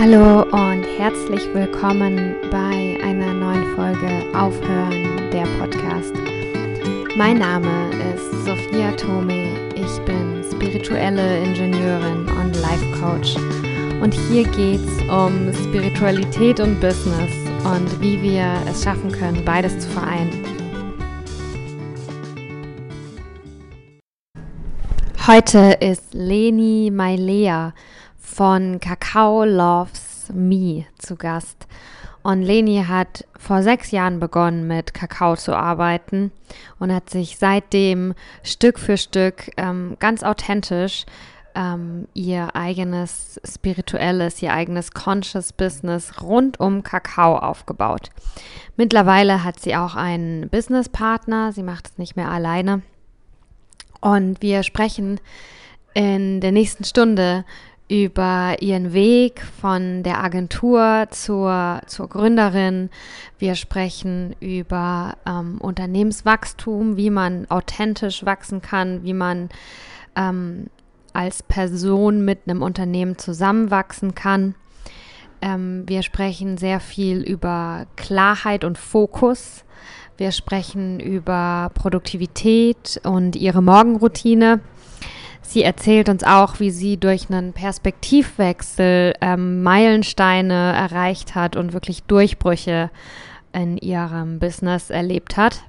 Hallo 0.00 0.42
und 0.42 0.84
herzlich 0.96 1.52
willkommen 1.52 2.36
bei 2.52 3.00
einer 3.02 3.34
neuen 3.34 3.74
Folge 3.74 4.22
Aufhören 4.32 5.28
der 5.32 5.44
Podcast. 5.58 6.14
Mein 7.16 7.38
Name 7.38 7.90
ist 8.14 8.46
Sophia 8.46 8.92
Tome. 8.92 9.48
Ich 9.74 9.98
bin 10.04 10.44
spirituelle 10.52 11.42
Ingenieurin 11.42 12.28
und 12.28 12.54
Life 12.60 12.86
Coach. 13.00 13.34
Und 14.00 14.14
hier 14.14 14.44
geht 14.44 14.78
es 14.78 15.02
um 15.10 15.52
Spiritualität 15.68 16.60
und 16.60 16.80
Business 16.80 17.32
und 17.64 18.00
wie 18.00 18.22
wir 18.22 18.52
es 18.70 18.84
schaffen 18.84 19.10
können, 19.10 19.44
beides 19.44 19.80
zu 19.80 19.88
vereinen. 19.88 20.44
Heute 25.26 25.76
ist 25.80 26.14
Leni 26.14 26.92
Mailea 26.94 27.74
von 28.28 28.78
Kakao 28.78 29.44
Loves 29.44 30.30
Me 30.32 30.86
zu 30.98 31.16
Gast. 31.16 31.66
Und 32.22 32.42
Leni 32.42 32.84
hat 32.86 33.24
vor 33.38 33.62
sechs 33.62 33.90
Jahren 33.90 34.20
begonnen, 34.20 34.66
mit 34.66 34.92
Kakao 34.92 35.36
zu 35.36 35.56
arbeiten 35.56 36.30
und 36.78 36.92
hat 36.92 37.10
sich 37.10 37.38
seitdem 37.38 38.14
Stück 38.42 38.78
für 38.78 38.96
Stück 38.96 39.50
ähm, 39.56 39.96
ganz 39.98 40.22
authentisch 40.22 41.06
ähm, 41.54 42.06
ihr 42.14 42.54
eigenes 42.54 43.40
spirituelles, 43.44 44.42
ihr 44.42 44.52
eigenes 44.52 44.92
Conscious 44.92 45.52
Business 45.52 46.20
rund 46.22 46.60
um 46.60 46.82
Kakao 46.82 47.36
aufgebaut. 47.36 48.10
Mittlerweile 48.76 49.42
hat 49.42 49.58
sie 49.58 49.74
auch 49.74 49.96
einen 49.96 50.48
Businesspartner, 50.50 51.52
sie 51.52 51.62
macht 51.62 51.88
es 51.88 51.98
nicht 51.98 52.14
mehr 52.14 52.30
alleine. 52.30 52.82
Und 54.00 54.42
wir 54.42 54.62
sprechen 54.62 55.18
in 55.94 56.40
der 56.40 56.52
nächsten 56.52 56.84
Stunde 56.84 57.44
über 57.88 58.56
ihren 58.60 58.92
Weg 58.92 59.42
von 59.60 60.02
der 60.02 60.22
Agentur 60.22 61.06
zur, 61.10 61.80
zur 61.86 62.08
Gründerin. 62.08 62.90
Wir 63.38 63.54
sprechen 63.54 64.36
über 64.40 65.16
ähm, 65.26 65.58
Unternehmenswachstum, 65.58 66.96
wie 66.96 67.10
man 67.10 67.50
authentisch 67.50 68.26
wachsen 68.26 68.60
kann, 68.60 69.04
wie 69.04 69.14
man 69.14 69.48
ähm, 70.16 70.66
als 71.14 71.42
Person 71.42 72.24
mit 72.24 72.40
einem 72.46 72.62
Unternehmen 72.62 73.16
zusammenwachsen 73.16 74.14
kann. 74.14 74.54
Ähm, 75.40 75.84
wir 75.86 76.02
sprechen 76.02 76.58
sehr 76.58 76.80
viel 76.80 77.22
über 77.22 77.86
Klarheit 77.96 78.64
und 78.64 78.76
Fokus. 78.76 79.64
Wir 80.18 80.32
sprechen 80.32 81.00
über 81.00 81.70
Produktivität 81.74 83.00
und 83.04 83.36
ihre 83.36 83.62
Morgenroutine. 83.62 84.60
Sie 85.48 85.62
erzählt 85.62 86.10
uns 86.10 86.24
auch, 86.24 86.60
wie 86.60 86.70
sie 86.70 86.98
durch 86.98 87.30
einen 87.30 87.54
Perspektivwechsel 87.54 89.14
ähm, 89.22 89.62
Meilensteine 89.62 90.74
erreicht 90.74 91.34
hat 91.34 91.56
und 91.56 91.72
wirklich 91.72 92.02
Durchbrüche 92.02 92.90
in 93.54 93.78
ihrem 93.78 94.40
Business 94.40 94.90
erlebt 94.90 95.38
hat. 95.38 95.62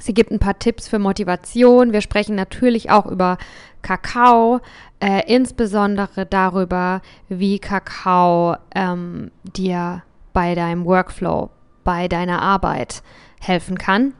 Sie 0.00 0.14
gibt 0.14 0.30
ein 0.30 0.38
paar 0.38 0.58
Tipps 0.58 0.88
für 0.88 0.98
Motivation. 0.98 1.92
Wir 1.92 2.00
sprechen 2.00 2.36
natürlich 2.36 2.90
auch 2.90 3.04
über 3.04 3.36
Kakao, 3.82 4.60
äh, 4.98 5.30
insbesondere 5.30 6.24
darüber, 6.24 7.02
wie 7.28 7.58
Kakao 7.58 8.56
ähm, 8.74 9.30
dir 9.42 10.04
bei 10.32 10.54
deinem 10.54 10.86
Workflow, 10.86 11.50
bei 11.84 12.08
deiner 12.08 12.40
Arbeit 12.40 13.02
helfen 13.40 13.76
kann. 13.76 14.14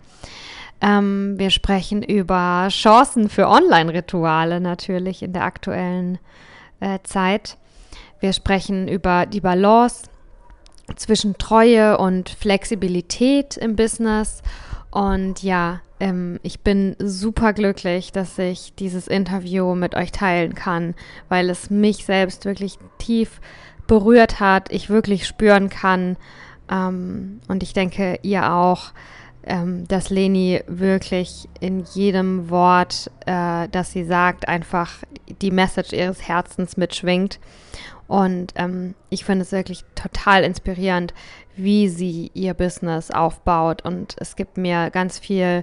Ähm, 0.81 1.35
wir 1.39 1.51
sprechen 1.51 2.03
über 2.03 2.69
Chancen 2.71 3.29
für 3.29 3.49
Online-Rituale 3.49 4.61
natürlich 4.61 5.23
in 5.23 5.33
der 5.33 5.45
aktuellen 5.45 6.19
äh, 6.81 6.99
Zeit. 7.03 7.59
Wir 8.21 8.33
sprechen 8.33 8.89
über 8.89 9.27
die 9.27 9.41
Balance 9.41 10.05
zwischen 10.97 11.39
Treue 11.39 11.99
und 11.99 12.31
Flexibilität 12.31 13.57
im 13.57 13.77
Business. 13.77 14.43
Und 14.91 15.43
ja, 15.43 15.81
ähm, 16.01 16.41
ich 16.43 16.61
bin 16.61 16.97
super 16.99 17.53
glücklich, 17.53 18.11
dass 18.13 18.39
ich 18.39 18.75
dieses 18.75 19.07
Interview 19.07 19.75
mit 19.75 19.95
euch 19.95 20.13
teilen 20.13 20.55
kann, 20.55 20.95
weil 21.29 21.51
es 21.51 21.71
mich 21.71 22.05
selbst 22.05 22.45
wirklich 22.45 22.79
tief 22.99 23.41
berührt 23.87 24.41
hat, 24.41 24.73
ich 24.73 24.89
wirklich 24.89 25.27
spüren 25.27 25.69
kann. 25.69 26.17
Ähm, 26.71 27.41
und 27.49 27.63
ich 27.63 27.73
denke, 27.73 28.19
ihr 28.23 28.53
auch 28.53 28.93
ähm, 29.45 29.87
dass 29.89 30.11
Leni 30.11 30.61
wirklich 30.67 31.49
in 31.61 31.85
jedem 31.95 32.51
Wort, 32.51 33.11
äh, 33.27 33.69
das 33.69 33.93
sie 33.93 34.05
sagt, 34.05 34.49
einfach 34.49 34.91
die 35.41 35.51
Message 35.51 35.93
ihres 35.93 36.27
Herzens 36.27 36.77
mitschwingt. 36.77 37.39
Und 38.07 38.53
ähm, 38.57 38.95
ich 39.09 39.25
finde 39.25 39.43
es 39.43 39.53
wirklich 39.53 39.85
total 39.95 40.43
inspirierend, 40.43 41.15
wie 41.57 41.89
sie 41.89 42.31
ihr 42.35 42.55
Business 42.55 43.11
aufbaut. 43.11 43.83
Und 43.85 44.17
es 44.19 44.37
gibt 44.37 44.57
mir 44.57 44.91
ganz 44.91 45.19
viel 45.19 45.63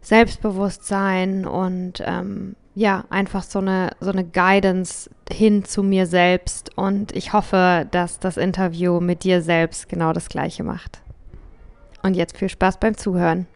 Selbstbewusstsein 0.00 1.46
und 1.46 2.02
ähm, 2.04 2.56
ja, 2.74 3.04
einfach 3.10 3.42
so 3.42 3.58
eine, 3.58 3.90
so 4.00 4.10
eine 4.10 4.24
Guidance 4.24 5.10
hin 5.30 5.64
zu 5.64 5.82
mir 5.82 6.06
selbst. 6.06 6.76
Und 6.76 7.14
ich 7.14 7.32
hoffe, 7.32 7.86
dass 7.90 8.20
das 8.20 8.36
Interview 8.36 9.00
mit 9.00 9.24
dir 9.24 9.42
selbst 9.42 9.88
genau 9.88 10.12
das 10.12 10.28
gleiche 10.28 10.62
macht. 10.62 11.00
Und 12.06 12.14
jetzt 12.14 12.38
viel 12.38 12.48
Spaß 12.48 12.78
beim 12.78 12.96
Zuhören. 12.96 13.48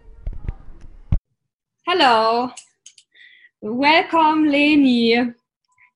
Hallo, 1.87 2.51
welcome 3.61 4.49
Leni. 4.49 5.33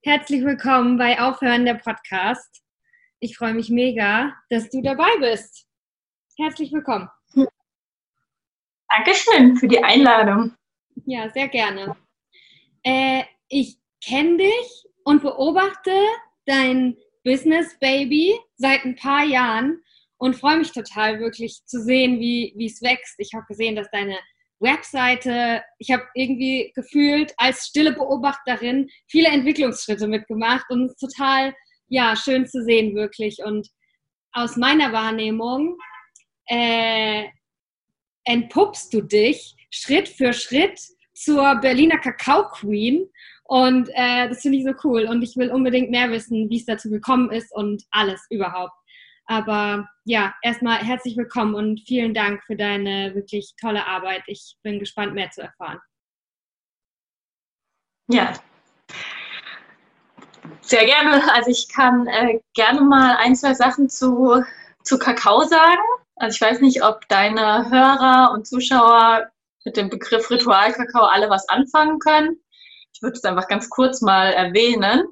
Herzlich 0.05 0.45
willkommen 0.45 0.97
bei 0.97 1.21
Aufhören 1.21 1.65
der 1.65 1.75
Podcast. 1.75 2.63
Ich 3.19 3.37
freue 3.37 3.55
mich 3.55 3.71
mega, 3.71 4.35
dass 4.51 4.71
du 4.71 4.83
dabei 4.83 5.11
bist. 5.19 5.67
Herzlich 6.39 6.73
willkommen. 6.73 7.09
Dankeschön 8.89 9.57
für 9.57 9.67
die 9.67 9.83
Einladung. 9.83 10.55
Ja, 11.07 11.29
sehr 11.31 11.49
gerne. 11.49 11.97
Äh, 12.85 13.25
ich 13.49 13.79
kenne 14.01 14.37
dich 14.37 14.87
und 15.03 15.23
beobachte 15.23 15.91
dein 16.47 16.97
Business 17.25 17.77
Baby 17.81 18.39
seit 18.55 18.85
ein 18.85 18.95
paar 18.95 19.25
Jahren 19.25 19.83
und 20.19 20.37
freue 20.37 20.59
mich 20.59 20.73
total 20.73 21.21
wirklich 21.21 21.61
zu 21.67 21.81
sehen, 21.83 22.21
wie 22.21 22.67
es 22.67 22.83
wächst. 22.83 23.15
Ich 23.19 23.33
habe 23.35 23.45
gesehen, 23.47 23.77
dass 23.77 23.91
deine 23.91 24.19
Webseite, 24.61 25.63
ich 25.79 25.91
habe 25.91 26.05
irgendwie 26.15 26.73
gefühlt 26.75 27.35
als 27.37 27.67
stille 27.67 27.93
Beobachterin 27.93 28.89
viele 29.09 29.29
Entwicklungsschritte 29.29 30.07
mitgemacht 30.07 30.65
und 30.71 30.85
es 30.85 30.93
ist 30.93 31.01
total 31.01 31.55
ja, 31.89 32.17
schön 32.17 32.47
zu 32.47 32.63
sehen 32.65 32.95
wirklich. 32.95 33.39
Und 33.45 33.69
aus 34.33 34.57
meiner 34.57 34.93
Wahrnehmung 34.93 35.77
äh, 36.47 37.25
entpuppst 38.25 38.93
du 38.93 39.03
dich 39.03 39.55
Schritt 39.71 40.09
für 40.09 40.33
Schritt 40.33 40.81
zur 41.15 41.57
Berliner 41.57 41.99
Kakao 41.99 42.49
Queen. 42.49 43.09
Und 43.45 43.89
äh, 43.95 44.29
das 44.29 44.41
finde 44.41 44.59
ich 44.59 44.65
so 44.65 44.73
cool. 44.85 45.05
Und 45.05 45.23
ich 45.23 45.37
will 45.37 45.51
unbedingt 45.51 45.91
mehr 45.91 46.11
wissen, 46.11 46.49
wie 46.49 46.57
es 46.57 46.65
dazu 46.65 46.91
gekommen 46.91 47.31
ist 47.31 47.55
und 47.55 47.85
alles 47.91 48.27
überhaupt. 48.31 48.75
Aber 49.27 49.89
ja, 50.05 50.35
erstmal 50.43 50.79
herzlich 50.79 51.17
willkommen 51.17 51.55
und 51.55 51.81
vielen 51.87 52.15
Dank 52.15 52.43
für 52.45 52.57
deine 52.57 53.15
wirklich 53.15 53.55
tolle 53.61 53.87
Arbeit. 53.87 54.23
Ich 54.27 54.57
bin 54.63 54.79
gespannt, 54.79 55.15
mehr 55.15 55.31
zu 55.31 55.43
erfahren. 55.43 55.81
Ja, 58.09 58.35
sehr 60.61 60.87
gerne. 60.87 61.23
Also 61.35 61.51
ich 61.51 61.69
kann 61.69 62.07
äh, 62.07 62.41
gerne 62.55 62.81
mal 62.81 63.17
ein, 63.17 63.37
zwei 63.37 63.55
Sachen 63.55 63.89
zu, 63.89 64.43
zu 64.83 64.99
Kakao 64.99 65.45
sagen. 65.45 65.83
Also 66.17 66.35
ich 66.35 66.41
weiß 66.41 66.61
nicht, 66.61 66.83
ob 66.83 67.07
deine 67.09 67.71
Hörer 67.71 68.33
und 68.33 68.47
Zuschauer 68.47 69.31
mit 69.65 69.77
dem 69.77 69.91
Begriff 69.91 70.31
Ritualkakao 70.31 71.05
alle 71.05 71.29
was 71.31 71.49
anfangen 71.49 71.99
können. 71.99 72.41
Ich 72.93 73.03
würde 73.03 73.17
es 73.17 73.25
einfach 73.25 73.49
ganz 73.49 73.69
kurz 73.69 74.01
mal 74.01 74.33
erwähnen. 74.33 75.05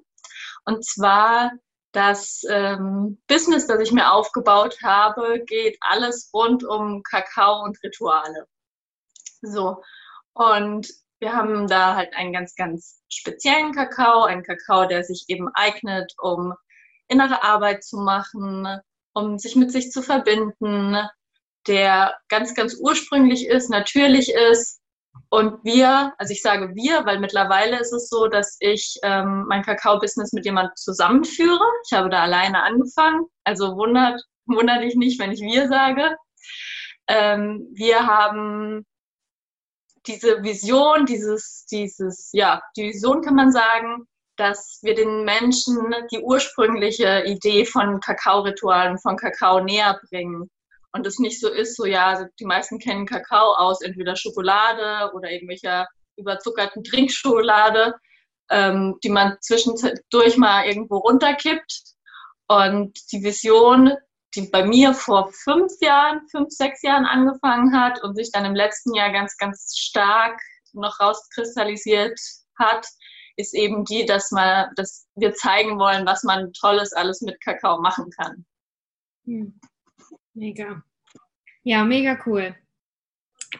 Und 0.64 0.84
zwar 0.84 1.52
das 1.92 2.42
ähm, 2.48 3.22
Business, 3.28 3.66
das 3.66 3.80
ich 3.80 3.92
mir 3.92 4.12
aufgebaut 4.12 4.78
habe, 4.82 5.44
geht 5.44 5.78
alles 5.80 6.30
rund 6.32 6.64
um 6.64 7.02
Kakao 7.02 7.62
und 7.62 7.78
Rituale. 7.82 8.46
So. 9.42 9.82
Und 10.32 10.88
wir 11.20 11.34
haben 11.34 11.68
da 11.68 11.94
halt 11.94 12.14
einen 12.14 12.32
ganz, 12.32 12.54
ganz 12.54 13.00
speziellen 13.08 13.72
Kakao, 13.72 14.24
einen 14.24 14.42
Kakao, 14.42 14.86
der 14.86 15.04
sich 15.04 15.24
eben 15.28 15.48
eignet, 15.54 16.12
um 16.20 16.54
innere 17.08 17.42
Arbeit 17.44 17.84
zu 17.84 17.98
machen, 17.98 18.80
um 19.12 19.38
sich 19.38 19.54
mit 19.54 19.70
sich 19.70 19.92
zu 19.92 20.02
verbinden, 20.02 20.96
der 21.68 22.18
ganz, 22.28 22.54
ganz 22.54 22.74
ursprünglich 22.74 23.46
ist, 23.46 23.70
natürlich 23.70 24.32
ist, 24.34 24.81
und 25.28 25.64
wir, 25.64 26.12
also 26.18 26.32
ich 26.32 26.42
sage 26.42 26.74
wir, 26.74 27.06
weil 27.06 27.18
mittlerweile 27.18 27.80
ist 27.80 27.92
es 27.92 28.08
so, 28.08 28.28
dass 28.28 28.56
ich 28.60 28.98
ähm, 29.02 29.44
mein 29.48 29.62
Kakao-Business 29.62 30.32
mit 30.32 30.44
jemandem 30.44 30.74
zusammenführe. 30.76 31.64
Ich 31.86 31.96
habe 31.96 32.10
da 32.10 32.22
alleine 32.22 32.62
angefangen, 32.62 33.24
also 33.44 33.76
wundert, 33.76 34.22
wundert 34.46 34.82
dich 34.82 34.94
nicht, 34.94 35.18
wenn 35.18 35.32
ich 35.32 35.40
wir 35.40 35.68
sage. 35.68 36.16
Ähm, 37.08 37.66
wir 37.72 38.06
haben 38.06 38.84
diese 40.06 40.42
Vision, 40.42 41.06
dieses, 41.06 41.64
dieses, 41.70 42.30
ja, 42.32 42.60
die 42.76 42.88
Vision 42.88 43.22
kann 43.22 43.34
man 43.34 43.52
sagen, 43.52 44.06
dass 44.36 44.80
wir 44.82 44.94
den 44.94 45.24
Menschen 45.24 45.94
die 46.10 46.20
ursprüngliche 46.20 47.24
Idee 47.26 47.64
von 47.64 48.00
Kakao-Ritualen, 48.00 48.98
von 48.98 49.16
Kakao 49.16 49.60
näher 49.60 50.00
bringen. 50.08 50.50
Und 50.92 51.06
es 51.06 51.18
nicht 51.18 51.40
so 51.40 51.48
ist, 51.48 51.76
so 51.76 51.86
ja, 51.86 52.08
also 52.08 52.26
die 52.38 52.44
meisten 52.44 52.78
kennen 52.78 53.06
Kakao 53.06 53.54
aus 53.54 53.80
entweder 53.80 54.14
Schokolade 54.14 55.12
oder 55.14 55.30
irgendwelcher 55.30 55.88
überzuckerten 56.16 56.84
Trinkschokolade, 56.84 57.94
ähm, 58.50 58.98
die 59.02 59.08
man 59.08 59.36
zwischendurch 59.40 60.36
mal 60.36 60.66
irgendwo 60.66 60.98
runterkippt. 60.98 61.94
Und 62.48 62.98
die 63.12 63.22
Vision, 63.22 63.92
die 64.34 64.48
bei 64.50 64.64
mir 64.64 64.92
vor 64.92 65.32
fünf 65.32 65.72
Jahren, 65.80 66.20
fünf, 66.30 66.50
sechs 66.50 66.82
Jahren 66.82 67.06
angefangen 67.06 67.78
hat 67.78 68.02
und 68.02 68.14
sich 68.14 68.30
dann 68.30 68.44
im 68.44 68.54
letzten 68.54 68.94
Jahr 68.94 69.10
ganz, 69.10 69.36
ganz 69.38 69.74
stark 69.76 70.38
noch 70.74 71.00
rauskristallisiert 71.00 72.18
hat, 72.58 72.86
ist 73.36 73.54
eben 73.54 73.84
die, 73.84 74.04
dass, 74.04 74.30
man, 74.30 74.68
dass 74.76 75.06
wir 75.14 75.34
zeigen 75.34 75.78
wollen, 75.78 76.06
was 76.06 76.22
man 76.22 76.52
Tolles 76.52 76.92
alles 76.92 77.22
mit 77.22 77.40
Kakao 77.40 77.80
machen 77.80 78.10
kann. 78.10 78.44
Hm. 79.24 79.60
Mega. 80.34 80.82
Ja, 81.62 81.84
mega 81.84 82.18
cool. 82.26 82.54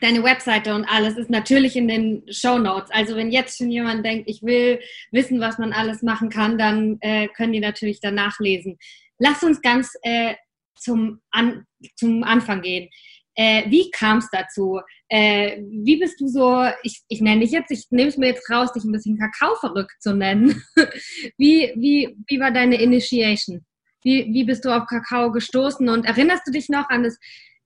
Deine 0.01 0.23
Webseite 0.23 0.75
und 0.75 0.87
alles 0.87 1.19
ist 1.19 1.29
natürlich 1.29 1.77
in 1.77 1.87
den 1.87 2.25
Show 2.33 2.59
Notes. 2.59 2.91
Also 2.91 3.15
wenn 3.15 3.31
jetzt 3.31 3.59
schon 3.59 3.71
jemand 3.71 4.05
denkt, 4.05 4.29
ich 4.29 4.43
will 4.43 4.81
wissen, 5.11 5.39
was 5.39 5.59
man 5.59 5.73
alles 5.73 6.03
machen 6.03 6.31
kann, 6.31 6.57
dann 6.57 6.97
äh, 7.01 7.29
können 7.29 7.53
die 7.53 7.61
natürlich 7.61 8.01
danach 8.01 8.39
lesen. 8.41 8.79
Lass 9.19 9.43
uns 9.43 9.61
ganz 9.61 9.93
äh, 10.03 10.35
zum, 10.77 11.21
An 11.31 11.67
zum 11.97 12.25
Anfang 12.25 12.63
gehen. 12.63 12.89
Äh, 13.35 13.71
wie 13.71 13.91
kam 13.91 14.19
es 14.19 14.29
dazu? 14.31 14.81
Äh, 15.09 15.63
wie 15.63 15.99
bist 15.99 16.21
du 16.21 16.27
so, 16.27 16.67
ich, 16.83 17.03
ich 17.09 17.21
nenne 17.21 17.41
dich 17.41 17.51
jetzt, 17.51 17.71
ich 17.71 17.87
nehme 17.91 18.09
es 18.09 18.17
mir 18.17 18.29
jetzt 18.29 18.51
raus, 18.51 18.73
dich 18.73 18.85
ein 18.85 18.93
bisschen 18.93 19.19
Kakao 19.19 19.55
verrückt 19.57 19.95
zu 20.01 20.15
nennen. 20.15 20.63
wie, 21.37 21.73
wie, 21.77 22.17
wie 22.27 22.41
war 22.41 22.51
deine 22.51 22.81
Initiation? 22.81 23.65
Wie, 24.03 24.33
wie 24.33 24.45
bist 24.45 24.65
du 24.65 24.71
auf 24.71 24.87
Kakao 24.87 25.31
gestoßen 25.31 25.89
und 25.89 26.05
erinnerst 26.05 26.47
du 26.47 26.51
dich 26.51 26.69
noch 26.69 26.89
an 26.91 27.05
das 27.05 27.19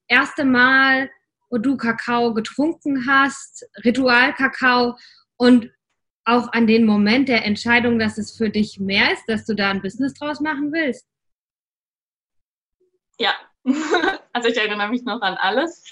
erste 0.08 0.44
Mal, 0.44 1.10
wo 1.50 1.58
du 1.58 1.76
Kakao 1.76 2.34
getrunken 2.34 3.06
hast, 3.08 3.66
Ritual-Kakao 3.84 4.96
und 5.36 5.70
auch 6.24 6.52
an 6.52 6.66
den 6.66 6.84
Moment 6.84 7.28
der 7.28 7.44
Entscheidung, 7.44 7.98
dass 7.98 8.18
es 8.18 8.36
für 8.36 8.50
dich 8.50 8.80
mehr 8.80 9.12
ist, 9.12 9.24
dass 9.28 9.44
du 9.44 9.54
da 9.54 9.70
ein 9.70 9.80
Business 9.80 10.14
draus 10.14 10.40
machen 10.40 10.72
willst? 10.72 11.06
Ja, 13.18 13.34
also 14.32 14.48
ich 14.48 14.56
erinnere 14.56 14.88
mich 14.88 15.04
noch 15.04 15.20
an 15.22 15.34
alles. 15.34 15.84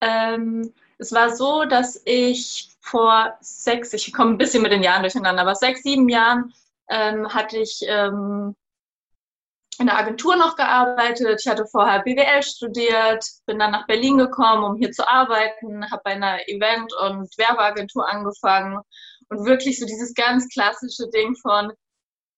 Ähm, 0.00 0.72
es 0.98 1.12
war 1.12 1.34
so, 1.34 1.64
dass 1.64 2.00
ich 2.04 2.70
vor 2.80 3.36
sechs, 3.40 3.92
ich 3.92 4.12
komme 4.12 4.32
ein 4.32 4.38
bisschen 4.38 4.62
mit 4.62 4.72
den 4.72 4.82
Jahren 4.82 5.02
durcheinander, 5.02 5.42
aber 5.42 5.54
sechs, 5.54 5.82
sieben 5.82 6.08
Jahren 6.08 6.52
ähm, 6.88 7.28
hatte 7.34 7.58
ich 7.58 7.80
ähm, 7.86 8.54
in 9.78 9.86
der 9.86 9.98
Agentur 9.98 10.36
noch 10.36 10.56
gearbeitet. 10.56 11.40
Ich 11.44 11.50
hatte 11.50 11.66
vorher 11.66 12.02
BWL 12.02 12.42
studiert, 12.42 13.24
bin 13.46 13.58
dann 13.58 13.72
nach 13.72 13.86
Berlin 13.86 14.18
gekommen, 14.18 14.64
um 14.64 14.76
hier 14.76 14.92
zu 14.92 15.08
arbeiten, 15.08 15.90
habe 15.90 16.02
bei 16.04 16.12
einer 16.12 16.48
Event- 16.48 16.92
und 17.02 17.36
Werbeagentur 17.38 18.08
angefangen 18.08 18.80
und 19.28 19.46
wirklich 19.46 19.78
so 19.78 19.86
dieses 19.86 20.14
ganz 20.14 20.48
klassische 20.48 21.08
Ding 21.10 21.34
von 21.36 21.72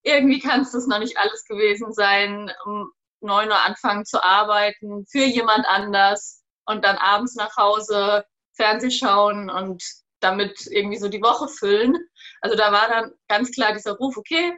irgendwie 0.03 0.39
kann 0.39 0.61
es 0.61 0.71
das 0.71 0.87
noch 0.87 0.99
nicht 0.99 1.17
alles 1.17 1.43
gewesen 1.45 1.91
sein, 1.91 2.51
um 2.65 2.91
neun 3.19 3.49
Uhr 3.49 3.65
anfangen 3.65 4.05
zu 4.05 4.23
arbeiten 4.23 5.05
für 5.07 5.23
jemand 5.25 5.65
anders 5.67 6.43
und 6.65 6.85
dann 6.85 6.97
abends 6.97 7.35
nach 7.35 7.55
Hause 7.57 8.25
Fernseh 8.53 8.91
schauen 8.91 9.49
und 9.49 9.83
damit 10.19 10.65
irgendwie 10.67 10.97
so 10.97 11.09
die 11.09 11.21
Woche 11.21 11.47
füllen. 11.47 11.97
Also 12.41 12.55
da 12.55 12.71
war 12.71 12.87
dann 12.87 13.11
ganz 13.27 13.51
klar 13.51 13.73
dieser 13.73 13.93
Ruf, 13.93 14.17
okay, 14.17 14.57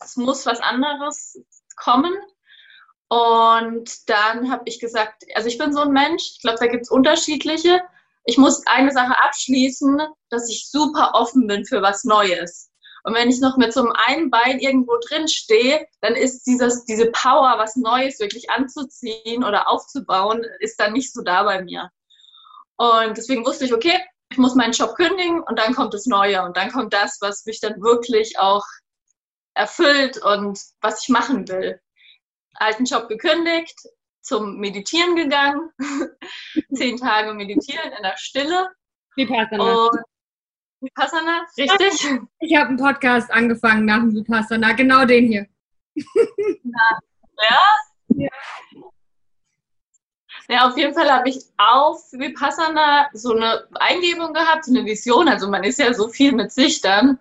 es 0.00 0.16
muss 0.16 0.46
was 0.46 0.60
anderes 0.60 1.38
kommen. 1.76 2.12
Und 3.08 4.08
dann 4.08 4.50
habe 4.50 4.62
ich 4.66 4.80
gesagt, 4.80 5.24
also 5.34 5.48
ich 5.48 5.58
bin 5.58 5.72
so 5.72 5.80
ein 5.80 5.92
Mensch, 5.92 6.22
ich 6.34 6.40
glaube, 6.40 6.58
da 6.58 6.66
gibt 6.66 6.84
es 6.84 6.90
unterschiedliche. 6.90 7.82
Ich 8.24 8.38
muss 8.38 8.66
eine 8.66 8.90
Sache 8.90 9.20
abschließen, 9.22 10.00
dass 10.30 10.48
ich 10.48 10.70
super 10.70 11.10
offen 11.14 11.46
bin 11.46 11.66
für 11.66 11.82
was 11.82 12.04
Neues. 12.04 12.70
Und 13.04 13.14
wenn 13.14 13.28
ich 13.28 13.40
noch 13.40 13.56
mit 13.56 13.72
so 13.72 13.88
einem 14.06 14.30
Bein 14.30 14.60
irgendwo 14.60 14.96
drin 15.08 15.26
stehe, 15.26 15.86
dann 16.00 16.14
ist 16.14 16.44
dieses, 16.44 16.84
diese 16.84 17.10
Power, 17.10 17.58
was 17.58 17.76
Neues 17.76 18.20
wirklich 18.20 18.48
anzuziehen 18.50 19.44
oder 19.44 19.68
aufzubauen, 19.68 20.44
ist 20.60 20.78
dann 20.78 20.92
nicht 20.92 21.12
so 21.12 21.22
da 21.22 21.42
bei 21.42 21.62
mir. 21.62 21.90
Und 22.76 23.16
deswegen 23.16 23.44
wusste 23.44 23.64
ich, 23.64 23.74
okay, 23.74 24.00
ich 24.30 24.38
muss 24.38 24.54
meinen 24.54 24.72
Job 24.72 24.94
kündigen 24.94 25.42
und 25.42 25.58
dann 25.58 25.74
kommt 25.74 25.92
das 25.94 26.06
Neue 26.06 26.42
und 26.42 26.56
dann 26.56 26.72
kommt 26.72 26.94
das, 26.94 27.18
was 27.20 27.44
mich 27.44 27.60
dann 27.60 27.82
wirklich 27.82 28.38
auch 28.38 28.64
erfüllt 29.54 30.18
und 30.18 30.58
was 30.80 31.02
ich 31.02 31.08
machen 31.08 31.48
will. 31.48 31.80
Alten 32.54 32.84
Job 32.84 33.08
gekündigt, 33.08 33.76
zum 34.20 34.58
Meditieren 34.58 35.16
gegangen, 35.16 35.70
zehn 36.74 36.96
Tage 36.96 37.34
meditieren 37.34 37.92
in 37.92 38.02
der 38.02 38.16
Stille. 38.16 38.70
Vipassana. 39.16 39.86
Und 39.86 40.00
Vipassana, 40.80 41.46
richtig? 41.56 42.08
Ich 42.40 42.56
habe 42.56 42.68
einen 42.68 42.76
Podcast 42.76 43.30
angefangen 43.30 43.84
nach 43.84 44.00
dem 44.00 44.14
Vipassana, 44.14 44.72
genau 44.72 45.04
den 45.04 45.26
hier. 45.26 45.46
ja? 45.94 46.98
ja. 48.16 48.28
Ja, 50.48 50.68
auf 50.68 50.76
jeden 50.76 50.92
Fall 50.92 51.10
habe 51.10 51.28
ich 51.28 51.38
auf 51.56 52.12
Vipassana 52.12 53.08
so 53.12 53.34
eine 53.34 53.66
Eingebung 53.74 54.34
gehabt, 54.34 54.64
so 54.64 54.72
eine 54.74 54.84
Vision. 54.84 55.28
Also 55.28 55.48
man 55.48 55.64
ist 55.64 55.78
ja 55.78 55.94
so 55.94 56.08
viel 56.08 56.32
mit 56.32 56.52
sich 56.52 56.80
dann 56.80 57.18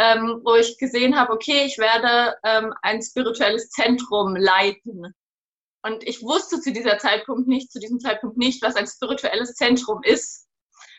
ähm, 0.00 0.40
wo 0.44 0.54
ich 0.54 0.78
gesehen 0.78 1.18
habe, 1.18 1.32
okay, 1.32 1.64
ich 1.66 1.76
werde 1.76 2.34
ähm, 2.42 2.72
ein 2.80 3.02
spirituelles 3.02 3.68
Zentrum 3.68 4.34
leiten. 4.34 5.14
Und 5.82 6.02
ich 6.04 6.22
wusste 6.22 6.60
zu 6.60 6.72
dieser 6.72 6.98
Zeitpunkt 6.98 7.46
nicht, 7.46 7.70
zu 7.70 7.78
diesem 7.78 8.00
Zeitpunkt 8.00 8.38
nicht, 8.38 8.62
was 8.62 8.76
ein 8.76 8.86
spirituelles 8.86 9.54
Zentrum 9.54 10.00
ist. 10.02 10.48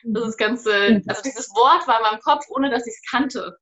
Das 0.04 0.28
ist 0.28 0.38
ganze, 0.38 1.02
also 1.08 1.22
dieses 1.24 1.50
Wort 1.50 1.88
war 1.88 1.98
in 1.98 2.04
meinem 2.04 2.22
Kopf, 2.22 2.46
ohne 2.50 2.70
dass 2.70 2.86
ich 2.86 2.94
es 2.94 3.10
kannte. 3.10 3.58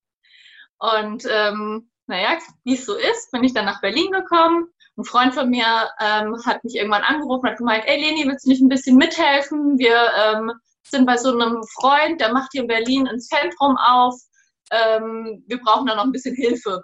Und 0.78 1.26
ähm, 1.30 1.90
naja, 2.08 2.38
wie 2.66 2.74
es 2.74 2.86
so 2.86 2.96
ist, 2.96 3.32
bin 3.32 3.44
ich 3.44 3.54
dann 3.54 3.66
nach 3.66 3.82
Berlin 3.82 4.12
gekommen. 4.12 4.68
Ein 4.98 5.04
Freund 5.06 5.34
von 5.34 5.50
mir 5.50 5.90
ähm, 6.02 6.36
hat 6.46 6.64
mich 6.66 6.76
irgendwann 6.76 7.04
angerufen 7.04 7.46
und 7.46 7.52
hat 7.52 7.58
gemeint, 7.58 7.86
ey 7.88 8.02
Leni, 8.02 8.28
willst 8.28 8.46
du 8.46 8.50
nicht 8.50 8.62
ein 8.62 8.70
bisschen 8.70 8.98
mithelfen? 8.98 9.78
Wir 9.78 10.12
ähm, 10.18 10.52
sind 10.84 11.06
bei 11.06 11.16
so 11.16 11.32
einem 11.32 11.64
Freund, 11.80 12.20
der 12.20 12.34
macht 12.34 12.50
hier 12.52 12.62
in 12.62 12.68
Berlin 12.68 13.08
ein 13.08 13.20
Zentrum 13.20 13.78
auf 13.78 14.16
ähm, 14.72 15.44
wir 15.48 15.60
brauchen 15.60 15.88
da 15.88 15.96
noch 15.96 16.06
ein 16.06 16.12
bisschen 16.12 16.36
Hilfe. 16.36 16.84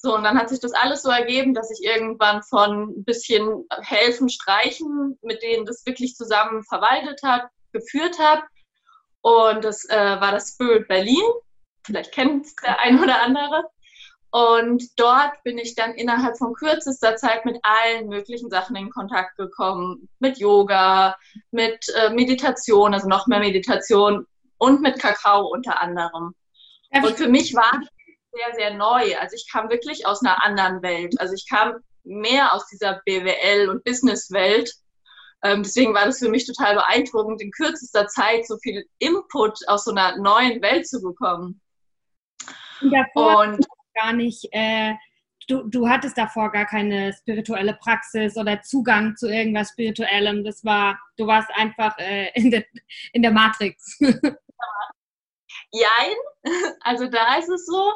So, 0.00 0.14
und 0.14 0.22
dann 0.22 0.38
hat 0.38 0.48
sich 0.48 0.60
das 0.60 0.72
alles 0.72 1.02
so 1.02 1.10
ergeben, 1.10 1.54
dass 1.54 1.72
ich 1.72 1.84
irgendwann 1.84 2.42
von 2.44 2.90
ein 2.90 3.04
bisschen 3.04 3.66
helfen, 3.80 4.28
streichen, 4.28 5.18
mit 5.22 5.42
denen 5.42 5.66
das 5.66 5.84
wirklich 5.86 6.14
zusammen 6.14 6.62
verwaltet 6.62 7.20
hat, 7.24 7.48
geführt 7.72 8.16
habe. 8.20 8.42
Und 9.22 9.64
das 9.64 9.84
äh, 9.88 10.20
war 10.20 10.30
das 10.30 10.50
Spirit 10.50 10.86
Berlin. 10.86 11.24
Vielleicht 11.84 12.12
kennt 12.12 12.46
es 12.46 12.54
der 12.56 12.80
ein 12.80 13.02
oder 13.02 13.22
andere. 13.22 13.64
Und 14.30 14.84
dort 15.00 15.42
bin 15.42 15.58
ich 15.58 15.74
dann 15.74 15.94
innerhalb 15.94 16.36
von 16.36 16.52
kürzester 16.52 17.16
Zeit 17.16 17.44
mit 17.44 17.58
allen 17.62 18.08
möglichen 18.08 18.50
Sachen 18.50 18.76
in 18.76 18.90
Kontakt 18.90 19.36
gekommen. 19.36 20.08
Mit 20.18 20.38
Yoga, 20.38 21.16
mit 21.50 21.86
äh, 21.96 22.10
Meditation, 22.10 22.92
also 22.94 23.08
noch 23.08 23.26
mehr 23.26 23.40
Meditation 23.40 24.26
und 24.58 24.82
mit 24.82 25.00
Kakao 25.00 25.48
unter 25.48 25.80
anderem. 25.80 26.34
Und 26.90 27.16
für 27.16 27.28
mich 27.28 27.54
war 27.54 27.80
sehr, 28.32 28.54
sehr 28.54 28.74
neu. 28.74 29.16
Also 29.18 29.36
ich 29.36 29.46
kam 29.50 29.68
wirklich 29.70 30.06
aus 30.06 30.22
einer 30.22 30.44
anderen 30.44 30.82
Welt. 30.82 31.20
Also 31.20 31.34
ich 31.34 31.46
kam 31.48 31.74
mehr 32.04 32.54
aus 32.54 32.66
dieser 32.68 33.00
BWL- 33.06 33.68
und 33.68 33.84
Businesswelt. 33.84 34.72
Ähm, 35.42 35.62
deswegen 35.62 35.94
war 35.94 36.06
das 36.06 36.18
für 36.18 36.28
mich 36.28 36.46
total 36.46 36.74
beeindruckend, 36.74 37.40
in 37.40 37.50
kürzester 37.52 38.08
Zeit 38.08 38.46
so 38.46 38.58
viel 38.58 38.84
Input 38.98 39.56
aus 39.68 39.84
so 39.84 39.92
einer 39.92 40.16
neuen 40.16 40.60
Welt 40.62 40.88
zu 40.88 41.00
bekommen. 41.00 41.60
Und 42.80 42.92
davor 42.92 43.42
und 43.42 43.66
gar 43.94 44.12
nicht, 44.12 44.48
äh, 44.52 44.94
du, 45.48 45.68
du 45.68 45.88
hattest 45.88 46.18
davor 46.18 46.50
gar 46.50 46.66
keine 46.66 47.12
spirituelle 47.12 47.74
Praxis 47.74 48.36
oder 48.36 48.62
Zugang 48.62 49.16
zu 49.16 49.28
irgendwas 49.28 49.70
Spirituellem. 49.70 50.44
Das 50.44 50.64
war, 50.64 50.98
du 51.16 51.26
warst 51.26 51.50
einfach 51.54 51.96
äh, 51.98 52.30
in, 52.34 52.50
der, 52.50 52.64
in 53.12 53.22
der 53.22 53.32
Matrix. 53.32 53.98
Jein, 55.70 56.14
also 56.80 57.06
da 57.06 57.36
ist 57.36 57.48
es 57.48 57.66
so. 57.66 57.92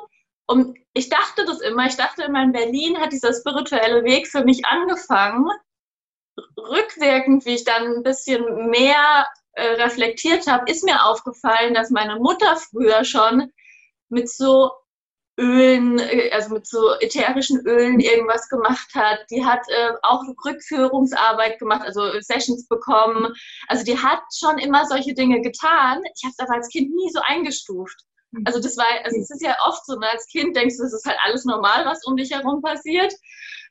Und 0.46 0.76
ich 0.92 1.08
dachte 1.08 1.44
das 1.44 1.60
immer, 1.60 1.86
ich 1.86 1.96
dachte 1.96 2.24
immer, 2.24 2.42
in 2.42 2.52
Berlin 2.52 2.98
hat 2.98 3.12
dieser 3.12 3.32
spirituelle 3.32 4.04
Weg 4.04 4.28
für 4.28 4.44
mich 4.44 4.64
angefangen. 4.66 5.48
Rückwirkend, 6.56 7.44
wie 7.44 7.54
ich 7.54 7.64
dann 7.64 7.84
ein 7.96 8.02
bisschen 8.02 8.68
mehr 8.70 9.26
äh, 9.52 9.82
reflektiert 9.82 10.46
habe, 10.46 10.70
ist 10.70 10.84
mir 10.84 11.04
aufgefallen, 11.04 11.74
dass 11.74 11.90
meine 11.90 12.16
Mutter 12.16 12.56
früher 12.56 13.04
schon 13.04 13.52
mit 14.08 14.30
so 14.30 14.70
Ölen, 15.42 15.98
äh, 15.98 16.30
also 16.32 16.54
mit 16.54 16.66
so 16.66 16.94
ätherischen 17.00 17.66
Ölen 17.66 17.98
irgendwas 17.98 18.48
gemacht 18.48 18.94
hat. 18.94 19.18
Die 19.30 19.44
hat 19.44 19.60
äh, 19.68 19.92
auch 20.02 20.22
Rückführungsarbeit 20.46 21.58
gemacht, 21.58 21.82
also 21.84 22.20
Sessions 22.20 22.68
bekommen. 22.68 23.34
Also 23.66 23.84
die 23.84 23.98
hat 23.98 24.20
schon 24.32 24.58
immer 24.58 24.86
solche 24.86 25.14
Dinge 25.14 25.40
getan. 25.42 26.00
Ich 26.14 26.22
habe 26.22 26.32
es 26.36 26.38
aber 26.38 26.54
als 26.54 26.68
Kind 26.68 26.94
nie 26.94 27.10
so 27.12 27.20
eingestuft. 27.24 28.04
Mhm. 28.30 28.44
Also 28.46 28.60
das 28.60 28.76
war, 28.76 28.86
also 29.04 29.18
es 29.18 29.30
ist 29.30 29.42
ja 29.42 29.56
oft 29.66 29.84
so, 29.84 29.98
ne, 29.98 30.08
als 30.10 30.26
Kind 30.26 30.56
denkst 30.56 30.76
du, 30.78 30.84
es 30.84 30.92
ist 30.92 31.06
halt 31.06 31.18
alles 31.24 31.44
normal, 31.44 31.84
was 31.84 32.04
um 32.06 32.16
dich 32.16 32.30
herum 32.30 32.62
passiert 32.62 33.12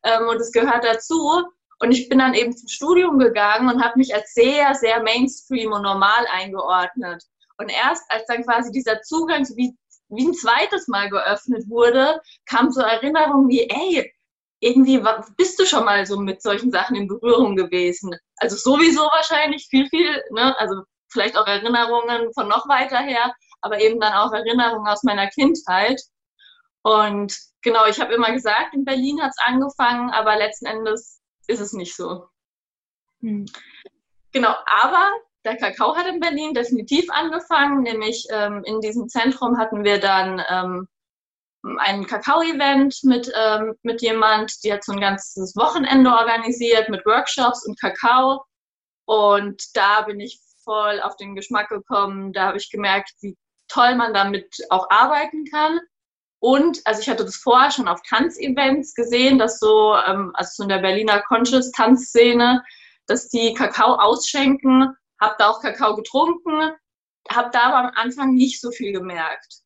ähm, 0.04 0.28
und 0.28 0.42
es 0.42 0.52
gehört 0.52 0.84
dazu. 0.84 1.46
Und 1.80 1.92
ich 1.92 2.10
bin 2.10 2.20
dann 2.20 2.36
eben 2.36 2.56
zum 2.56 2.68
Studium 2.68 3.18
gegangen 3.18 3.68
und 3.70 3.84
habe 3.84 3.98
mich 3.98 4.14
als 4.14 4.34
sehr, 4.34 4.76
sehr 4.76 5.02
Mainstream 5.02 5.72
und 5.72 5.82
normal 5.82 6.28
eingeordnet. 6.32 7.24
Und 7.58 7.70
erst 7.70 8.04
als 8.10 8.26
dann 8.28 8.44
quasi 8.44 8.72
dieser 8.72 9.02
Zugang 9.02 9.48
wie, 9.56 9.76
wie 10.12 10.28
ein 10.28 10.34
zweites 10.34 10.88
Mal 10.88 11.10
geöffnet 11.10 11.68
wurde, 11.68 12.22
kam 12.46 12.72
so 12.72 12.82
Erinnerung 12.82 13.48
wie, 13.50 13.68
ey, 13.70 14.14
irgendwie 14.60 15.04
bist 15.38 15.60
du 15.60 15.66
schon 15.66 15.86
mal 15.86 16.06
so 16.06 16.20
mit 16.20 16.42
solchen 16.42 16.72
Sachen 16.72 16.96
in 16.96 17.08
Berührung 17.08 17.56
gewesen. 17.56 18.16
Also 18.38 18.56
sowieso 18.56 19.02
wahrscheinlich 19.02 19.68
viel, 19.70 19.88
viel, 19.90 20.24
ne? 20.32 20.58
also 20.60 20.84
vielleicht 21.12 21.36
auch 21.36 21.48
Erinnerungen 21.48 22.32
von 22.34 22.48
noch 22.48 22.68
weiter 22.68 23.00
her, 23.00 23.34
aber 23.62 23.80
eben 23.80 24.00
dann 24.00 24.14
auch 24.14 24.32
Erinnerungen 24.32 24.88
aus 24.88 25.04
meiner 25.04 25.28
Kindheit. 25.28 26.00
Und 26.84 27.36
genau, 27.62 27.86
ich 27.86 28.00
habe 28.00 28.14
immer 28.14 28.32
gesagt, 28.32 28.74
in 28.74 28.86
Berlin 28.86 29.22
hat 29.22 29.32
es 29.32 29.44
angefangen, 29.44 30.12
aber 30.12 30.38
letzten 30.38 30.68
Endes 30.68 31.22
ist 31.48 31.60
es 31.60 31.74
nicht 31.74 31.96
so. 31.96 32.28
Hm. 33.22 33.46
Genau, 34.32 34.56
aber 34.66 35.12
der 35.44 35.58
Kakao 35.58 35.96
hat 35.96 36.08
in 36.08 36.20
Berlin 36.20 36.54
definitiv 36.54 37.10
angefangen, 37.10 37.84
nämlich 37.84 38.28
ähm, 38.32 38.64
in 38.66 38.80
diesem 38.80 39.10
Zentrum 39.10 39.58
hatten 39.58 39.84
wir 39.84 40.00
dann 40.00 40.42
ähm, 40.50 40.88
ein 41.78 42.08
Kakao-Event 42.08 43.04
mit, 43.04 43.32
ähm, 43.36 43.76
mit 43.84 44.02
jemand, 44.02 44.64
die 44.64 44.74
hat 44.74 44.84
so 44.84 44.94
ein 44.94 45.00
ganzes 45.00 45.56
Wochenende 45.56 46.12
organisiert 46.12 46.90
mit 46.90 47.06
Workshops 47.06 47.66
und 47.66 47.80
Kakao. 47.80 48.44
Und 49.06 49.76
da 49.76 50.02
bin 50.02 50.20
ich 50.20 50.40
voll 50.64 51.02
auf 51.02 51.16
den 51.18 51.36
Geschmack 51.36 51.70
gekommen. 51.70 52.34
Da 52.34 52.48
habe 52.48 52.58
ich 52.58 52.72
gemerkt, 52.72 53.14
wie 53.22 53.38
toll 53.68 53.96
man 53.96 54.14
damit 54.14 54.58
auch 54.70 54.90
arbeiten 54.90 55.46
kann. 55.46 55.80
Und, 56.40 56.82
also 56.86 57.02
ich 57.02 57.10
hatte 57.10 57.24
das 57.24 57.36
vorher 57.36 57.70
schon 57.70 57.88
auf 57.88 58.02
Tanzevents 58.02 58.96
gesehen, 58.96 59.38
dass 59.38 59.60
so, 59.60 59.96
ähm, 59.96 60.32
also 60.34 60.52
so 60.56 60.64
in 60.64 60.70
der 60.70 60.80
Berliner 60.80 61.22
Conscious-Tanzszene, 61.22 62.64
dass 63.06 63.30
die 63.30 63.54
Kakao 63.54 63.96
ausschenken, 63.96 64.96
habe 65.22 65.36
da 65.38 65.50
auch 65.50 65.62
Kakao 65.62 65.96
getrunken, 65.96 66.72
habe 67.30 67.50
da 67.52 67.62
aber 67.62 67.90
am 67.90 67.92
Anfang 67.96 68.34
nicht 68.34 68.60
so 68.60 68.72
viel 68.72 68.92
gemerkt. 68.92 69.62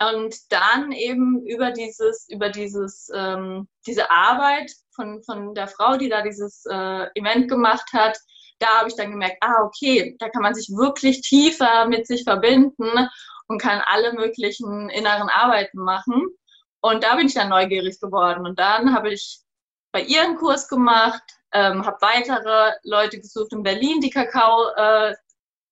Und 0.00 0.36
dann 0.50 0.92
eben 0.92 1.44
über 1.46 1.72
dieses, 1.72 2.28
über 2.28 2.50
dieses, 2.50 3.10
ähm, 3.14 3.66
diese 3.86 4.10
Arbeit 4.10 4.70
von, 4.94 5.22
von 5.22 5.54
der 5.54 5.68
Frau, 5.68 5.96
die 5.96 6.08
da 6.08 6.22
dieses 6.22 6.64
äh, 6.66 7.06
Event 7.14 7.48
gemacht 7.48 7.88
hat, 7.92 8.16
da 8.58 8.66
habe 8.78 8.88
ich 8.88 8.96
dann 8.96 9.10
gemerkt, 9.10 9.38
ah, 9.40 9.64
okay, 9.64 10.16
da 10.18 10.28
kann 10.28 10.42
man 10.42 10.54
sich 10.54 10.68
wirklich 10.68 11.22
tiefer 11.22 11.86
mit 11.86 12.06
sich 12.06 12.24
verbinden 12.24 13.08
und 13.48 13.60
kann 13.60 13.82
alle 13.86 14.12
möglichen 14.12 14.88
inneren 14.90 15.28
Arbeiten 15.28 15.78
machen. 15.78 16.26
Und 16.80 17.02
da 17.02 17.16
bin 17.16 17.26
ich 17.26 17.34
dann 17.34 17.48
neugierig 17.48 17.98
geworden. 18.00 18.46
Und 18.46 18.58
dann 18.58 18.94
habe 18.94 19.12
ich 19.12 19.40
bei 19.92 20.02
ihr 20.02 20.22
einen 20.22 20.36
Kurs 20.36 20.68
gemacht, 20.68 21.22
ähm, 21.56 21.86
habe 21.86 21.96
weitere 22.00 22.72
Leute 22.82 23.18
gesucht 23.18 23.52
in 23.52 23.62
Berlin, 23.62 24.00
die 24.00 24.10
Kakao 24.10 24.68
äh, 24.76 25.14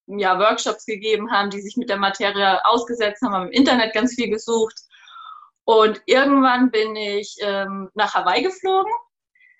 ja, 0.07 0.39
Workshops 0.39 0.87
gegeben 0.87 1.31
haben, 1.31 1.51
die 1.51 1.61
sich 1.61 1.77
mit 1.77 1.91
der 1.91 1.99
Materie 1.99 2.65
ausgesetzt 2.65 3.23
haben, 3.23 3.35
haben 3.35 3.47
im 3.49 3.53
Internet 3.53 3.93
ganz 3.93 4.15
viel 4.15 4.31
gesucht. 4.31 4.75
Und 5.65 6.01
irgendwann 6.07 6.71
bin 6.71 6.97
ich 6.97 7.37
ähm, 7.43 7.91
nach 7.95 8.15
Hawaii 8.15 8.43
geflogen 8.43 8.93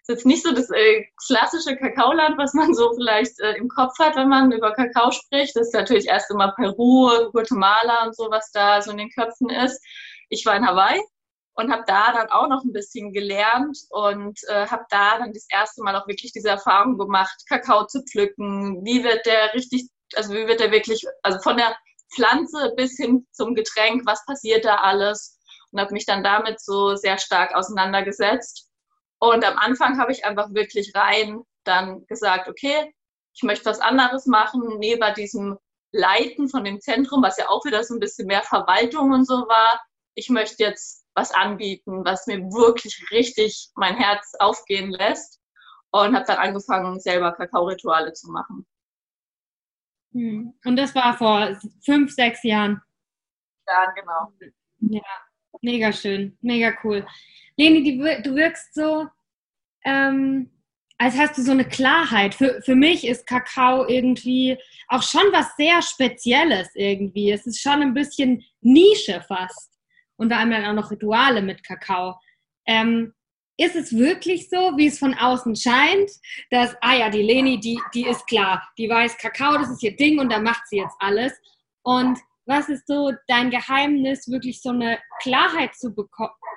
ist 0.07 0.17
jetzt 0.17 0.27
nicht 0.27 0.43
so 0.43 0.53
das 0.53 0.69
äh, 0.69 1.07
klassische 1.27 1.77
Kakaoland, 1.77 2.37
was 2.37 2.53
man 2.53 2.75
so 2.75 2.93
vielleicht 2.93 3.41
äh, 3.41 3.55
im 3.57 3.69
Kopf 3.69 3.99
hat, 3.99 4.17
wenn 4.17 4.29
man 4.29 4.53
über 4.53 4.73
Kakao 4.73 5.11
spricht. 5.11 5.57
Das 5.57 5.69
ist 5.69 5.75
natürlich 5.75 6.09
erst 6.09 6.31
immer 6.31 6.53
Peru, 6.53 7.31
Guatemala 7.33 8.05
und 8.05 8.15
so, 8.15 8.31
was 8.31 8.51
da 8.53 8.83
so 8.83 8.91
in 8.91 8.99
den 8.99 9.09
Köpfen 9.09 9.49
ist. 9.49 9.83
Ich 10.29 10.45
war 10.45 10.57
in 10.57 10.67
Hawaii 10.67 11.01
und 11.55 11.73
habe 11.73 11.85
da 11.87 12.13
dann 12.13 12.31
auch 12.31 12.49
noch 12.49 12.65
ein 12.65 12.73
bisschen 12.73 13.13
gelernt 13.13 13.79
und 13.91 14.39
äh, 14.49 14.67
habe 14.67 14.85
da 14.91 15.19
dann 15.19 15.33
das 15.33 15.47
erste 15.49 15.83
Mal 15.83 15.97
auch 15.97 16.09
wirklich 16.09 16.33
diese 16.33 16.49
Erfahrung 16.49 16.99
gemacht, 16.99 17.43
Kakao 17.49 17.87
zu 17.87 18.03
pflücken. 18.03 18.85
Wie 18.85 19.05
wird 19.05 19.25
der 19.27 19.55
richtig, 19.55 19.89
also 20.17 20.33
wie 20.35 20.47
wird 20.47 20.61
der 20.61 20.73
wirklich, 20.73 21.05
also 21.23 21.39
von 21.41 21.57
der 21.57 21.77
Pflanze 22.15 22.73
bis 22.77 22.97
hin 22.97 23.27
zum 23.33 23.55
Getränk, 23.55 24.03
was 24.07 24.25
passiert 24.27 24.65
da 24.65 24.77
alles? 24.77 25.39
Und 25.71 25.81
habe 25.81 25.93
mich 25.93 26.07
dann 26.07 26.23
damit 26.23 26.61
so 26.61 26.95
sehr 26.95 27.19
stark 27.19 27.55
auseinandergesetzt 27.55 28.69
und 29.25 29.43
am 29.43 29.57
Anfang 29.57 29.99
habe 29.99 30.13
ich 30.13 30.25
einfach 30.27 30.53
wirklich 30.53 30.93
rein 30.95 31.43
dann 31.65 32.05
gesagt, 32.07 32.47
okay, 32.47 32.95
ich 33.35 33.43
möchte 33.43 33.65
was 33.65 33.81
anderes 33.81 34.27
machen, 34.27 34.79
neben 34.79 35.15
diesem 35.15 35.57
Leiten 35.93 36.49
von 36.49 36.63
dem 36.63 36.79
Zentrum, 36.81 37.23
was 37.23 37.39
ja 37.39 37.49
auch 37.49 37.65
wieder 37.65 37.83
so 37.85 37.95
ein 37.95 38.01
bisschen 38.01 38.27
mehr 38.27 38.43
Verwaltung 38.43 39.13
und 39.13 39.27
so 39.27 39.49
war. 39.49 39.81
Ich 40.15 40.29
möchte 40.29 40.63
jetzt 40.63 41.04
was 41.15 41.31
anbieten, 41.33 42.05
was 42.05 42.27
mir 42.27 42.39
wirklich 42.39 43.05
richtig 43.11 43.69
mein 43.77 43.97
Herz 43.97 44.35
aufgehen 44.39 44.91
lässt. 44.91 45.41
Und 45.91 46.15
habe 46.15 46.25
dann 46.27 46.39
angefangen, 46.39 46.99
selber 46.99 47.33
Kakao-Rituale 47.33 48.13
zu 48.15 48.31
machen. 48.33 48.67
Hm. 50.13 50.55
Und 50.65 50.77
das 50.77 50.95
war 50.95 51.17
vor 51.17 51.57
fünf, 51.85 52.13
sechs 52.13 52.43
Jahren. 52.43 52.83
Ja, 53.67 53.93
genau. 53.93 54.33
Ja, 54.81 55.03
mega 55.63 55.93
schön, 55.93 56.37
mega 56.41 56.73
cool. 56.83 57.07
Leni, 57.57 57.99
du 58.23 58.35
wirkst 58.35 58.75
so, 58.75 59.07
ähm, 59.85 60.51
als 60.99 61.17
hast 61.17 61.39
du 61.39 61.43
so 61.43 61.53
eine 61.53 61.65
Klarheit. 61.65 62.35
Für, 62.35 62.61
für 62.63 62.75
mich 62.75 63.07
ist 63.07 63.27
Kakao 63.27 63.87
irgendwie 63.87 64.59
auch 64.89 65.03
schon 65.03 65.33
was 65.33 65.55
sehr 65.57 65.83
Spezielles 65.83 66.71
irgendwie. 66.75 67.31
Es 67.33 67.47
ist 67.47 67.61
schon 67.61 67.83
ein 67.83 67.95
bisschen 67.95 68.45
Nische 68.61 69.21
fast. 69.27 69.74
Haben 70.19 70.51
wir 70.51 70.61
dann 70.61 70.71
auch 70.71 70.83
noch 70.83 70.91
Rituale 70.91 71.43
mit 71.43 71.65
Kakao. 71.65 72.19
Ähm, 72.67 73.13
ist 73.57 73.77
es 73.77 73.97
wirklich 73.97 74.49
so, 74.49 74.73
wie 74.77 74.87
es 74.87 74.99
von 74.99 75.15
außen 75.15 75.55
scheint, 75.55 76.11
dass, 76.51 76.75
ah 76.81 76.95
ja, 76.95 77.09
die 77.09 77.23
Leni, 77.23 77.61
die, 77.61 77.81
die 77.95 78.07
ist 78.07 78.27
klar, 78.27 78.63
die 78.79 78.89
weiß, 78.89 79.17
Kakao, 79.19 79.57
das 79.57 79.71
ist 79.71 79.83
ihr 79.83 79.95
Ding 79.95 80.19
und 80.19 80.33
da 80.33 80.41
macht 80.41 80.67
sie 80.69 80.79
jetzt 80.79 80.97
alles. 80.99 81.33
Und 81.83 82.19
was 82.47 82.69
ist 82.69 82.87
so 82.87 83.13
dein 83.29 83.51
Geheimnis, 83.51 84.29
wirklich 84.29 84.61
so 84.61 84.71
eine 84.71 84.99
Klarheit 85.23 85.75
zu, 85.75 85.95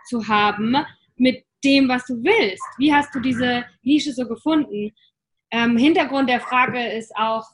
zu 0.08 0.28
haben 0.28 0.76
mit 1.16 1.46
dem, 1.64 1.88
was 1.88 2.06
du 2.06 2.16
willst? 2.16 2.64
Wie 2.78 2.94
hast 2.94 3.14
du 3.14 3.20
diese 3.20 3.66
Nische 3.84 4.12
so 4.14 4.28
gefunden? 4.28 4.92
Ähm, 5.52 5.78
Hintergrund 5.78 6.30
der 6.30 6.42
Frage 6.42 6.92
ist 6.94 7.16
auch, 7.16 7.46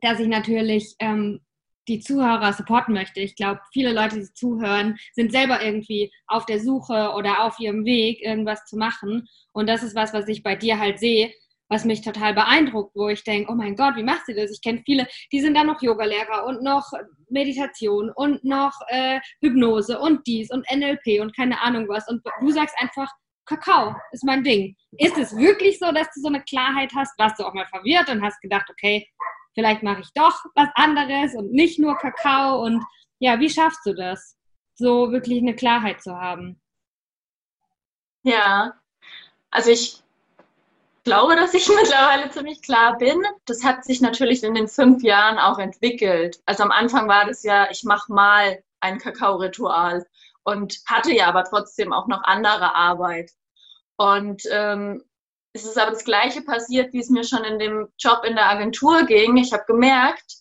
dass 0.00 0.18
ich 0.18 0.26
natürlich 0.26 0.96
ähm, 0.98 1.40
die 1.88 2.00
Zuhörer 2.00 2.52
supporten 2.52 2.94
möchte. 2.94 3.20
Ich 3.20 3.36
glaube, 3.36 3.60
viele 3.72 3.92
Leute, 3.92 4.16
die 4.16 4.32
zuhören, 4.32 4.98
sind 5.12 5.32
selber 5.32 5.62
irgendwie 5.62 6.12
auf 6.26 6.46
der 6.46 6.60
Suche 6.60 7.12
oder 7.16 7.44
auf 7.44 7.58
ihrem 7.58 7.84
Weg, 7.84 8.22
irgendwas 8.22 8.64
zu 8.66 8.76
machen. 8.76 9.28
Und 9.52 9.68
das 9.68 9.82
ist 9.82 9.96
was, 9.96 10.12
was 10.12 10.28
ich 10.28 10.42
bei 10.42 10.54
dir 10.56 10.78
halt 10.78 10.98
sehe, 10.98 11.32
was 11.68 11.84
mich 11.84 12.02
total 12.02 12.34
beeindruckt, 12.34 12.94
wo 12.94 13.08
ich 13.08 13.24
denke, 13.24 13.50
oh 13.50 13.54
mein 13.54 13.76
Gott, 13.76 13.96
wie 13.96 14.02
macht 14.02 14.26
sie 14.26 14.34
das? 14.34 14.50
Ich 14.50 14.60
kenne 14.60 14.82
viele, 14.84 15.08
die 15.32 15.40
sind 15.40 15.54
dann 15.54 15.66
noch 15.66 15.80
Yogalehrer 15.80 16.44
und 16.46 16.62
noch 16.62 16.92
Meditation 17.30 18.10
und 18.14 18.44
noch 18.44 18.72
äh, 18.88 19.20
Hypnose 19.40 19.98
und 19.98 20.26
dies 20.26 20.50
und 20.50 20.66
NLP 20.70 21.20
und 21.20 21.34
keine 21.34 21.60
Ahnung 21.62 21.88
was. 21.88 22.06
Und 22.08 22.22
du 22.40 22.50
sagst 22.50 22.74
einfach, 22.78 23.10
Kakao 23.46 23.96
ist 24.12 24.24
mein 24.24 24.44
Ding. 24.44 24.76
Ist 24.98 25.18
es 25.18 25.36
wirklich 25.36 25.78
so, 25.78 25.90
dass 25.92 26.08
du 26.14 26.20
so 26.20 26.28
eine 26.28 26.42
Klarheit 26.42 26.92
hast? 26.94 27.18
Warst 27.18 27.40
du 27.40 27.44
auch 27.44 27.54
mal 27.54 27.66
verwirrt 27.66 28.08
und 28.10 28.22
hast 28.22 28.40
gedacht, 28.40 28.68
okay, 28.70 29.08
vielleicht 29.54 29.82
mache 29.82 30.00
ich 30.00 30.12
doch 30.14 30.44
was 30.54 30.68
anderes 30.74 31.34
und 31.34 31.52
nicht 31.52 31.78
nur 31.78 31.96
Kakao? 31.96 32.62
Und 32.62 32.84
ja, 33.18 33.38
wie 33.40 33.50
schaffst 33.50 33.84
du 33.84 33.94
das, 33.94 34.36
so 34.74 35.12
wirklich 35.12 35.40
eine 35.40 35.54
Klarheit 35.54 36.02
zu 36.02 36.16
haben? 36.16 36.60
Ja, 38.24 38.74
also 39.50 39.70
ich 39.70 40.02
glaube, 41.04 41.36
dass 41.36 41.54
ich 41.54 41.68
mittlerweile 41.82 42.30
ziemlich 42.30 42.62
klar 42.62 42.98
bin. 42.98 43.22
Das 43.46 43.64
hat 43.64 43.84
sich 43.84 44.00
natürlich 44.00 44.42
in 44.42 44.54
den 44.54 44.68
fünf 44.68 45.02
Jahren 45.02 45.38
auch 45.38 45.58
entwickelt. 45.58 46.40
Also 46.46 46.62
am 46.62 46.70
Anfang 46.70 47.08
war 47.08 47.26
das 47.26 47.42
ja, 47.42 47.70
ich 47.70 47.84
mache 47.84 48.12
mal 48.12 48.62
ein 48.80 48.98
Kakao-Ritual 48.98 50.04
und 50.44 50.80
hatte 50.86 51.12
ja 51.12 51.26
aber 51.28 51.44
trotzdem 51.44 51.92
auch 51.92 52.06
noch 52.08 52.22
andere 52.24 52.74
Arbeit. 52.74 53.30
Und 53.96 54.42
ähm, 54.50 55.02
es 55.52 55.64
ist 55.64 55.78
aber 55.78 55.90
das 55.90 56.04
Gleiche 56.04 56.42
passiert, 56.42 56.92
wie 56.92 57.00
es 57.00 57.10
mir 57.10 57.24
schon 57.24 57.44
in 57.44 57.58
dem 57.58 57.88
Job 57.98 58.24
in 58.24 58.36
der 58.36 58.48
Agentur 58.48 59.04
ging. 59.04 59.36
Ich 59.36 59.52
habe 59.52 59.64
gemerkt, 59.66 60.38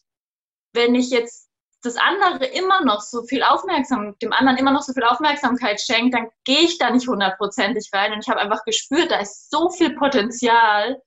wenn 0.73 0.95
ich 0.95 1.09
jetzt 1.09 1.49
das 1.83 1.97
andere 1.97 2.45
immer 2.45 2.85
noch 2.85 3.01
so 3.01 3.23
viel 3.23 3.43
Aufmerksamkeit, 3.43 4.21
dem 4.21 4.33
anderen 4.33 4.57
immer 4.57 4.71
noch 4.71 4.83
so 4.83 4.93
viel 4.93 5.03
Aufmerksamkeit 5.03 5.81
schenkt, 5.81 6.13
dann 6.13 6.29
gehe 6.45 6.61
ich 6.61 6.77
da 6.77 6.91
nicht 6.91 7.07
hundertprozentig 7.07 7.89
rein. 7.91 8.13
Und 8.13 8.19
ich 8.19 8.29
habe 8.29 8.39
einfach 8.39 8.63
gespürt, 8.63 9.11
da 9.11 9.19
ist 9.19 9.49
so 9.49 9.69
viel 9.69 9.95
Potenzial. 9.95 11.01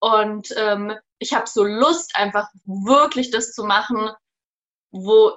Und 0.00 0.48
ähm, 0.56 0.96
ich 1.18 1.34
habe 1.34 1.46
so 1.46 1.64
Lust, 1.64 2.16
einfach 2.16 2.48
wirklich 2.64 3.30
das 3.30 3.52
zu 3.52 3.64
machen, 3.64 4.10
wo, 4.92 5.32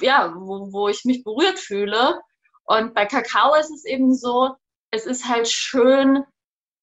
ja, 0.00 0.32
wo, 0.34 0.72
wo 0.72 0.88
ich 0.88 1.04
mich 1.04 1.24
berührt 1.24 1.58
fühle. 1.58 2.20
Und 2.64 2.94
bei 2.94 3.06
Kakao 3.06 3.54
ist 3.56 3.70
es 3.70 3.84
eben 3.84 4.14
so, 4.14 4.54
es 4.90 5.04
ist 5.04 5.28
halt 5.28 5.48
schön, 5.48 6.24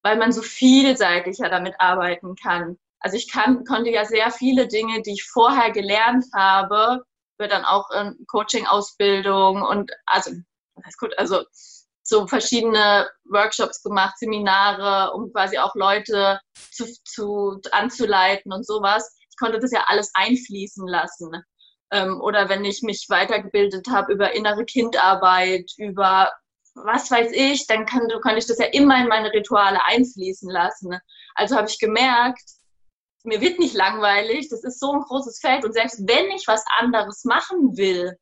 weil 0.05 0.17
man 0.17 0.31
so 0.31 0.43
vielseitiger 0.43 1.50
damit 1.50 1.74
arbeiten 1.79 2.35
kann. 2.35 2.77
Also 3.00 3.17
ich 3.17 3.31
kann, 3.31 3.65
konnte 3.65 3.89
ja 3.89 4.05
sehr 4.05 4.29
viele 4.29 4.67
Dinge, 4.67 5.01
die 5.01 5.13
ich 5.13 5.24
vorher 5.24 5.71
gelernt 5.71 6.25
habe, 6.31 7.03
über 7.39 7.47
dann 7.47 7.65
auch 7.65 7.89
ähm, 7.91 8.24
Coaching-Ausbildung 8.27 9.63
und 9.63 9.91
also, 10.05 10.29
gut, 11.00 11.17
also 11.17 11.43
so 12.03 12.27
verschiedene 12.27 13.09
Workshops 13.24 13.81
gemacht, 13.81 14.19
Seminare, 14.19 15.12
um 15.15 15.33
quasi 15.33 15.57
auch 15.57 15.74
Leute 15.74 16.39
zu, 16.71 16.85
zu 17.03 17.59
anzuleiten 17.71 18.53
und 18.53 18.63
sowas. 18.63 19.12
Ich 19.31 19.38
konnte 19.39 19.59
das 19.59 19.71
ja 19.71 19.85
alles 19.88 20.12
einfließen 20.13 20.88
lassen. 20.88 21.31
Ähm, 21.89 22.21
oder 22.21 22.47
wenn 22.47 22.63
ich 22.63 22.83
mich 22.83 23.07
weitergebildet 23.09 23.88
habe 23.89 24.13
über 24.13 24.35
innere 24.35 24.65
Kindarbeit, 24.65 25.71
über 25.77 26.31
was 26.75 27.10
weiß 27.10 27.32
ich, 27.34 27.67
dann 27.67 27.86
kann, 27.86 28.08
kann 28.22 28.38
ich 28.38 28.46
das 28.48 28.60
ja 28.60 28.65
immer 28.67 28.98
in 29.01 29.08
meine 29.08 29.32
Rituale 29.32 29.84
einfließen 29.86 30.50
lassen. 30.50 30.98
Also 31.34 31.55
habe 31.55 31.67
ich 31.67 31.79
gemerkt, 31.79 32.44
mir 33.24 33.41
wird 33.41 33.60
nicht 33.60 33.74
langweilig, 33.74 34.50
das 34.50 34.63
ist 34.63 34.79
so 34.79 34.91
ein 34.91 35.01
großes 35.01 35.39
Feld 35.39 35.65
und 35.65 35.74
selbst 35.74 36.08
wenn 36.08 36.29
ich 36.32 36.48
was 36.48 36.63
anderes 36.77 37.24
machen 37.24 37.75
will, 37.75 38.17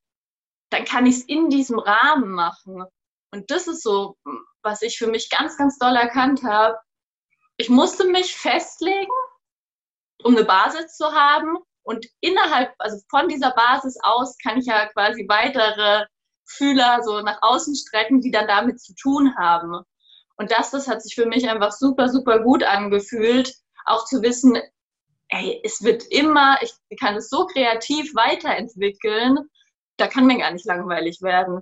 dann 0.70 0.86
kann 0.86 1.06
ich 1.06 1.18
es 1.18 1.24
in 1.26 1.50
diesem 1.50 1.78
Rahmen 1.78 2.32
machen. 2.32 2.84
Und 3.32 3.52
das 3.52 3.68
ist 3.68 3.84
so, 3.84 4.18
was 4.62 4.82
ich 4.82 4.98
für 4.98 5.08
mich 5.08 5.30
ganz, 5.30 5.58
ganz 5.58 5.78
doll 5.78 5.96
erkannt 5.96 6.44
habe. 6.44 6.78
Ich 7.58 7.70
musste 7.70 8.06
mich 8.06 8.36
festlegen, 8.36 9.12
um 10.24 10.36
eine 10.36 10.46
Basis 10.46 10.96
zu 10.96 11.12
haben. 11.12 11.58
Und 11.84 12.06
innerhalb, 12.22 12.74
also 12.80 12.98
von 13.10 13.28
dieser 13.28 13.52
Basis 13.52 13.98
aus, 14.02 14.38
kann 14.38 14.58
ich 14.58 14.68
ja 14.68 14.88
quasi 14.88 15.26
weitere 15.28 16.06
Fühler 16.46 17.02
so 17.04 17.22
nach 17.22 17.40
außen 17.42 17.76
strecken, 17.76 18.22
die 18.22 18.32
dann 18.32 18.48
damit 18.48 18.82
zu 18.82 18.94
tun 18.96 19.36
haben. 19.38 19.84
Und 20.36 20.52
das, 20.52 20.72
das 20.72 20.88
hat 20.88 21.02
sich 21.02 21.16
für 21.16 21.26
mich 21.26 21.50
einfach 21.50 21.72
super, 21.72 22.10
super 22.10 22.40
gut 22.40 22.64
angefühlt, 22.64 23.54
auch 23.86 24.06
zu 24.06 24.22
wissen, 24.22 24.58
ey, 25.30 25.62
es 25.64 25.84
wird 25.84 26.04
immer, 26.10 26.58
ich 26.62 27.00
kann 27.00 27.16
es 27.16 27.30
so 27.30 27.46
kreativ 27.46 28.14
weiterentwickeln, 28.16 29.40
da 29.98 30.08
kann 30.08 30.26
mir 30.26 30.38
gar 30.38 30.52
nicht 30.52 30.66
langweilig 30.66 31.22
werden. 31.22 31.62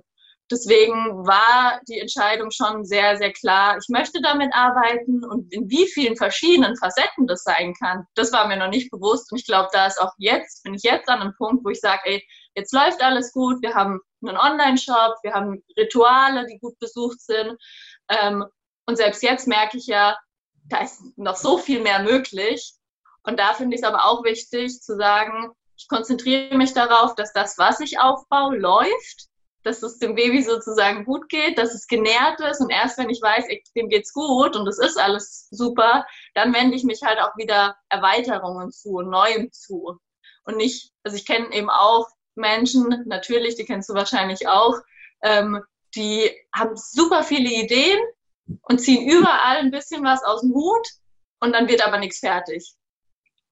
Deswegen 0.50 1.26
war 1.26 1.80
die 1.88 1.98
Entscheidung 1.98 2.50
schon 2.50 2.84
sehr, 2.84 3.16
sehr 3.16 3.32
klar. 3.32 3.78
Ich 3.78 3.88
möchte 3.88 4.20
damit 4.20 4.52
arbeiten 4.54 5.24
und 5.24 5.50
in 5.50 5.70
wie 5.70 5.86
vielen 5.86 6.16
verschiedenen 6.16 6.76
Facetten 6.76 7.26
das 7.26 7.42
sein 7.42 7.72
kann, 7.74 8.04
das 8.14 8.32
war 8.32 8.46
mir 8.46 8.58
noch 8.58 8.68
nicht 8.68 8.90
bewusst. 8.90 9.32
Und 9.32 9.38
ich 9.38 9.46
glaube, 9.46 9.70
da 9.72 9.86
ist 9.86 10.00
auch 10.00 10.12
jetzt, 10.18 10.62
bin 10.62 10.74
ich 10.74 10.82
jetzt 10.82 11.08
an 11.08 11.20
einem 11.20 11.34
Punkt, 11.38 11.64
wo 11.64 11.70
ich 11.70 11.80
sage, 11.80 12.02
ey, 12.04 12.26
jetzt 12.54 12.74
läuft 12.74 13.02
alles 13.02 13.32
gut, 13.32 13.62
wir 13.62 13.74
haben 13.74 14.00
einen 14.28 14.38
Online-Shop, 14.38 15.16
wir 15.22 15.34
haben 15.34 15.62
Rituale, 15.76 16.46
die 16.46 16.58
gut 16.58 16.78
besucht 16.78 17.20
sind. 17.20 17.56
Ähm, 18.08 18.44
und 18.86 18.96
selbst 18.96 19.22
jetzt 19.22 19.46
merke 19.46 19.78
ich 19.78 19.86
ja, 19.86 20.16
da 20.64 20.82
ist 20.82 21.02
noch 21.16 21.36
so 21.36 21.58
viel 21.58 21.80
mehr 21.80 22.02
möglich. 22.02 22.74
Und 23.24 23.38
da 23.38 23.54
finde 23.54 23.76
ich 23.76 23.82
es 23.82 23.88
aber 23.88 24.04
auch 24.04 24.24
wichtig 24.24 24.80
zu 24.80 24.96
sagen, 24.96 25.52
ich 25.76 25.88
konzentriere 25.88 26.56
mich 26.56 26.72
darauf, 26.74 27.14
dass 27.14 27.32
das, 27.32 27.58
was 27.58 27.80
ich 27.80 27.98
aufbaue, 27.98 28.56
läuft, 28.56 29.28
dass 29.64 29.82
es 29.82 29.98
dem 29.98 30.14
Baby 30.14 30.42
sozusagen 30.42 31.04
gut 31.04 31.28
geht, 31.28 31.58
dass 31.58 31.74
es 31.74 31.86
genährt 31.86 32.40
ist 32.40 32.60
und 32.60 32.70
erst 32.70 32.98
wenn 32.98 33.10
ich 33.10 33.22
weiß, 33.22 33.44
dem 33.76 33.88
geht's 33.88 34.12
gut 34.12 34.56
und 34.56 34.66
es 34.66 34.78
ist 34.78 34.98
alles 34.98 35.48
super, 35.50 36.04
dann 36.34 36.52
wende 36.52 36.76
ich 36.76 36.84
mich 36.84 37.02
halt 37.02 37.20
auch 37.20 37.36
wieder 37.36 37.76
Erweiterungen 37.88 38.72
zu, 38.72 39.00
Neuem 39.02 39.52
zu. 39.52 39.98
Und 40.44 40.56
nicht, 40.56 40.92
also 41.04 41.16
ich 41.16 41.26
kenne 41.26 41.52
eben 41.52 41.70
auch 41.70 42.08
Menschen, 42.34 43.04
natürlich, 43.06 43.56
die 43.56 43.64
kennst 43.64 43.88
du 43.88 43.94
wahrscheinlich 43.94 44.48
auch, 44.48 44.74
ähm, 45.22 45.62
die 45.94 46.30
haben 46.54 46.76
super 46.76 47.22
viele 47.22 47.50
Ideen 47.50 47.98
und 48.62 48.80
ziehen 48.80 49.08
überall 49.08 49.58
ein 49.58 49.70
bisschen 49.70 50.04
was 50.04 50.24
aus 50.24 50.40
dem 50.40 50.54
Hut 50.54 50.88
und 51.40 51.52
dann 51.52 51.68
wird 51.68 51.86
aber 51.86 51.98
nichts 51.98 52.18
fertig. 52.18 52.74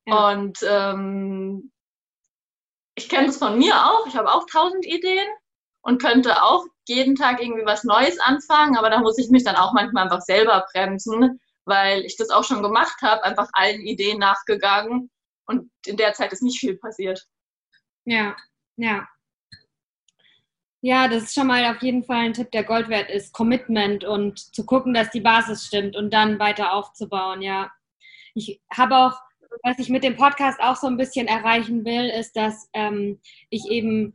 Ja. 0.06 0.30
Und 0.30 0.58
ähm, 0.62 1.70
ich 2.94 3.08
kenne 3.08 3.28
das 3.28 3.36
von 3.36 3.58
mir 3.58 3.74
auch. 3.74 4.06
Ich 4.06 4.16
habe 4.16 4.32
auch 4.32 4.46
tausend 4.46 4.86
Ideen 4.86 5.28
und 5.82 6.02
könnte 6.02 6.42
auch 6.42 6.64
jeden 6.86 7.14
Tag 7.14 7.40
irgendwie 7.40 7.64
was 7.64 7.84
Neues 7.84 8.18
anfangen, 8.18 8.76
aber 8.76 8.90
da 8.90 9.00
muss 9.00 9.18
ich 9.18 9.30
mich 9.30 9.44
dann 9.44 9.56
auch 9.56 9.72
manchmal 9.72 10.04
einfach 10.04 10.20
selber 10.20 10.66
bremsen, 10.72 11.40
weil 11.64 12.04
ich 12.04 12.16
das 12.16 12.30
auch 12.30 12.44
schon 12.44 12.62
gemacht 12.62 13.00
habe, 13.02 13.22
einfach 13.24 13.48
allen 13.52 13.80
Ideen 13.82 14.18
nachgegangen 14.18 15.10
und 15.46 15.70
in 15.86 15.96
der 15.96 16.14
Zeit 16.14 16.32
ist 16.32 16.42
nicht 16.42 16.58
viel 16.58 16.76
passiert. 16.76 17.26
Ja, 18.04 18.36
ja. 18.80 19.08
Ja, 20.82 21.08
das 21.08 21.24
ist 21.24 21.34
schon 21.34 21.46
mal 21.46 21.64
auf 21.66 21.82
jeden 21.82 22.04
Fall 22.04 22.24
ein 22.24 22.32
Tipp, 22.32 22.50
der 22.52 22.64
Gold 22.64 22.88
wert 22.88 23.10
ist. 23.10 23.34
Commitment 23.34 24.02
und 24.02 24.38
zu 24.38 24.64
gucken, 24.64 24.94
dass 24.94 25.10
die 25.10 25.20
Basis 25.20 25.66
stimmt 25.66 25.94
und 25.94 26.10
dann 26.12 26.38
weiter 26.38 26.72
aufzubauen, 26.72 27.42
ja. 27.42 27.70
Ich 28.34 28.60
habe 28.72 28.96
auch, 28.96 29.20
was 29.62 29.78
ich 29.78 29.90
mit 29.90 30.04
dem 30.04 30.16
Podcast 30.16 30.58
auch 30.60 30.76
so 30.76 30.86
ein 30.86 30.96
bisschen 30.96 31.26
erreichen 31.26 31.84
will, 31.84 32.08
ist, 32.08 32.34
dass 32.34 32.70
ähm, 32.72 33.20
ich 33.50 33.66
eben 33.68 34.14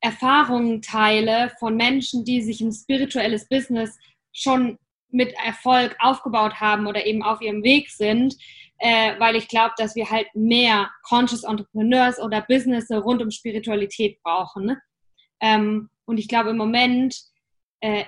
Erfahrungen 0.00 0.82
teile 0.82 1.50
von 1.58 1.76
Menschen, 1.76 2.24
die 2.24 2.42
sich 2.42 2.60
ein 2.60 2.72
spirituelles 2.72 3.48
Business 3.48 3.98
schon 4.32 4.78
mit 5.08 5.32
Erfolg 5.44 5.96
aufgebaut 5.98 6.60
haben 6.60 6.86
oder 6.86 7.06
eben 7.06 7.22
auf 7.22 7.40
ihrem 7.40 7.62
Weg 7.62 7.90
sind, 7.90 8.36
äh, 8.80 9.18
weil 9.18 9.36
ich 9.36 9.46
glaube, 9.48 9.74
dass 9.76 9.94
wir 9.94 10.10
halt 10.10 10.26
mehr 10.34 10.90
Conscious 11.02 11.44
Entrepreneurs 11.44 12.18
oder 12.18 12.40
Business 12.42 12.90
rund 12.90 13.22
um 13.22 13.30
Spiritualität 13.30 14.20
brauchen. 14.22 14.66
Ne? 14.66 14.82
Ähm, 15.40 15.90
und 16.06 16.18
ich 16.18 16.28
glaube 16.28 16.50
im 16.50 16.56
Moment, 16.56 17.14
äh, 17.80 18.04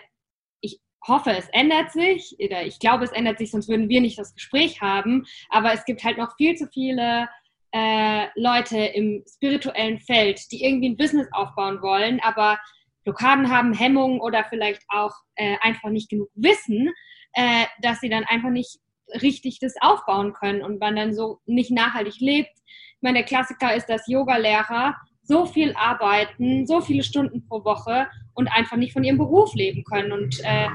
ich 0.62 0.80
hoffe, 1.06 1.30
es 1.30 1.48
ändert 1.50 1.92
sich, 1.92 2.34
oder 2.38 2.64
ich 2.64 2.78
glaube, 2.78 3.04
es 3.04 3.12
ändert 3.12 3.38
sich, 3.38 3.50
sonst 3.50 3.68
würden 3.68 3.90
wir 3.90 4.00
nicht 4.00 4.18
das 4.18 4.34
Gespräch 4.34 4.80
haben, 4.80 5.24
aber 5.50 5.72
es 5.74 5.84
gibt 5.84 6.04
halt 6.04 6.16
noch 6.16 6.36
viel 6.36 6.56
zu 6.56 6.66
viele 6.72 7.28
äh, 7.72 8.28
Leute 8.34 8.78
im 8.78 9.24
spirituellen 9.28 9.98
Feld, 9.98 10.40
die 10.50 10.64
irgendwie 10.64 10.88
ein 10.88 10.96
Business 10.96 11.28
aufbauen 11.32 11.82
wollen, 11.82 12.18
aber 12.20 12.58
Blockaden 13.04 13.50
haben, 13.50 13.74
Hemmungen 13.74 14.20
oder 14.20 14.44
vielleicht 14.48 14.82
auch 14.88 15.12
äh, 15.34 15.56
einfach 15.60 15.90
nicht 15.90 16.08
genug 16.08 16.30
Wissen, 16.34 16.90
äh, 17.34 17.64
dass 17.82 18.00
sie 18.00 18.08
dann 18.08 18.24
einfach 18.24 18.50
nicht 18.50 18.78
richtig 19.20 19.58
das 19.60 19.74
aufbauen 19.80 20.32
können 20.32 20.62
und 20.62 20.80
man 20.80 20.96
dann 20.96 21.14
so 21.14 21.40
nicht 21.46 21.70
nachhaltig 21.70 22.20
lebt. 22.20 22.50
Ich 22.56 23.02
meine, 23.02 23.18
der 23.18 23.26
Klassiker 23.26 23.74
ist, 23.74 23.86
dass 23.86 24.06
Yogalehrer 24.06 24.96
so 25.22 25.46
viel 25.46 25.74
arbeiten, 25.76 26.66
so 26.66 26.80
viele 26.80 27.02
Stunden 27.02 27.46
pro 27.46 27.64
Woche 27.64 28.08
und 28.34 28.48
einfach 28.48 28.76
nicht 28.76 28.92
von 28.92 29.04
ihrem 29.04 29.18
Beruf 29.18 29.54
leben 29.54 29.84
können. 29.84 30.12
Und 30.12 30.40
äh, 30.44 30.68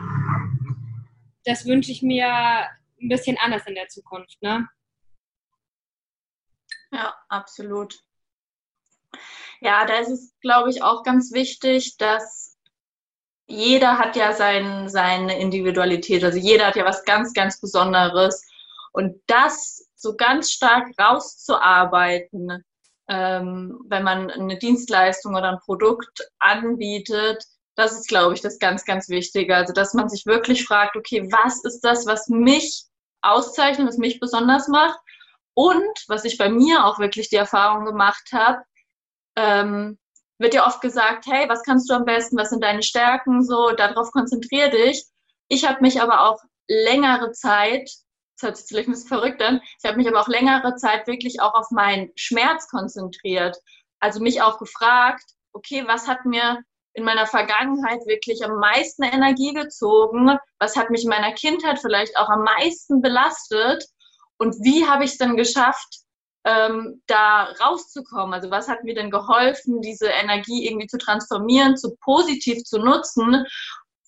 das 1.45 1.65
wünsche 1.65 1.91
ich 1.91 2.01
mir 2.01 2.27
ein 2.27 3.09
bisschen 3.09 3.37
anders 3.37 3.65
in 3.67 3.75
der 3.75 3.87
Zukunft. 3.87 4.41
Ne? 4.41 4.67
Ja, 6.91 7.13
absolut. 7.29 7.99
Ja, 9.59 9.85
da 9.85 9.99
ist 9.99 10.09
es, 10.09 10.35
glaube 10.41 10.69
ich, 10.69 10.83
auch 10.83 11.03
ganz 11.03 11.33
wichtig, 11.33 11.97
dass 11.97 12.56
jeder 13.47 13.97
hat 13.97 14.15
ja 14.15 14.33
sein, 14.33 14.89
seine 14.89 15.39
Individualität, 15.39 16.23
also 16.23 16.37
jeder 16.37 16.67
hat 16.67 16.75
ja 16.75 16.85
was 16.85 17.05
ganz, 17.05 17.33
ganz 17.33 17.59
Besonderes. 17.59 18.45
Und 18.91 19.21
das 19.27 19.87
so 19.95 20.15
ganz 20.15 20.51
stark 20.51 20.87
rauszuarbeiten, 20.99 22.63
ähm, 23.09 23.79
wenn 23.87 24.03
man 24.03 24.29
eine 24.29 24.57
Dienstleistung 24.57 25.35
oder 25.35 25.49
ein 25.49 25.59
Produkt 25.59 26.29
anbietet, 26.39 27.43
das 27.75 27.93
ist, 27.93 28.07
glaube 28.07 28.33
ich, 28.33 28.41
das 28.41 28.59
ganz, 28.59 28.85
ganz 28.85 29.07
Wichtige. 29.07 29.55
Also, 29.55 29.71
dass 29.71 29.93
man 29.93 30.09
sich 30.09 30.25
wirklich 30.25 30.65
fragt, 30.65 30.95
okay, 30.97 31.29
was 31.31 31.63
ist 31.63 31.81
das, 31.81 32.05
was 32.05 32.27
mich 32.27 32.85
auszeichnet, 33.21 33.87
was 33.87 33.97
mich 33.97 34.19
besonders 34.19 34.67
macht? 34.67 34.99
Und 35.53 36.03
was 36.07 36.25
ich 36.25 36.37
bei 36.37 36.49
mir 36.49 36.85
auch 36.85 36.99
wirklich 36.99 37.29
die 37.29 37.35
Erfahrung 37.35 37.85
gemacht 37.85 38.29
habe, 38.33 38.61
ähm, 39.35 39.97
wird 40.39 40.53
ja 40.53 40.65
oft 40.67 40.81
gesagt, 40.81 41.25
hey, 41.27 41.47
was 41.49 41.63
kannst 41.63 41.89
du 41.89 41.93
am 41.93 42.05
besten, 42.05 42.37
was 42.37 42.49
sind 42.49 42.63
deine 42.63 42.83
Stärken, 42.83 43.43
so, 43.43 43.71
darauf 43.71 44.11
konzentrier 44.11 44.69
dich. 44.69 45.05
Ich 45.47 45.67
habe 45.67 45.81
mich 45.81 46.01
aber 46.01 46.27
auch 46.27 46.39
längere 46.67 47.31
Zeit, 47.31 47.89
das 48.35 48.43
hört 48.43 48.57
sich 48.57 48.67
vielleicht 48.67 48.89
ein 48.89 48.91
bisschen 48.91 49.07
verrückt 49.07 49.41
an, 49.41 49.61
ich 49.81 49.87
habe 49.87 49.97
mich 49.97 50.07
aber 50.07 50.19
auch 50.19 50.27
längere 50.27 50.75
Zeit 50.75 51.07
wirklich 51.07 51.41
auch 51.41 51.53
auf 51.53 51.71
meinen 51.71 52.11
Schmerz 52.15 52.67
konzentriert. 52.69 53.57
Also 53.99 54.21
mich 54.21 54.41
auch 54.41 54.59
gefragt, 54.59 55.23
okay, 55.53 55.83
was 55.87 56.07
hat 56.07 56.25
mir 56.25 56.61
in 56.93 57.03
meiner 57.03 57.27
Vergangenheit 57.27 58.05
wirklich 58.05 58.43
am 58.43 58.57
meisten 58.57 59.03
Energie 59.03 59.53
gezogen? 59.53 60.37
Was 60.59 60.75
hat 60.75 60.89
mich 60.89 61.03
in 61.03 61.09
meiner 61.09 61.31
Kindheit 61.33 61.79
vielleicht 61.79 62.17
auch 62.17 62.29
am 62.29 62.43
meisten 62.43 63.01
belastet? 63.01 63.85
Und 64.37 64.55
wie 64.63 64.87
habe 64.87 65.03
ich 65.03 65.11
es 65.11 65.17
dann 65.17 65.37
geschafft, 65.37 65.99
ähm, 66.47 67.01
da 67.07 67.51
rauszukommen? 67.61 68.33
Also 68.33 68.49
was 68.49 68.69
hat 68.69 68.83
mir 68.83 68.95
denn 68.95 69.11
geholfen, 69.11 69.81
diese 69.81 70.07
Energie 70.07 70.65
irgendwie 70.65 70.87
zu 70.87 70.97
transformieren, 70.97 71.75
zu 71.75 71.95
positiv 71.97 72.63
zu 72.63 72.79
nutzen? 72.79 73.45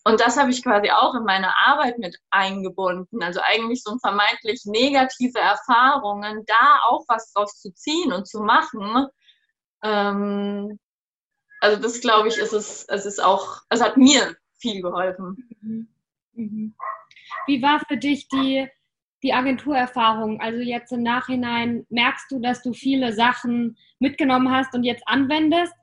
Und 0.05 0.21
das 0.21 0.37
habe 0.37 0.49
ich 0.49 0.63
quasi 0.63 0.89
auch 0.89 1.13
in 1.15 1.25
meine 1.25 1.53
Arbeit 1.67 1.99
mit 1.99 2.17
eingebunden. 2.29 3.21
Also 3.21 3.41
eigentlich 3.43 3.83
so 3.83 3.97
vermeintlich 3.99 4.61
negative 4.65 5.37
Erfahrungen, 5.37 6.45
da 6.45 6.79
auch 6.87 7.03
was 7.09 7.33
draus 7.33 7.59
zu 7.59 7.73
ziehen 7.73 8.13
und 8.13 8.25
zu 8.25 8.39
machen. 8.39 9.07
Ähm, 9.83 10.79
also 11.59 11.81
das 11.81 11.99
glaube 11.99 12.29
ich, 12.29 12.37
ist 12.37 12.53
es, 12.53 12.85
es 12.85 13.05
ist 13.05 13.21
auch, 13.21 13.63
es 13.67 13.81
hat 13.81 13.97
mir 13.97 14.37
viel 14.57 14.81
geholfen. 14.81 15.49
Mhm. 15.61 15.87
Mhm. 16.33 16.75
Wie 17.47 17.61
war 17.61 17.81
für 17.81 17.97
dich 17.97 18.29
die 18.29 18.69
die 19.23 19.33
Agenturerfahrung? 19.33 20.39
Also 20.39 20.59
jetzt 20.59 20.91
im 20.91 21.03
Nachhinein 21.03 21.85
merkst 21.89 22.31
du, 22.31 22.39
dass 22.39 22.61
du 22.61 22.73
viele 22.73 23.13
Sachen 23.13 23.77
mitgenommen 23.99 24.51
hast 24.51 24.73
und 24.73 24.83
jetzt 24.83 25.03
anwendest? 25.05 25.73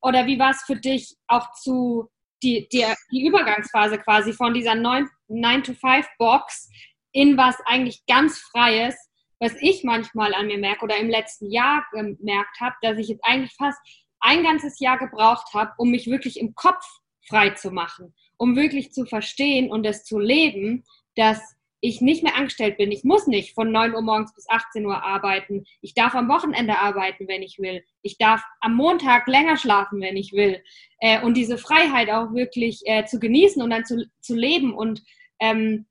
Oder 0.00 0.26
wie 0.26 0.38
war 0.38 0.50
es 0.50 0.62
für 0.62 0.76
dich 0.76 1.16
auch 1.28 1.52
zu 1.52 2.08
die, 2.42 2.68
die, 2.72 2.84
die 3.12 3.24
Übergangsphase 3.26 3.98
quasi 3.98 4.32
von 4.32 4.52
dieser 4.52 4.72
9-to-5-Box 4.72 6.70
in 7.12 7.36
was 7.36 7.56
eigentlich 7.66 8.04
ganz 8.06 8.38
Freies, 8.38 8.96
was 9.38 9.54
ich 9.60 9.84
manchmal 9.84 10.34
an 10.34 10.48
mir 10.48 10.58
merke 10.58 10.84
oder 10.84 10.96
im 10.96 11.08
letzten 11.08 11.50
Jahr 11.50 11.86
gemerkt 11.92 12.60
habe, 12.60 12.74
dass 12.82 12.98
ich 12.98 13.08
jetzt 13.08 13.24
eigentlich 13.24 13.54
fast 13.54 13.78
ein 14.20 14.42
ganzes 14.42 14.78
Jahr 14.80 14.98
gebraucht 14.98 15.52
habe, 15.54 15.72
um 15.78 15.90
mich 15.90 16.08
wirklich 16.08 16.38
im 16.38 16.54
Kopf 16.54 16.84
frei 17.28 17.50
zu 17.50 17.70
machen, 17.70 18.14
um 18.36 18.56
wirklich 18.56 18.92
zu 18.92 19.04
verstehen 19.04 19.70
und 19.70 19.84
es 19.84 20.04
zu 20.04 20.18
leben, 20.18 20.84
dass 21.16 21.40
ich 21.82 22.00
nicht 22.00 22.22
mehr 22.22 22.36
angestellt 22.36 22.78
bin. 22.78 22.92
Ich 22.92 23.02
muss 23.02 23.26
nicht 23.26 23.54
von 23.54 23.72
9 23.72 23.94
Uhr 23.94 24.02
morgens 24.02 24.32
bis 24.32 24.48
18 24.48 24.86
Uhr 24.86 25.02
arbeiten. 25.02 25.64
Ich 25.80 25.94
darf 25.94 26.14
am 26.14 26.28
Wochenende 26.28 26.78
arbeiten, 26.78 27.26
wenn 27.26 27.42
ich 27.42 27.58
will. 27.58 27.84
Ich 28.02 28.18
darf 28.18 28.40
am 28.60 28.76
Montag 28.76 29.26
länger 29.26 29.56
schlafen, 29.56 30.00
wenn 30.00 30.16
ich 30.16 30.32
will. 30.32 30.62
Äh, 31.00 31.20
und 31.22 31.36
diese 31.36 31.58
Freiheit 31.58 32.08
auch 32.08 32.32
wirklich 32.32 32.82
äh, 32.84 33.04
zu 33.04 33.18
genießen 33.18 33.60
und 33.60 33.70
dann 33.70 33.84
zu, 33.84 34.08
zu 34.20 34.36
leben 34.36 34.72
und 34.72 35.02
ähm, 35.40 35.86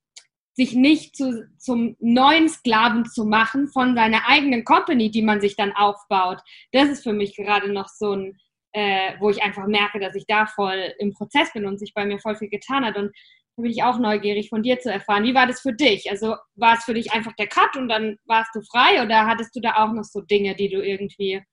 sich 0.53 0.73
nicht 0.73 1.17
zu, 1.17 1.45
zum 1.57 1.97
neuen 1.99 2.47
Sklaven 2.47 3.05
zu 3.05 3.25
machen 3.25 3.67
von 3.67 3.93
seiner 3.93 4.29
eigenen 4.29 4.63
Company, 4.63 5.11
die 5.11 5.21
man 5.21 5.41
sich 5.41 5.57
dann 5.57 5.73
aufbaut. 5.73 6.39
Das 6.71 6.87
ist 6.87 7.03
für 7.03 7.13
mich 7.13 7.35
gerade 7.35 7.69
noch 7.69 7.89
so 7.89 8.13
ein, 8.13 8.37
äh, 8.71 9.13
wo 9.19 9.29
ich 9.29 9.43
einfach 9.43 9.67
merke, 9.67 9.99
dass 9.99 10.15
ich 10.15 10.25
da 10.25 10.45
voll 10.45 10.93
im 10.99 11.13
Prozess 11.13 11.51
bin 11.51 11.65
und 11.65 11.79
sich 11.79 11.93
bei 11.93 12.05
mir 12.05 12.19
voll 12.19 12.37
viel 12.37 12.49
getan 12.49 12.85
hat. 12.85 12.95
Und 12.95 13.11
da 13.55 13.63
bin 13.63 13.71
ich 13.71 13.83
auch 13.83 13.99
neugierig 13.99 14.49
von 14.49 14.63
dir 14.63 14.79
zu 14.79 14.91
erfahren. 14.91 15.23
Wie 15.23 15.35
war 15.35 15.47
das 15.47 15.61
für 15.61 15.73
dich? 15.73 16.09
Also 16.09 16.35
war 16.55 16.77
es 16.77 16.83
für 16.83 16.93
dich 16.93 17.11
einfach 17.11 17.33
der 17.33 17.47
Cut 17.47 17.75
und 17.75 17.89
dann 17.89 18.17
warst 18.25 18.55
du 18.55 18.61
frei 18.61 19.03
oder 19.03 19.25
hattest 19.25 19.55
du 19.55 19.59
da 19.59 19.83
auch 19.83 19.91
noch 19.91 20.03
so 20.03 20.21
Dinge, 20.21 20.55
die 20.55 20.69
du 20.69 20.81
irgendwie 20.81 21.43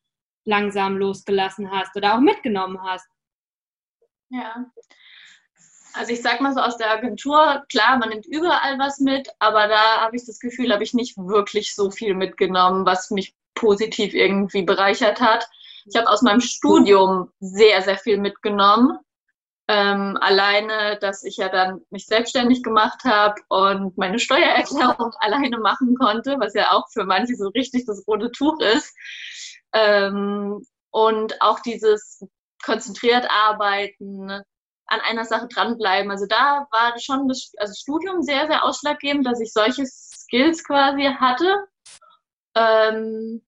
langsam 0.45 0.97
losgelassen 0.97 1.71
hast 1.71 1.97
oder 1.97 2.15
auch 2.15 2.21
mitgenommen 2.21 2.81
hast? 2.83 3.07
Ja. 4.31 4.67
Also 5.95 6.13
ich 6.13 6.23
sag 6.23 6.41
mal 6.41 6.55
so 6.55 6.61
aus 6.61 6.77
der 6.77 6.91
Agentur, 6.91 7.65
klar, 7.71 7.99
man 7.99 8.11
nimmt 8.11 8.27
überall 8.27 8.79
was 8.79 9.01
mit, 9.01 9.29
aber 9.39 9.69
da 9.69 10.01
habe 10.01 10.17
ich 10.17 10.25
das 10.27 10.39
Gefühl, 10.39 10.73
habe 10.73 10.85
ich 10.85 10.95
nicht 10.95 11.17
wirklich 11.17 11.75
so 11.75 11.91
viel 11.91 12.15
mitgenommen, 12.15 12.87
was 12.87 13.11
mich 13.11 13.35
positiv 13.55 14.15
irgendwie 14.15 14.63
bereichert 14.63 15.21
hat. 15.21 15.49
Ich 15.87 15.97
habe 15.97 16.09
aus 16.09 16.23
meinem 16.23 16.41
Studium 16.41 17.33
sehr, 17.41 17.83
sehr 17.83 17.97
viel 17.97 18.19
mitgenommen. 18.19 18.99
Ähm, 19.71 20.17
alleine, 20.21 20.99
dass 21.01 21.25
ich 21.25 21.37
ja 21.37 21.51
dann 21.51 21.83
mich 21.91 22.07
selbstständig 22.07 22.63
gemacht 22.63 23.05
habe 23.05 23.35
und 23.49 23.99
meine 23.99 24.19
Steuererklärung 24.19 25.13
alleine 25.21 25.59
machen 25.59 25.95
konnte, 25.95 26.37
was 26.41 26.55
ja 26.55 26.73
auch 26.73 26.89
für 26.91 27.05
manche 27.05 27.35
so 27.37 27.49
richtig 27.49 27.85
das 27.85 28.07
rote 28.07 28.31
Tuch 28.31 28.59
ist. 28.61 28.95
Ähm, 29.75 30.65
und 30.91 31.41
auch 31.43 31.61
dieses 31.61 32.25
konzentriert 32.65 33.29
arbeiten, 33.31 34.31
an 34.89 35.01
einer 35.01 35.25
Sache 35.25 35.49
dranbleiben. 35.49 36.11
Also 36.11 36.27
da 36.27 36.67
war 36.71 36.99
schon 36.99 37.29
das 37.29 37.53
also 37.59 37.75
Studium 37.75 38.23
sehr, 38.23 38.47
sehr 38.47 38.65
ausschlaggebend, 38.65 39.27
dass 39.27 39.41
ich 39.41 39.53
solche 39.53 39.85
Skills 39.87 40.65
quasi 40.65 41.05
hatte. 41.05 41.67
Ähm, 42.55 43.43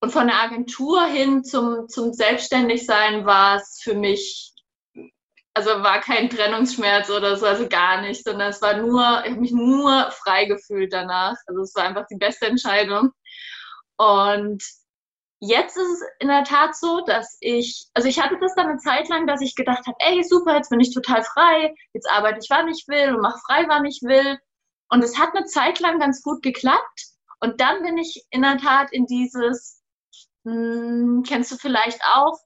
und 0.00 0.12
von 0.12 0.28
der 0.28 0.40
Agentur 0.40 1.04
hin 1.06 1.44
zum, 1.44 1.88
zum 1.88 2.12
Selbstständigsein 2.12 3.26
war 3.26 3.56
es 3.56 3.80
für 3.82 3.94
mich 3.94 4.49
also 5.54 5.70
war 5.82 6.00
kein 6.00 6.30
Trennungsschmerz 6.30 7.10
oder 7.10 7.36
so, 7.36 7.46
also 7.46 7.68
gar 7.68 8.02
nicht, 8.02 8.24
sondern 8.24 8.50
es 8.50 8.62
war 8.62 8.76
nur, 8.76 9.00
ich 9.24 9.30
habe 9.30 9.40
mich 9.40 9.52
nur 9.52 10.10
frei 10.12 10.44
gefühlt 10.44 10.92
danach. 10.92 11.36
Also 11.46 11.62
es 11.62 11.74
war 11.74 11.84
einfach 11.84 12.06
die 12.10 12.16
beste 12.16 12.46
Entscheidung. 12.46 13.10
Und 13.96 14.62
jetzt 15.40 15.76
ist 15.76 15.88
es 15.88 16.02
in 16.20 16.28
der 16.28 16.44
Tat 16.44 16.76
so, 16.76 17.02
dass 17.04 17.36
ich, 17.40 17.88
also 17.94 18.08
ich 18.08 18.20
hatte 18.20 18.38
das 18.40 18.54
dann 18.54 18.68
eine 18.68 18.78
Zeit 18.78 19.08
lang, 19.08 19.26
dass 19.26 19.40
ich 19.40 19.56
gedacht 19.56 19.86
habe, 19.86 19.96
ey, 20.00 20.22
super, 20.22 20.56
jetzt 20.56 20.70
bin 20.70 20.80
ich 20.80 20.94
total 20.94 21.22
frei, 21.24 21.74
jetzt 21.94 22.08
arbeite 22.10 22.38
ich, 22.42 22.50
wann 22.50 22.68
ich 22.68 22.84
will 22.88 23.14
und 23.14 23.20
mache 23.20 23.40
frei, 23.46 23.64
wann 23.68 23.84
ich 23.84 24.00
will. 24.02 24.38
Und 24.90 25.02
es 25.02 25.18
hat 25.18 25.34
eine 25.34 25.46
Zeit 25.46 25.80
lang 25.80 25.98
ganz 25.98 26.22
gut 26.22 26.42
geklappt. 26.42 27.06
Und 27.40 27.60
dann 27.60 27.82
bin 27.82 27.98
ich 27.98 28.24
in 28.30 28.42
der 28.42 28.58
Tat 28.58 28.92
in 28.92 29.06
dieses, 29.06 29.82
mh, 30.44 30.52
hm, 30.52 31.22
kennst 31.26 31.50
du 31.52 31.56
vielleicht 31.56 32.00
auch, 32.04 32.38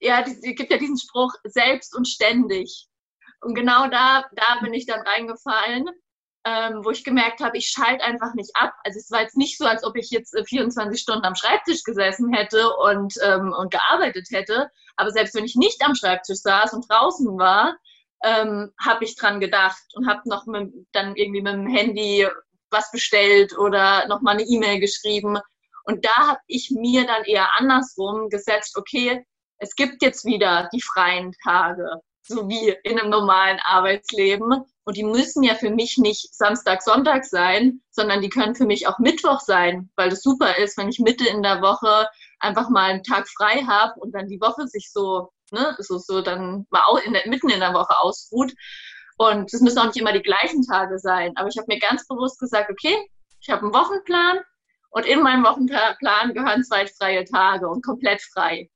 ja, 0.00 0.20
es 0.20 0.40
gibt 0.40 0.70
ja 0.70 0.78
diesen 0.78 0.98
Spruch, 0.98 1.32
selbst 1.44 1.94
und 1.96 2.06
ständig. 2.06 2.86
Und 3.40 3.54
genau 3.54 3.88
da, 3.88 4.24
da 4.32 4.60
bin 4.62 4.74
ich 4.74 4.86
dann 4.86 5.00
reingefallen, 5.00 5.88
ähm, 6.44 6.84
wo 6.84 6.90
ich 6.90 7.04
gemerkt 7.04 7.40
habe, 7.40 7.56
ich 7.58 7.68
schalte 7.68 8.04
einfach 8.04 8.34
nicht 8.34 8.50
ab. 8.54 8.72
Also 8.84 8.98
es 8.98 9.10
war 9.10 9.22
jetzt 9.22 9.36
nicht 9.36 9.58
so, 9.58 9.66
als 9.66 9.84
ob 9.84 9.96
ich 9.96 10.10
jetzt 10.10 10.34
24 10.46 10.98
äh, 10.98 11.00
Stunden 11.00 11.24
am 11.24 11.34
Schreibtisch 11.34 11.82
gesessen 11.82 12.32
hätte 12.32 12.74
und, 12.76 13.14
ähm, 13.22 13.52
und 13.56 13.70
gearbeitet 13.70 14.28
hätte. 14.30 14.70
Aber 14.96 15.10
selbst 15.10 15.34
wenn 15.34 15.44
ich 15.44 15.56
nicht 15.56 15.84
am 15.84 15.94
Schreibtisch 15.94 16.38
saß 16.38 16.72
und 16.72 16.88
draußen 16.88 17.38
war, 17.38 17.76
ähm, 18.24 18.72
habe 18.80 19.04
ich 19.04 19.16
dran 19.16 19.40
gedacht 19.40 19.82
und 19.94 20.08
habe 20.08 20.22
noch 20.24 20.46
mit, 20.46 20.72
dann 20.92 21.14
irgendwie 21.16 21.42
mit 21.42 21.52
dem 21.52 21.66
Handy 21.66 22.26
was 22.70 22.90
bestellt 22.90 23.56
oder 23.56 24.06
noch 24.08 24.20
mal 24.20 24.32
eine 24.32 24.42
E-Mail 24.42 24.80
geschrieben. 24.80 25.38
Und 25.84 26.04
da 26.04 26.28
habe 26.28 26.40
ich 26.46 26.70
mir 26.70 27.06
dann 27.06 27.24
eher 27.24 27.56
andersrum 27.56 28.28
gesetzt, 28.28 28.76
okay, 28.76 29.24
es 29.58 29.74
gibt 29.74 30.02
jetzt 30.02 30.24
wieder 30.24 30.68
die 30.72 30.82
freien 30.82 31.34
Tage, 31.44 32.00
so 32.22 32.48
wie 32.48 32.74
in 32.84 32.98
einem 32.98 33.10
normalen 33.10 33.58
Arbeitsleben. 33.62 34.64
Und 34.84 34.96
die 34.96 35.04
müssen 35.04 35.42
ja 35.42 35.54
für 35.54 35.70
mich 35.70 35.98
nicht 35.98 36.34
Samstag, 36.34 36.82
Sonntag 36.82 37.24
sein, 37.24 37.82
sondern 37.90 38.22
die 38.22 38.28
können 38.28 38.54
für 38.54 38.66
mich 38.66 38.86
auch 38.86 38.98
Mittwoch 38.98 39.40
sein, 39.40 39.90
weil 39.96 40.10
das 40.10 40.22
super 40.22 40.56
ist, 40.58 40.78
wenn 40.78 40.88
ich 40.88 40.98
Mitte 40.98 41.28
in 41.28 41.42
der 41.42 41.60
Woche 41.60 42.08
einfach 42.40 42.70
mal 42.70 42.90
einen 42.90 43.02
Tag 43.02 43.28
frei 43.28 43.64
habe 43.66 43.98
und 44.00 44.12
dann 44.14 44.28
die 44.28 44.40
Woche 44.40 44.66
sich 44.66 44.90
so, 44.92 45.30
ne, 45.50 45.76
so, 45.78 45.98
so 45.98 46.22
dann 46.22 46.66
mal 46.70 46.82
auch 46.86 46.98
in 46.98 47.12
der, 47.12 47.28
mitten 47.28 47.50
in 47.50 47.60
der 47.60 47.74
Woche 47.74 47.98
ausruht. 48.00 48.52
Und 49.18 49.52
es 49.52 49.60
müssen 49.60 49.78
auch 49.78 49.86
nicht 49.86 49.96
immer 49.96 50.12
die 50.12 50.22
gleichen 50.22 50.62
Tage 50.62 50.98
sein. 50.98 51.32
Aber 51.36 51.48
ich 51.48 51.58
habe 51.58 51.66
mir 51.68 51.80
ganz 51.80 52.06
bewusst 52.06 52.38
gesagt, 52.38 52.70
okay, 52.70 52.96
ich 53.40 53.50
habe 53.50 53.62
einen 53.62 53.74
Wochenplan 53.74 54.38
und 54.90 55.04
in 55.04 55.20
meinem 55.20 55.44
Wochenplan 55.44 56.34
gehören 56.34 56.64
zwei 56.64 56.86
freie 56.86 57.24
Tage 57.24 57.68
und 57.68 57.84
komplett 57.84 58.22
frei 58.22 58.70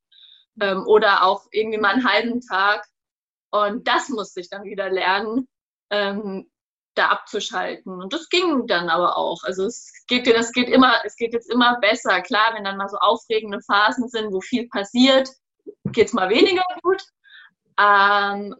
ähm, 0.61 0.85
oder 0.87 1.25
auch 1.25 1.47
irgendwie 1.51 1.79
mal 1.79 1.95
einen 1.95 2.09
halben 2.09 2.41
Tag. 2.41 2.87
Und 3.51 3.87
das 3.87 4.09
musste 4.09 4.41
ich 4.41 4.49
dann 4.51 4.65
wieder 4.65 4.91
lernen, 4.91 5.49
ähm, 5.91 6.51
da 6.95 7.09
abzuschalten. 7.09 8.03
Und 8.03 8.13
das 8.13 8.29
ging 8.29 8.67
dann 8.67 8.89
aber 8.89 9.17
auch. 9.17 9.43
Also 9.45 9.65
es 9.65 9.93
geht, 10.09 10.27
das 10.27 10.53
geht 10.53 10.69
immer, 10.69 11.01
es 11.05 11.17
geht 11.17 11.33
jetzt 11.33 11.51
immer 11.51 11.79
besser. 11.81 12.21
Klar, 12.21 12.55
wenn 12.55 12.65
dann 12.65 12.77
mal 12.77 12.89
so 12.89 12.99
aufregende 12.99 13.61
Phasen 13.63 14.09
sind, 14.09 14.33
wo 14.33 14.41
viel 14.41 14.69
passiert, 14.69 15.29
geht 15.87 16.09
es 16.09 16.13
mal 16.13 16.29
weniger 16.29 16.65
gut. 16.83 17.03
Ähm, 17.79 18.55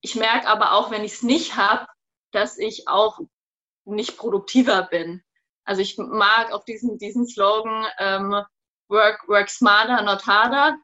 ich 0.00 0.14
merke 0.14 0.48
aber 0.48 0.72
auch, 0.72 0.90
wenn 0.90 1.04
ich 1.04 1.14
es 1.14 1.22
nicht 1.22 1.56
habe, 1.56 1.86
dass 2.32 2.58
ich 2.58 2.88
auch 2.88 3.20
nicht 3.84 4.16
produktiver 4.18 4.82
bin. 4.82 5.22
Also 5.64 5.80
ich 5.80 5.96
mag 5.96 6.52
auch 6.52 6.64
diesen, 6.64 6.98
diesen 6.98 7.26
Slogan 7.26 7.86
ähm, 7.98 8.44
work, 8.88 9.26
work 9.28 9.48
smarter, 9.48 10.02
not 10.02 10.26
harder. 10.26 10.76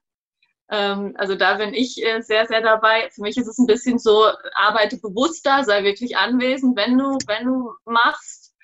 Ähm, 0.70 1.14
also 1.18 1.34
da 1.34 1.54
bin 1.54 1.74
ich 1.74 2.02
äh, 2.04 2.22
sehr, 2.22 2.46
sehr 2.46 2.62
dabei. 2.62 3.10
Für 3.10 3.22
mich 3.22 3.36
ist 3.36 3.48
es 3.48 3.58
ein 3.58 3.66
bisschen 3.66 3.98
so, 3.98 4.26
arbeite 4.54 4.98
bewusster, 4.98 5.64
sei 5.64 5.82
wirklich 5.82 6.16
anwesend, 6.16 6.76
wenn 6.76 6.96
du, 6.96 7.18
wenn 7.26 7.44
du 7.44 7.72
machst. 7.84 8.54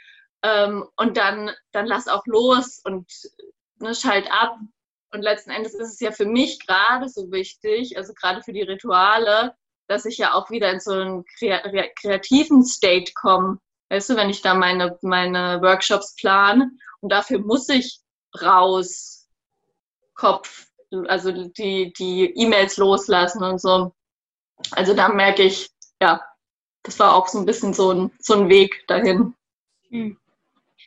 Ähm, 0.43 0.89
und 0.97 1.17
dann, 1.17 1.51
dann 1.73 1.87
lass 1.87 2.07
auch 2.07 2.25
los 2.27 2.81
und 2.85 3.11
ne, 3.81 3.95
schalt 3.95 4.31
ab. 4.31 4.57
Und 5.13 5.23
letzten 5.23 5.51
Endes 5.51 5.75
ist 5.75 5.95
es 5.95 6.01
ja 6.01 6.13
für 6.13 6.27
mich 6.27 6.65
gerade 6.65 7.09
so 7.09 7.31
wichtig, 7.33 7.97
also 7.97 8.13
gerade 8.15 8.43
für 8.43 8.53
die 8.53 8.63
Rituale, 8.63 9.55
dass 9.89 10.05
ich 10.05 10.19
ja 10.19 10.35
auch 10.35 10.51
wieder 10.51 10.71
in 10.71 10.81
so 10.81 10.93
einen 10.93 11.25
kreativen 11.25 12.65
State 12.65 13.13
komme. 13.15 13.59
Weißt 13.89 14.11
du, 14.11 14.17
wenn 14.17 14.31
ich 14.31 14.43
da 14.43 14.55
meine, 14.55 14.99
meine 15.03 15.61
Workshops 15.63 16.15
plane 16.17 16.71
und 17.01 17.11
dafür 17.11 17.39
muss 17.39 17.69
ich 17.69 18.01
raus, 18.43 19.29
Kopf, 20.15 20.67
also 21.09 21.33
die, 21.33 21.93
die 21.99 22.33
E-Mails 22.37 22.77
loslassen 22.77 23.43
und 23.43 23.61
so. 23.61 23.93
Also 24.73 24.95
da 24.95 25.09
merke 25.09 25.43
ich, 25.43 25.69
ja, 26.01 26.21
das 26.83 26.99
war 26.99 27.15
auch 27.15 27.27
so 27.27 27.39
ein 27.39 27.47
bisschen 27.47 27.75
so 27.75 27.93
ein, 27.93 28.11
so 28.19 28.35
ein 28.35 28.49
Weg 28.49 28.87
dahin. 28.87 29.35
Hm. 29.91 30.17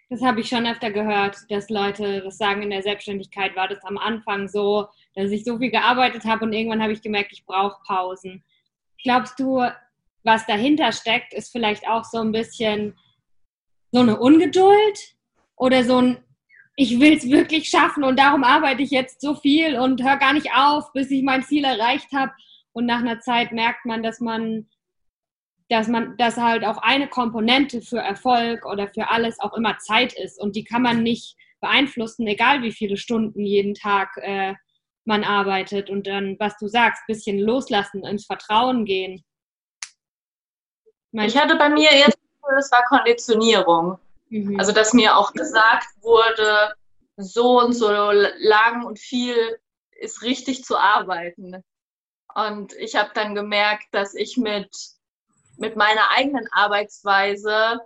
Das 0.09 0.23
habe 0.23 0.39
ich 0.39 0.49
schon 0.49 0.65
öfter 0.65 0.89
gehört, 0.89 1.37
dass 1.49 1.69
Leute 1.69 2.21
das 2.21 2.37
sagen, 2.37 2.63
in 2.63 2.71
der 2.71 2.81
Selbstständigkeit 2.81 3.55
war 3.55 3.67
das 3.67 3.83
am 3.83 3.97
Anfang 3.97 4.47
so, 4.47 4.87
dass 5.13 5.29
ich 5.29 5.43
so 5.43 5.59
viel 5.59 5.69
gearbeitet 5.69 6.25
habe 6.25 6.45
und 6.45 6.53
irgendwann 6.53 6.81
habe 6.81 6.93
ich 6.93 7.01
gemerkt, 7.01 7.31
ich 7.31 7.45
brauche 7.45 7.79
Pausen. 7.85 8.43
Glaubst 9.03 9.39
du, 9.39 9.63
was 10.23 10.45
dahinter 10.47 10.91
steckt, 10.93 11.33
ist 11.33 11.51
vielleicht 11.51 11.87
auch 11.87 12.03
so 12.03 12.19
ein 12.19 12.31
bisschen 12.31 12.97
so 13.91 13.99
eine 13.99 14.19
Ungeduld 14.19 15.15
oder 15.55 15.83
so 15.83 15.97
ein 15.97 16.23
ich 16.79 16.97
will 16.97 17.11
es 17.11 17.29
wirklich 17.29 17.69
schaffen 17.69 18.05
und 18.05 18.17
darum 18.17 18.45
arbeite 18.45 18.81
ich 18.81 18.91
jetzt 18.91 19.19
so 19.19 19.35
viel 19.35 19.77
und 19.77 20.01
höre 20.01 20.15
gar 20.15 20.31
nicht 20.31 20.53
auf, 20.55 20.93
bis 20.93 21.11
ich 21.11 21.23
mein 21.23 21.43
Ziel 21.43 21.65
erreicht 21.65 22.07
habe. 22.13 22.31
Und 22.71 22.85
nach 22.85 22.99
einer 22.99 23.19
Zeit 23.19 23.51
merkt 23.51 23.85
man, 23.85 24.01
dass 24.01 24.21
man 24.21 24.69
dass 25.67 25.87
man, 25.87 26.17
dass 26.17 26.37
halt 26.37 26.65
auch 26.65 26.79
eine 26.79 27.07
Komponente 27.07 27.81
für 27.81 27.99
Erfolg 27.99 28.65
oder 28.65 28.87
für 28.87 29.09
alles 29.09 29.39
auch 29.39 29.55
immer 29.55 29.77
Zeit 29.77 30.13
ist 30.13 30.41
und 30.41 30.55
die 30.55 30.63
kann 30.63 30.81
man 30.81 31.03
nicht 31.03 31.35
beeinflussen, 31.59 32.25
egal 32.25 32.63
wie 32.63 32.71
viele 32.71 32.97
Stunden 32.97 33.45
jeden 33.45 33.75
Tag 33.75 34.17
äh, 34.17 34.55
man 35.05 35.23
arbeitet 35.23 35.91
und 35.91 36.07
dann, 36.07 36.37
was 36.39 36.57
du 36.57 36.67
sagst, 36.67 37.05
bisschen 37.07 37.37
loslassen, 37.37 38.03
ins 38.03 38.25
Vertrauen 38.25 38.85
gehen. 38.85 39.23
Mein 41.11 41.27
ich 41.27 41.37
hatte 41.37 41.55
bei 41.55 41.69
mir 41.69 41.91
erst, 41.91 42.17
das 42.41 42.71
war 42.71 42.83
Konditionierung. 42.85 43.99
Mhm. 44.29 44.59
Also, 44.59 44.71
dass 44.71 44.93
mir 44.93 45.17
auch 45.17 45.33
gesagt 45.33 45.87
wurde, 46.01 46.73
so 47.17 47.59
und 47.59 47.73
so 47.73 47.89
lang 47.89 48.85
und 48.85 48.99
viel 48.99 49.59
ist 49.91 50.21
richtig 50.21 50.63
zu 50.63 50.77
arbeiten. 50.77 51.63
Und 52.33 52.73
ich 52.73 52.95
habe 52.95 53.09
dann 53.13 53.35
gemerkt, 53.35 53.87
dass 53.91 54.13
ich 54.13 54.37
mit 54.37 54.69
mit 55.59 55.75
meiner 55.75 56.09
eigenen 56.11 56.47
Arbeitsweise 56.51 57.81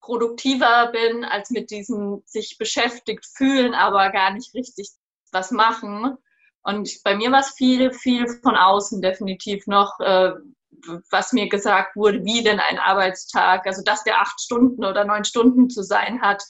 produktiver 0.00 0.90
bin 0.92 1.24
als 1.24 1.50
mit 1.50 1.70
diesem 1.70 2.22
sich 2.24 2.56
beschäftigt 2.58 3.26
fühlen, 3.26 3.74
aber 3.74 4.10
gar 4.10 4.32
nicht 4.32 4.54
richtig 4.54 4.90
was 5.32 5.50
machen. 5.50 6.16
Und 6.62 7.02
bei 7.02 7.16
mir 7.16 7.32
war 7.32 7.40
es 7.40 7.54
viel, 7.54 7.92
viel 7.92 8.28
von 8.42 8.56
außen 8.56 9.02
definitiv 9.02 9.66
noch, 9.66 9.98
äh, 10.00 10.32
was 11.10 11.32
mir 11.32 11.48
gesagt 11.48 11.96
wurde, 11.96 12.24
wie 12.24 12.42
denn 12.42 12.60
ein 12.60 12.78
Arbeitstag, 12.78 13.66
also 13.66 13.82
dass 13.82 14.04
der 14.04 14.20
acht 14.20 14.40
Stunden 14.40 14.84
oder 14.84 15.04
neun 15.04 15.24
Stunden 15.24 15.70
zu 15.70 15.82
sein 15.82 16.20
hat. 16.20 16.42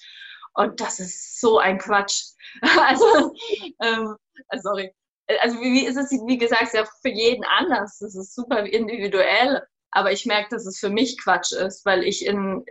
Und 0.54 0.80
das 0.80 1.00
ist 1.00 1.40
so 1.40 1.58
ein 1.58 1.78
Quatsch. 1.78 2.22
also, 2.86 3.34
ähm, 3.82 4.16
sorry. 4.62 4.92
Also 5.40 5.58
wie, 5.60 5.72
wie 5.72 5.86
ist 5.86 5.96
es, 5.96 6.10
wie 6.10 6.38
gesagt, 6.38 6.74
ja 6.74 6.84
für 7.02 7.08
jeden 7.08 7.44
anders. 7.44 7.98
Das 7.98 8.14
ist 8.14 8.34
super 8.34 8.64
individuell. 8.64 9.62
Aber 9.90 10.12
ich 10.12 10.26
merke, 10.26 10.50
dass 10.50 10.66
es 10.66 10.78
für 10.78 10.90
mich 10.90 11.16
Quatsch 11.22 11.52
ist, 11.52 11.86
weil 11.86 12.02
ich 12.02 12.26
in 12.26 12.64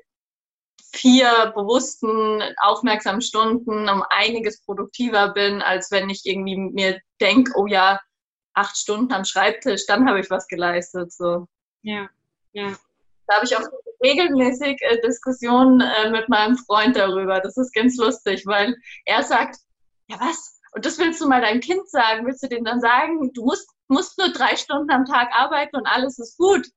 vier 0.93 1.51
bewussten, 1.55 2.43
aufmerksamen 2.61 3.21
Stunden 3.21 3.89
um 3.89 4.03
einiges 4.09 4.61
produktiver 4.61 5.33
bin, 5.33 5.61
als 5.61 5.89
wenn 5.89 6.09
ich 6.09 6.25
irgendwie 6.25 6.57
mir 6.57 6.99
denke, 7.19 7.53
oh 7.55 7.65
ja, 7.65 7.99
acht 8.53 8.77
Stunden 8.77 9.11
am 9.13 9.25
Schreibtisch, 9.25 9.85
dann 9.87 10.07
habe 10.07 10.19
ich 10.19 10.29
was 10.29 10.47
geleistet. 10.47 11.11
So. 11.11 11.47
Ja, 11.83 12.09
ja. 12.53 12.75
Da 13.27 13.35
habe 13.35 13.45
ich 13.45 13.55
auch 13.55 13.67
regelmäßig 14.03 14.81
äh, 14.81 14.99
Diskussionen 15.01 15.79
äh, 15.79 16.09
mit 16.09 16.27
meinem 16.27 16.57
Freund 16.57 16.95
darüber. 16.95 17.39
Das 17.39 17.55
ist 17.55 17.73
ganz 17.73 17.95
lustig, 17.97 18.45
weil 18.45 18.75
er 19.05 19.23
sagt, 19.23 19.57
ja 20.07 20.19
was? 20.19 20.59
Und 20.73 20.85
das 20.85 20.97
willst 20.97 21.21
du 21.21 21.27
mal 21.27 21.41
deinem 21.41 21.61
Kind 21.61 21.87
sagen? 21.89 22.25
Willst 22.25 22.43
du 22.43 22.49
dem 22.49 22.65
dann 22.65 22.81
sagen, 22.81 23.31
du 23.33 23.45
musst, 23.45 23.69
musst 23.87 24.17
nur 24.17 24.29
drei 24.29 24.55
Stunden 24.55 24.91
am 24.91 25.05
Tag 25.05 25.29
arbeiten 25.33 25.75
und 25.77 25.85
alles 25.85 26.17
ist 26.19 26.37
gut? 26.37 26.67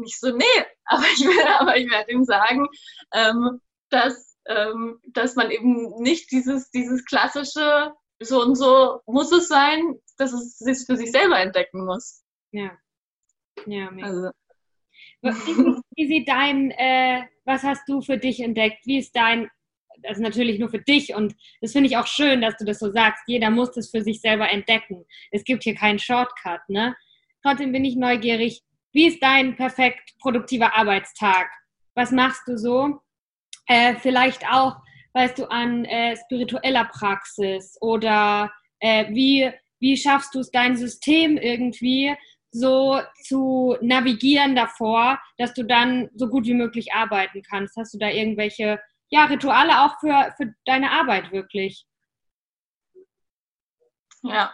nicht 0.00 0.18
so, 0.18 0.34
nee, 0.34 0.44
aber 0.84 1.04
ich, 1.04 1.26
aber 1.58 1.76
ich 1.76 1.90
werde 1.90 2.12
ihm 2.12 2.24
sagen, 2.24 2.66
ähm, 3.12 3.60
dass, 3.90 4.36
ähm, 4.46 5.00
dass 5.08 5.36
man 5.36 5.50
eben 5.50 6.00
nicht 6.00 6.30
dieses, 6.30 6.70
dieses 6.70 7.04
klassische, 7.04 7.92
so 8.22 8.42
und 8.42 8.56
so 8.56 9.00
muss 9.06 9.32
es 9.32 9.48
sein, 9.48 9.98
dass 10.18 10.32
es 10.32 10.58
sich 10.58 10.84
für 10.86 10.96
sich 10.96 11.10
selber 11.10 11.38
entdecken 11.38 11.84
muss. 11.84 12.22
Ja. 12.50 12.76
Ja, 13.66 13.90
also. 14.02 14.30
Wie, 15.22 16.06
sieht 16.06 16.28
dein, 16.28 16.70
äh, 16.72 17.22
was 17.44 17.62
hast 17.62 17.88
du 17.88 18.00
für 18.00 18.18
dich 18.18 18.40
entdeckt? 18.40 18.86
Wie 18.86 18.98
ist 18.98 19.14
dein, 19.14 19.48
also 20.04 20.22
natürlich 20.22 20.58
nur 20.58 20.70
für 20.70 20.80
dich 20.80 21.14
und 21.14 21.34
das 21.60 21.72
finde 21.72 21.88
ich 21.88 21.96
auch 21.96 22.06
schön, 22.06 22.40
dass 22.40 22.56
du 22.56 22.64
das 22.64 22.78
so 22.78 22.90
sagst. 22.90 23.22
Jeder 23.26 23.50
muss 23.50 23.72
das 23.72 23.90
für 23.90 24.02
sich 24.02 24.20
selber 24.20 24.50
entdecken. 24.50 25.04
Es 25.30 25.44
gibt 25.44 25.64
hier 25.64 25.74
keinen 25.74 25.98
Shortcut, 25.98 26.60
ne? 26.68 26.96
Trotzdem 27.42 27.72
bin 27.72 27.84
ich 27.84 27.96
neugierig, 27.96 28.62
wie 28.92 29.06
ist 29.06 29.22
dein 29.22 29.56
perfekt 29.56 30.14
produktiver 30.18 30.74
Arbeitstag? 30.74 31.48
Was 31.94 32.10
machst 32.10 32.42
du 32.46 32.56
so? 32.56 33.00
Äh, 33.66 33.94
vielleicht 33.96 34.44
auch, 34.50 34.76
weißt 35.12 35.38
du, 35.38 35.50
an 35.50 35.84
äh, 35.84 36.16
spiritueller 36.16 36.86
Praxis 36.86 37.76
oder 37.80 38.50
äh, 38.80 39.06
wie, 39.10 39.50
wie 39.78 39.96
schaffst 39.96 40.34
du 40.34 40.40
es, 40.40 40.50
dein 40.50 40.76
System 40.76 41.36
irgendwie 41.36 42.14
so 42.52 43.00
zu 43.22 43.76
navigieren 43.80 44.56
davor, 44.56 45.20
dass 45.38 45.54
du 45.54 45.64
dann 45.64 46.10
so 46.14 46.28
gut 46.28 46.46
wie 46.46 46.54
möglich 46.54 46.92
arbeiten 46.92 47.42
kannst? 47.42 47.76
Hast 47.76 47.94
du 47.94 47.98
da 47.98 48.08
irgendwelche 48.08 48.80
ja, 49.08 49.24
Rituale 49.24 49.82
auch 49.82 49.98
für, 50.00 50.34
für 50.36 50.54
deine 50.64 50.90
Arbeit 50.90 51.32
wirklich? 51.32 51.86
Ja, 54.22 54.52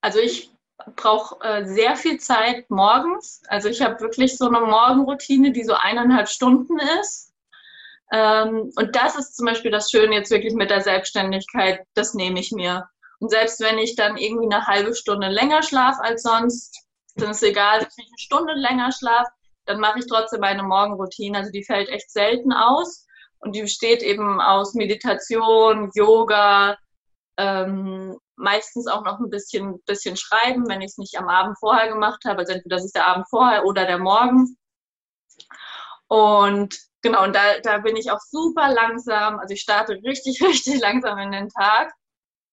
also 0.00 0.18
ich 0.18 0.50
brauche 0.96 1.42
äh, 1.44 1.64
sehr 1.64 1.96
viel 1.96 2.18
Zeit 2.18 2.68
morgens. 2.70 3.42
Also 3.48 3.68
ich 3.68 3.80
habe 3.80 4.00
wirklich 4.00 4.36
so 4.36 4.46
eine 4.48 4.60
Morgenroutine, 4.60 5.52
die 5.52 5.64
so 5.64 5.74
eineinhalb 5.74 6.28
Stunden 6.28 6.78
ist. 7.00 7.32
Ähm, 8.12 8.70
und 8.76 8.94
das 8.94 9.16
ist 9.16 9.36
zum 9.36 9.46
Beispiel 9.46 9.70
das 9.70 9.90
Schöne 9.90 10.14
jetzt 10.14 10.30
wirklich 10.30 10.54
mit 10.54 10.70
der 10.70 10.82
Selbstständigkeit, 10.82 11.86
das 11.94 12.14
nehme 12.14 12.40
ich 12.40 12.52
mir. 12.52 12.88
Und 13.18 13.30
selbst 13.30 13.60
wenn 13.60 13.78
ich 13.78 13.96
dann 13.96 14.16
irgendwie 14.16 14.52
eine 14.52 14.66
halbe 14.66 14.94
Stunde 14.94 15.28
länger 15.28 15.62
schlafe 15.62 16.02
als 16.02 16.22
sonst, 16.22 16.83
dann 17.14 17.30
ist 17.30 17.42
egal, 17.42 17.80
wenn 17.80 17.88
ich 17.88 18.08
eine 18.08 18.18
Stunde 18.18 18.54
länger 18.54 18.92
schlafe, 18.92 19.30
dann 19.66 19.80
mache 19.80 20.00
ich 20.00 20.06
trotzdem 20.06 20.40
meine 20.40 20.62
Morgenroutine. 20.62 21.38
Also 21.38 21.50
die 21.50 21.64
fällt 21.64 21.88
echt 21.88 22.10
selten 22.10 22.52
aus. 22.52 23.06
Und 23.38 23.54
die 23.54 23.62
besteht 23.62 24.02
eben 24.02 24.40
aus 24.40 24.74
Meditation, 24.74 25.90
Yoga, 25.94 26.78
ähm, 27.36 28.18
meistens 28.36 28.86
auch 28.86 29.04
noch 29.04 29.20
ein 29.20 29.30
bisschen, 29.30 29.82
bisschen 29.84 30.16
schreiben, 30.16 30.68
wenn 30.68 30.80
ich 30.80 30.92
es 30.92 30.98
nicht 30.98 31.18
am 31.18 31.28
Abend 31.28 31.58
vorher 31.58 31.88
gemacht 31.88 32.24
habe. 32.24 32.40
Also 32.40 32.52
entweder 32.52 32.76
das 32.76 32.86
ist 32.86 32.96
der 32.96 33.06
Abend 33.06 33.28
vorher 33.28 33.64
oder 33.64 33.84
der 33.86 33.98
Morgen. 33.98 34.56
Und 36.08 36.74
genau, 37.02 37.24
und 37.24 37.34
da, 37.34 37.58
da 37.62 37.78
bin 37.78 37.96
ich 37.96 38.10
auch 38.10 38.20
super 38.20 38.72
langsam. 38.72 39.38
Also 39.38 39.54
ich 39.54 39.60
starte 39.60 39.94
richtig, 40.04 40.42
richtig 40.42 40.80
langsam 40.80 41.18
in 41.18 41.32
den 41.32 41.48
Tag. 41.50 41.92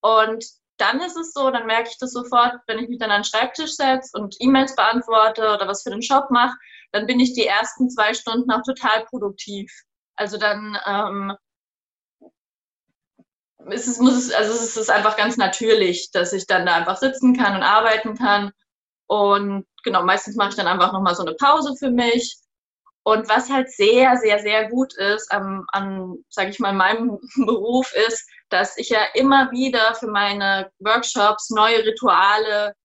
Und 0.01 0.45
dann 0.81 0.99
ist 0.99 1.15
es 1.15 1.33
so, 1.33 1.51
dann 1.51 1.67
merke 1.67 1.89
ich 1.89 1.97
das 1.99 2.11
sofort, 2.11 2.55
wenn 2.67 2.79
ich 2.79 2.89
mich 2.89 2.99
dann 2.99 3.11
an 3.11 3.21
den 3.21 3.25
Schreibtisch 3.25 3.75
setze 3.75 4.17
und 4.17 4.35
E-Mails 4.39 4.75
beantworte 4.75 5.53
oder 5.53 5.67
was 5.67 5.83
für 5.83 5.91
den 5.91 6.01
Shop 6.01 6.31
mache, 6.31 6.57
dann 6.91 7.05
bin 7.05 7.19
ich 7.19 7.33
die 7.33 7.45
ersten 7.45 7.89
zwei 7.89 8.13
Stunden 8.13 8.51
auch 8.51 8.63
total 8.63 9.05
produktiv. 9.05 9.71
Also 10.15 10.37
dann 10.37 10.77
ähm, 10.85 11.33
es 13.69 13.87
ist, 13.87 14.01
muss 14.01 14.15
es, 14.15 14.33
also 14.33 14.53
es 14.53 14.75
ist 14.75 14.89
einfach 14.89 15.17
ganz 15.17 15.37
natürlich, 15.37 16.09
dass 16.11 16.33
ich 16.33 16.47
dann 16.47 16.65
da 16.65 16.75
einfach 16.75 16.97
sitzen 16.97 17.37
kann 17.37 17.55
und 17.55 17.63
arbeiten 17.63 18.17
kann. 18.17 18.51
Und 19.07 19.65
genau, 19.83 20.03
meistens 20.03 20.35
mache 20.35 20.49
ich 20.49 20.55
dann 20.55 20.67
einfach 20.67 20.93
nochmal 20.93 21.15
so 21.15 21.23
eine 21.23 21.35
Pause 21.35 21.75
für 21.77 21.91
mich. 21.91 22.37
Und 23.03 23.29
was 23.29 23.49
halt 23.49 23.71
sehr, 23.71 24.17
sehr, 24.17 24.39
sehr 24.39 24.69
gut 24.69 24.93
ist 24.95 25.31
an, 25.31 25.65
an 25.71 26.23
sage 26.29 26.49
ich 26.49 26.59
mal, 26.59 26.73
meinem 26.73 27.19
Beruf 27.45 27.93
ist, 28.07 28.27
dass 28.51 28.77
ich 28.77 28.89
ja 28.89 29.03
immer 29.13 29.51
wieder 29.51 29.95
für 29.95 30.07
meine 30.07 30.71
Workshops 30.79 31.49
neue 31.49 31.85
Rituale 31.85 32.75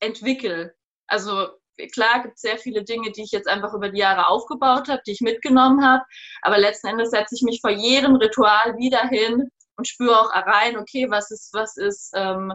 entwickle. 0.00 0.74
Also 1.06 1.48
klar 1.92 2.22
gibt 2.22 2.36
es 2.36 2.42
sehr 2.42 2.58
viele 2.58 2.84
Dinge, 2.84 3.10
die 3.10 3.22
ich 3.22 3.32
jetzt 3.32 3.48
einfach 3.48 3.72
über 3.72 3.88
die 3.88 3.98
Jahre 3.98 4.28
aufgebaut 4.28 4.88
habe, 4.88 5.02
die 5.06 5.12
ich 5.12 5.20
mitgenommen 5.20 5.84
habe. 5.84 6.04
Aber 6.42 6.58
letzten 6.58 6.88
Endes 6.88 7.10
setze 7.10 7.34
ich 7.34 7.42
mich 7.42 7.60
vor 7.60 7.70
jedem 7.70 8.16
Ritual 8.16 8.76
wieder 8.76 9.08
hin 9.08 9.48
und 9.76 9.88
spüre 9.88 10.20
auch 10.20 10.30
rein, 10.30 10.78
okay, 10.78 11.10
was 11.10 11.30
ist, 11.30 11.52
was 11.52 11.76
ist 11.76 12.12
ähm, 12.14 12.52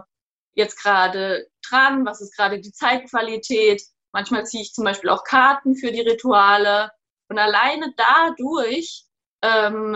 jetzt 0.54 0.82
gerade 0.82 1.48
dran, 1.68 2.06
was 2.06 2.22
ist 2.22 2.36
gerade 2.36 2.60
die 2.60 2.72
Zeitqualität. 2.72 3.82
Manchmal 4.12 4.46
ziehe 4.46 4.64
ich 4.64 4.74
zum 4.74 4.86
Beispiel 4.86 5.10
auch 5.10 5.24
Karten 5.24 5.76
für 5.76 5.92
die 5.92 6.02
Rituale 6.02 6.92
und 7.30 7.38
alleine 7.38 7.94
dadurch 7.98 9.04
ähm, 9.42 9.96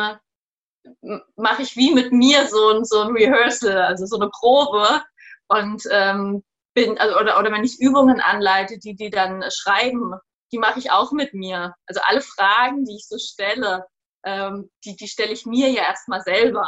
mache 1.35 1.61
ich 1.61 1.75
wie 1.75 1.93
mit 1.93 2.11
mir 2.11 2.47
so 2.47 2.69
ein, 2.69 2.85
so 2.85 3.01
ein 3.01 3.11
Rehearsal, 3.11 3.77
also 3.77 4.05
so 4.05 4.17
eine 4.17 4.29
Probe 4.29 5.01
und 5.47 5.83
ähm, 5.91 6.43
bin, 6.73 6.97
also, 6.97 7.17
oder, 7.19 7.39
oder 7.39 7.51
wenn 7.51 7.63
ich 7.63 7.79
Übungen 7.79 8.19
anleite, 8.19 8.79
die 8.79 8.95
die 8.95 9.09
dann 9.09 9.43
schreiben, 9.51 10.13
die 10.51 10.57
mache 10.57 10.79
ich 10.79 10.91
auch 10.91 11.11
mit 11.11 11.33
mir. 11.33 11.75
Also 11.87 12.01
alle 12.05 12.21
Fragen, 12.21 12.85
die 12.85 12.95
ich 12.95 13.07
so 13.07 13.17
stelle, 13.17 13.85
ähm, 14.23 14.69
die, 14.85 14.95
die 14.95 15.07
stelle 15.07 15.31
ich 15.31 15.45
mir 15.45 15.69
ja 15.69 15.83
erstmal 15.83 16.21
selber. 16.21 16.67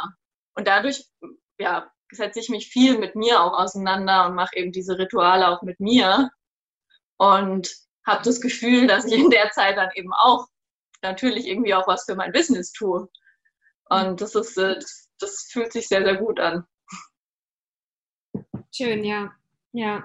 Und 0.54 0.66
dadurch, 0.66 1.04
ja, 1.58 1.90
setze 2.12 2.40
ich 2.40 2.48
mich 2.48 2.68
viel 2.68 2.98
mit 2.98 3.16
mir 3.16 3.42
auch 3.42 3.58
auseinander 3.58 4.26
und 4.26 4.34
mache 4.34 4.56
eben 4.56 4.72
diese 4.72 4.98
Rituale 4.98 5.48
auch 5.48 5.62
mit 5.62 5.80
mir. 5.80 6.30
Und 7.18 7.70
habe 8.06 8.22
das 8.22 8.40
Gefühl, 8.40 8.86
dass 8.86 9.04
ich 9.04 9.14
in 9.14 9.30
der 9.30 9.50
Zeit 9.50 9.76
dann 9.76 9.90
eben 9.94 10.12
auch 10.12 10.46
natürlich 11.02 11.46
irgendwie 11.46 11.74
auch 11.74 11.86
was 11.86 12.04
für 12.04 12.14
mein 12.14 12.32
Business 12.32 12.72
tue. 12.72 13.08
Und 13.88 14.20
das 14.20 14.34
ist, 14.34 14.56
äh, 14.58 14.74
das, 14.74 15.10
das 15.18 15.48
fühlt 15.50 15.72
sich 15.72 15.88
sehr, 15.88 16.04
sehr 16.04 16.16
gut 16.16 16.40
an. 16.40 16.64
Schön, 18.74 19.04
ja. 19.04 19.32
Ja. 19.72 20.04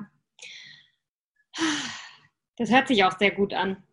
Das 2.57 2.69
hört 2.69 2.87
sich 2.87 3.03
auch 3.03 3.17
sehr 3.17 3.31
gut 3.31 3.53
an 3.53 3.83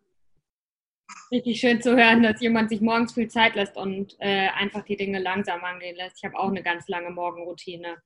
richtig 1.31 1.59
schön 1.59 1.81
zu 1.81 1.95
hören, 1.95 2.23
dass 2.23 2.41
jemand 2.41 2.69
sich 2.69 2.81
morgens 2.81 3.13
viel 3.13 3.27
Zeit 3.27 3.55
lässt 3.55 3.77
und 3.77 4.15
äh, 4.19 4.49
einfach 4.49 4.83
die 4.83 4.95
Dinge 4.95 5.19
langsam 5.19 5.63
angehen 5.63 5.95
lässt. 5.95 6.17
Ich 6.17 6.25
habe 6.25 6.37
auch 6.37 6.49
eine 6.49 6.63
ganz 6.63 6.87
lange 6.87 7.11
Morgenroutine. 7.11 8.01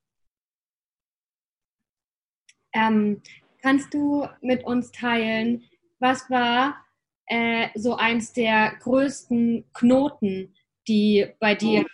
Ähm, 2.74 3.22
kannst 3.62 3.94
du 3.94 4.28
mit 4.42 4.64
uns 4.66 4.92
teilen, 4.92 5.64
was 6.00 6.30
war 6.30 6.84
äh, 7.28 7.70
so 7.76 7.96
eins 7.96 8.34
der 8.34 8.76
größten 8.82 9.70
Knoten, 9.74 10.56
die 10.88 11.28
bei 11.40 11.56
dir 11.56 11.86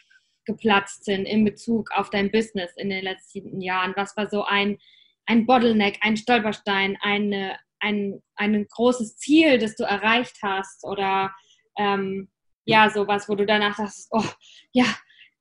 geplatzt 0.46 1.06
sind 1.06 1.26
in 1.26 1.46
Bezug 1.46 1.92
auf 1.92 2.10
dein 2.10 2.32
Business 2.32 2.72
in 2.78 2.90
den 2.90 3.04
letzten 3.04 3.62
Jahren? 3.62 3.94
Was 3.96 4.18
war 4.18 4.30
so 4.30 4.44
ein, 4.44 4.78
ein 5.26 5.46
Bottleneck, 5.46 6.00
ein 6.02 6.18
Stolperstein, 6.18 6.98
eine, 7.02 7.58
ein, 7.80 8.22
ein 8.36 8.68
großes 8.68 9.18
Ziel, 9.18 9.60
das 9.60 9.76
du 9.76 9.84
erreicht 9.84 10.38
hast? 10.42 10.84
Oder 10.84 11.32
ähm, 11.78 12.30
ja, 12.66 12.90
sowas, 12.90 13.30
wo 13.30 13.36
du 13.36 13.46
danach 13.46 13.78
sagst, 13.78 14.08
oh, 14.12 14.26
ja, 14.72 14.86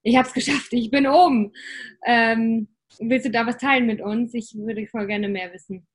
ich 0.02 0.16
habe 0.16 0.28
es 0.28 0.34
geschafft, 0.34 0.72
ich 0.72 0.90
bin 0.90 1.06
oben. 1.06 1.52
Ähm, 2.06 2.68
willst 2.98 3.26
du 3.26 3.30
da 3.30 3.46
was 3.46 3.58
teilen 3.58 3.86
mit 3.86 4.00
uns? 4.00 4.34
Ich 4.34 4.54
würde 4.54 4.86
voll 4.86 5.06
gerne 5.06 5.28
mehr 5.28 5.52
wissen. 5.52 5.86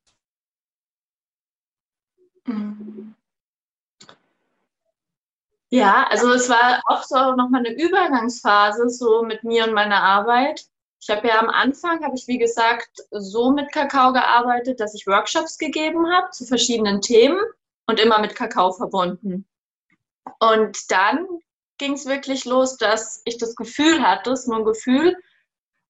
Mhm. 2.45 3.12
Ja, 5.73 6.05
also 6.07 6.31
es 6.31 6.49
war 6.49 6.83
auch 6.85 7.01
so 7.01 7.33
nochmal 7.33 7.65
eine 7.65 7.73
Übergangsphase 7.73 8.89
so 8.89 9.23
mit 9.23 9.43
mir 9.43 9.63
und 9.63 9.73
meiner 9.73 10.03
Arbeit. 10.03 10.67
Ich 11.01 11.09
habe 11.09 11.27
ja 11.27 11.39
am 11.39 11.49
Anfang, 11.49 12.03
habe 12.03 12.15
ich 12.15 12.27
wie 12.27 12.37
gesagt, 12.37 12.91
so 13.09 13.51
mit 13.51 13.71
Kakao 13.71 14.13
gearbeitet, 14.13 14.79
dass 14.79 14.93
ich 14.93 15.07
Workshops 15.07 15.57
gegeben 15.57 16.05
habe 16.13 16.29
zu 16.29 16.45
verschiedenen 16.45 17.01
Themen 17.01 17.39
und 17.87 17.99
immer 17.99 18.19
mit 18.19 18.35
Kakao 18.35 18.71
verbunden. 18.71 19.47
Und 20.39 20.91
dann 20.91 21.25
ging 21.79 21.93
es 21.93 22.05
wirklich 22.05 22.45
los, 22.45 22.77
dass 22.77 23.23
ich 23.25 23.39
das 23.39 23.55
Gefühl 23.55 24.03
hatte, 24.03 24.33
es 24.33 24.41
ist 24.41 24.49
nur 24.49 24.59
ein 24.59 24.65
Gefühl, 24.65 25.17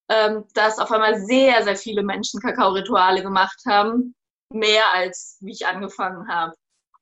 ähm, 0.08 0.46
dass 0.54 0.80
auf 0.80 0.94
einmal 0.94 1.20
sehr, 1.20 1.62
sehr 1.66 1.76
viele 1.76 2.04
Menschen 2.04 2.40
Kakao-Rituale 2.40 3.22
gemacht 3.22 3.60
haben, 3.68 4.16
mehr 4.50 4.86
als 4.94 5.40
wie 5.42 5.52
ich 5.52 5.68
angefangen 5.68 6.30
habe. 6.30 6.56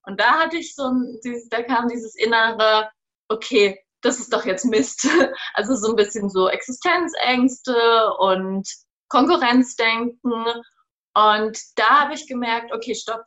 Und 0.04 0.20
da 0.20 0.40
hatte 0.40 0.58
ich 0.58 0.76
so 0.76 0.84
ein, 0.86 1.20
da 1.50 1.64
kam 1.64 1.88
dieses 1.88 2.16
innere, 2.16 2.90
okay, 3.28 3.80
das 4.02 4.20
ist 4.20 4.34
doch 4.34 4.46
jetzt 4.46 4.66
Mist. 4.66 5.08
Also 5.54 5.76
so 5.76 5.90
ein 5.90 5.96
bisschen 5.96 6.30
so 6.30 6.50
Existenzängste 6.50 8.14
und 8.18 8.68
Konkurrenzdenken. 9.10 10.46
Und 11.14 11.60
da 11.76 12.02
habe 12.02 12.14
ich 12.14 12.28
gemerkt, 12.28 12.74
okay, 12.74 12.96
stopp. 12.96 13.24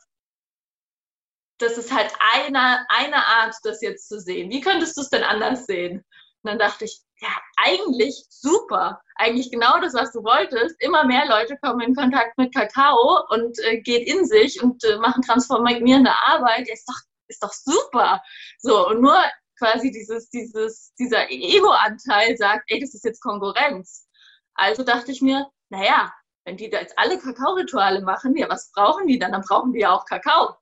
Das 1.59 1.77
ist 1.77 1.93
halt 1.93 2.13
eine, 2.19 2.85
eine 2.89 3.25
Art, 3.25 3.55
das 3.63 3.81
jetzt 3.81 4.09
zu 4.09 4.19
sehen. 4.19 4.49
Wie 4.49 4.59
könntest 4.59 4.97
du 4.97 5.01
es 5.01 5.09
denn 5.09 5.23
anders 5.23 5.65
sehen? 5.65 5.99
Und 6.41 6.49
dann 6.49 6.59
dachte 6.59 6.85
ich, 6.85 7.04
ja, 7.21 7.29
eigentlich 7.57 8.25
super. 8.29 9.01
Eigentlich 9.15 9.49
genau 9.51 9.79
das, 9.79 9.93
was 9.93 10.11
du 10.11 10.23
wolltest. 10.23 10.75
Immer 10.81 11.05
mehr 11.05 11.25
Leute 11.27 11.57
kommen 11.61 11.81
in 11.81 11.95
Kontakt 11.95 12.37
mit 12.37 12.53
Kakao 12.53 13.23
und 13.29 13.57
äh, 13.59 13.81
geht 13.81 14.07
in 14.07 14.25
sich 14.25 14.61
und 14.61 14.83
äh, 14.83 14.97
machen 14.97 15.21
transformierende 15.21 16.11
Arbeit. 16.25 16.67
Ist 16.69 16.87
doch, 16.87 16.99
ist 17.27 17.41
doch 17.41 17.53
super. 17.53 18.21
So, 18.59 18.87
und 18.89 19.01
nur 19.01 19.17
quasi 19.57 19.91
dieses, 19.91 20.29
dieses, 20.29 20.93
dieser 20.99 21.29
Ego-Anteil 21.31 22.35
sagt, 22.37 22.65
ey, 22.67 22.79
das 22.81 22.93
ist 22.93 23.05
jetzt 23.05 23.21
Konkurrenz. 23.21 24.07
Also 24.53 24.83
dachte 24.83 25.11
ich 25.11 25.21
mir, 25.21 25.47
naja, 25.69 26.13
wenn 26.45 26.57
die 26.57 26.69
da 26.69 26.79
jetzt 26.79 26.97
alle 26.97 27.17
Kakao-Rituale 27.17 28.01
machen, 28.01 28.35
ja, 28.35 28.49
was 28.49 28.71
brauchen 28.73 29.07
die 29.07 29.19
dann? 29.19 29.31
Dann 29.31 29.41
brauchen 29.41 29.71
die 29.73 29.79
ja 29.79 29.91
auch 29.91 30.05
Kakao. 30.05 30.55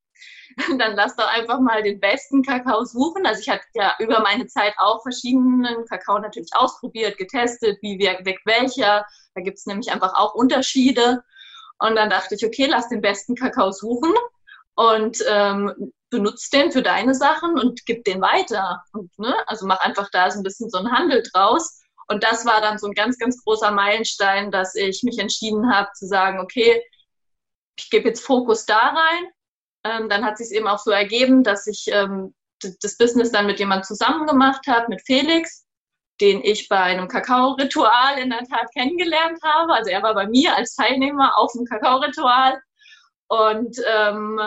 dann 0.78 0.96
lass 0.96 1.16
doch 1.16 1.28
einfach 1.28 1.60
mal 1.60 1.84
den 1.84 2.00
besten 2.00 2.44
Kakao 2.44 2.84
suchen. 2.86 3.26
Also 3.26 3.42
ich 3.42 3.50
hatte 3.50 3.66
ja 3.74 3.96
über 4.00 4.22
meine 4.22 4.48
Zeit 4.48 4.74
auch 4.78 5.02
verschiedenen 5.02 5.86
Kakao 5.86 6.20
natürlich 6.20 6.50
ausprobiert, 6.54 7.18
getestet, 7.18 7.78
wie 7.82 8.00
wirkt 8.00 8.46
welcher. 8.46 9.06
Da 9.36 9.42
gibt 9.42 9.58
es 9.58 9.66
nämlich 9.66 9.92
einfach 9.92 10.14
auch 10.16 10.36
Unterschiede. 10.36 11.24
Und 11.80 11.96
dann 11.96 12.10
dachte 12.10 12.36
ich, 12.36 12.46
okay, 12.46 12.68
lass 12.68 12.90
den 12.90 13.02
besten 13.02 13.36
Kakao 13.36 13.72
suchen 13.72 14.14
und 14.76 15.18
ähm, 15.28 15.92
benutzt 16.10 16.54
den 16.54 16.72
für 16.72 16.82
deine 16.82 17.16
Sachen 17.16 17.60
und 17.60 17.86
gib 17.86 18.04
den 18.06 18.22
weiter. 18.22 18.84
Und, 18.94 19.12
ne, 19.18 19.36
also 19.48 19.66
mach 19.66 19.80
einfach 19.82 20.10
da 20.12 20.30
so 20.30 20.40
ein 20.40 20.44
bisschen 20.44 20.70
so 20.70 20.78
einen 20.78 20.92
Handel 20.92 21.24
draus. 21.34 21.82
Und 22.08 22.24
das 22.24 22.46
war 22.46 22.62
dann 22.62 22.78
so 22.78 22.88
ein 22.88 22.94
ganz, 22.94 23.18
ganz 23.18 23.44
großer 23.44 23.72
Meilenstein, 23.72 24.52
dass 24.52 24.76
ich 24.76 25.04
mich 25.04 25.18
entschieden 25.20 25.74
habe 25.74 25.90
zu 25.96 26.06
sagen, 26.06 26.40
okay, 26.40 26.82
ich 27.78 27.90
gebe 27.90 28.10
jetzt 28.10 28.24
Fokus 28.24 28.66
da 28.66 28.78
rein 28.78 29.32
ähm, 29.84 30.10
dann 30.10 30.24
hat 30.26 30.38
sich 30.38 30.52
eben 30.52 30.68
auch 30.68 30.80
so 30.80 30.92
ergeben, 30.92 31.44
dass 31.44 31.68
ich 31.68 31.88
ähm, 31.92 32.34
das 32.82 32.98
Business 32.98 33.32
dann 33.32 33.46
mit 33.46 33.60
jemandem 33.60 33.84
zusammen 33.84 34.26
gemacht 34.26 34.66
habe, 34.68 34.88
mit 34.90 35.02
Felix, 35.06 35.66
den 36.22 36.42
ich 36.44 36.70
bei 36.70 36.80
einem 36.80 37.08
Kakao-Ritual 37.08 38.18
in 38.20 38.30
der 38.30 38.44
Tat 38.44 38.72
kennengelernt 38.74 39.40
habe. 39.44 39.74
Also 39.74 39.90
er 39.90 40.04
war 40.04 40.14
bei 40.14 40.28
mir 40.28 40.56
als 40.56 40.76
Teilnehmer 40.76 41.38
auf 41.38 41.52
dem 41.54 41.66
Kakao-Ritual 41.66 42.62
und 43.28 43.78
ähm, 43.86 44.40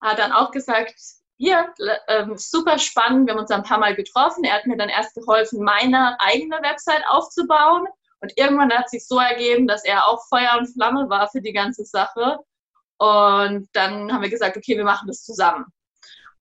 hat 0.00 0.18
dann 0.18 0.32
auch 0.32 0.50
gesagt, 0.50 0.94
hier, 1.38 1.74
ähm, 2.08 2.36
super 2.36 2.78
spannend, 2.78 3.26
wir 3.26 3.34
haben 3.34 3.40
uns 3.40 3.50
ein 3.50 3.62
paar 3.62 3.78
Mal 3.78 3.94
getroffen. 3.94 4.44
Er 4.44 4.54
hat 4.54 4.66
mir 4.66 4.76
dann 4.76 4.88
erst 4.88 5.14
geholfen, 5.14 5.62
meine 5.62 6.18
eigene 6.20 6.56
Website 6.62 7.02
aufzubauen. 7.08 7.86
Und 8.20 8.32
irgendwann 8.36 8.72
hat 8.72 8.88
sich 8.88 9.06
so 9.06 9.18
ergeben, 9.18 9.66
dass 9.66 9.84
er 9.84 10.06
auch 10.06 10.26
Feuer 10.28 10.56
und 10.58 10.68
Flamme 10.68 11.10
war 11.10 11.28
für 11.28 11.42
die 11.42 11.52
ganze 11.52 11.84
Sache 11.84 12.38
und 12.98 13.68
dann 13.72 14.12
haben 14.12 14.22
wir 14.22 14.30
gesagt, 14.30 14.56
okay, 14.56 14.76
wir 14.76 14.84
machen 14.84 15.08
das 15.08 15.22
zusammen. 15.22 15.66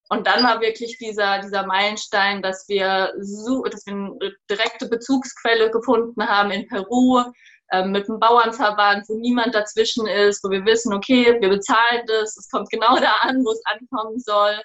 Und 0.09 0.27
dann 0.27 0.43
war 0.43 0.61
wirklich 0.61 0.97
dieser, 0.99 1.39
dieser 1.39 1.65
Meilenstein, 1.65 2.41
dass 2.41 2.67
wir, 2.67 3.13
so, 3.19 3.63
dass 3.63 3.85
wir 3.85 3.93
eine 3.93 4.35
direkte 4.49 4.87
Bezugsquelle 4.87 5.71
gefunden 5.71 6.27
haben 6.27 6.51
in 6.51 6.67
Peru 6.67 7.23
äh, 7.69 7.83
mit 7.85 8.07
einem 8.07 8.19
Bauernverband, 8.19 9.09
wo 9.09 9.17
niemand 9.17 9.55
dazwischen 9.55 10.05
ist, 10.05 10.43
wo 10.43 10.51
wir 10.51 10.63
wissen, 10.65 10.93
okay, 10.93 11.37
wir 11.39 11.49
bezahlen 11.49 12.05
das, 12.07 12.37
es 12.37 12.49
kommt 12.49 12.69
genau 12.69 12.97
da 12.97 13.13
an, 13.21 13.43
wo 13.43 13.51
es 13.51 13.61
ankommen 13.65 14.19
soll. 14.19 14.61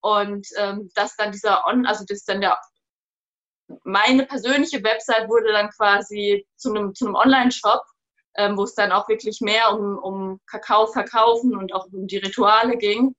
Und 0.00 0.48
ähm, 0.56 0.90
dass 0.96 1.14
dann 1.14 1.30
dieser 1.30 1.64
On, 1.64 1.86
also 1.86 2.04
das 2.08 2.24
dann 2.24 2.40
der 2.40 2.58
meine 3.84 4.26
persönliche 4.26 4.82
Website 4.82 5.28
wurde 5.28 5.52
dann 5.52 5.70
quasi 5.70 6.46
zu 6.56 6.70
einem, 6.70 6.94
zu 6.94 7.06
einem 7.06 7.14
Online-Shop 7.14 7.82
ähm, 8.36 8.56
wo 8.56 8.64
es 8.64 8.74
dann 8.74 8.92
auch 8.92 9.08
wirklich 9.08 9.40
mehr 9.40 9.72
um, 9.72 9.98
um 9.98 10.40
Kakao 10.46 10.86
verkaufen 10.86 11.56
und 11.56 11.72
auch 11.74 11.86
um 11.92 12.06
die 12.06 12.18
Rituale 12.18 12.76
ging. 12.76 13.14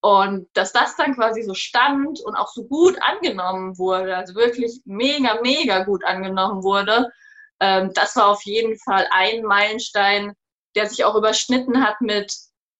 Und 0.00 0.48
dass 0.54 0.72
das 0.72 0.96
dann 0.96 1.14
quasi 1.14 1.42
so 1.42 1.54
stand 1.54 2.20
und 2.20 2.36
auch 2.36 2.48
so 2.48 2.64
gut 2.64 2.96
angenommen 3.02 3.78
wurde, 3.78 4.16
also 4.16 4.34
wirklich 4.34 4.80
mega, 4.84 5.40
mega 5.42 5.82
gut 5.84 6.04
angenommen 6.04 6.62
wurde, 6.62 7.10
ähm, 7.60 7.92
das 7.94 8.14
war 8.14 8.28
auf 8.28 8.42
jeden 8.44 8.78
Fall 8.78 9.08
ein 9.10 9.42
Meilenstein, 9.42 10.34
der 10.76 10.86
sich 10.86 11.04
auch 11.04 11.16
überschnitten 11.16 11.84
hat 11.84 12.00
mit 12.00 12.32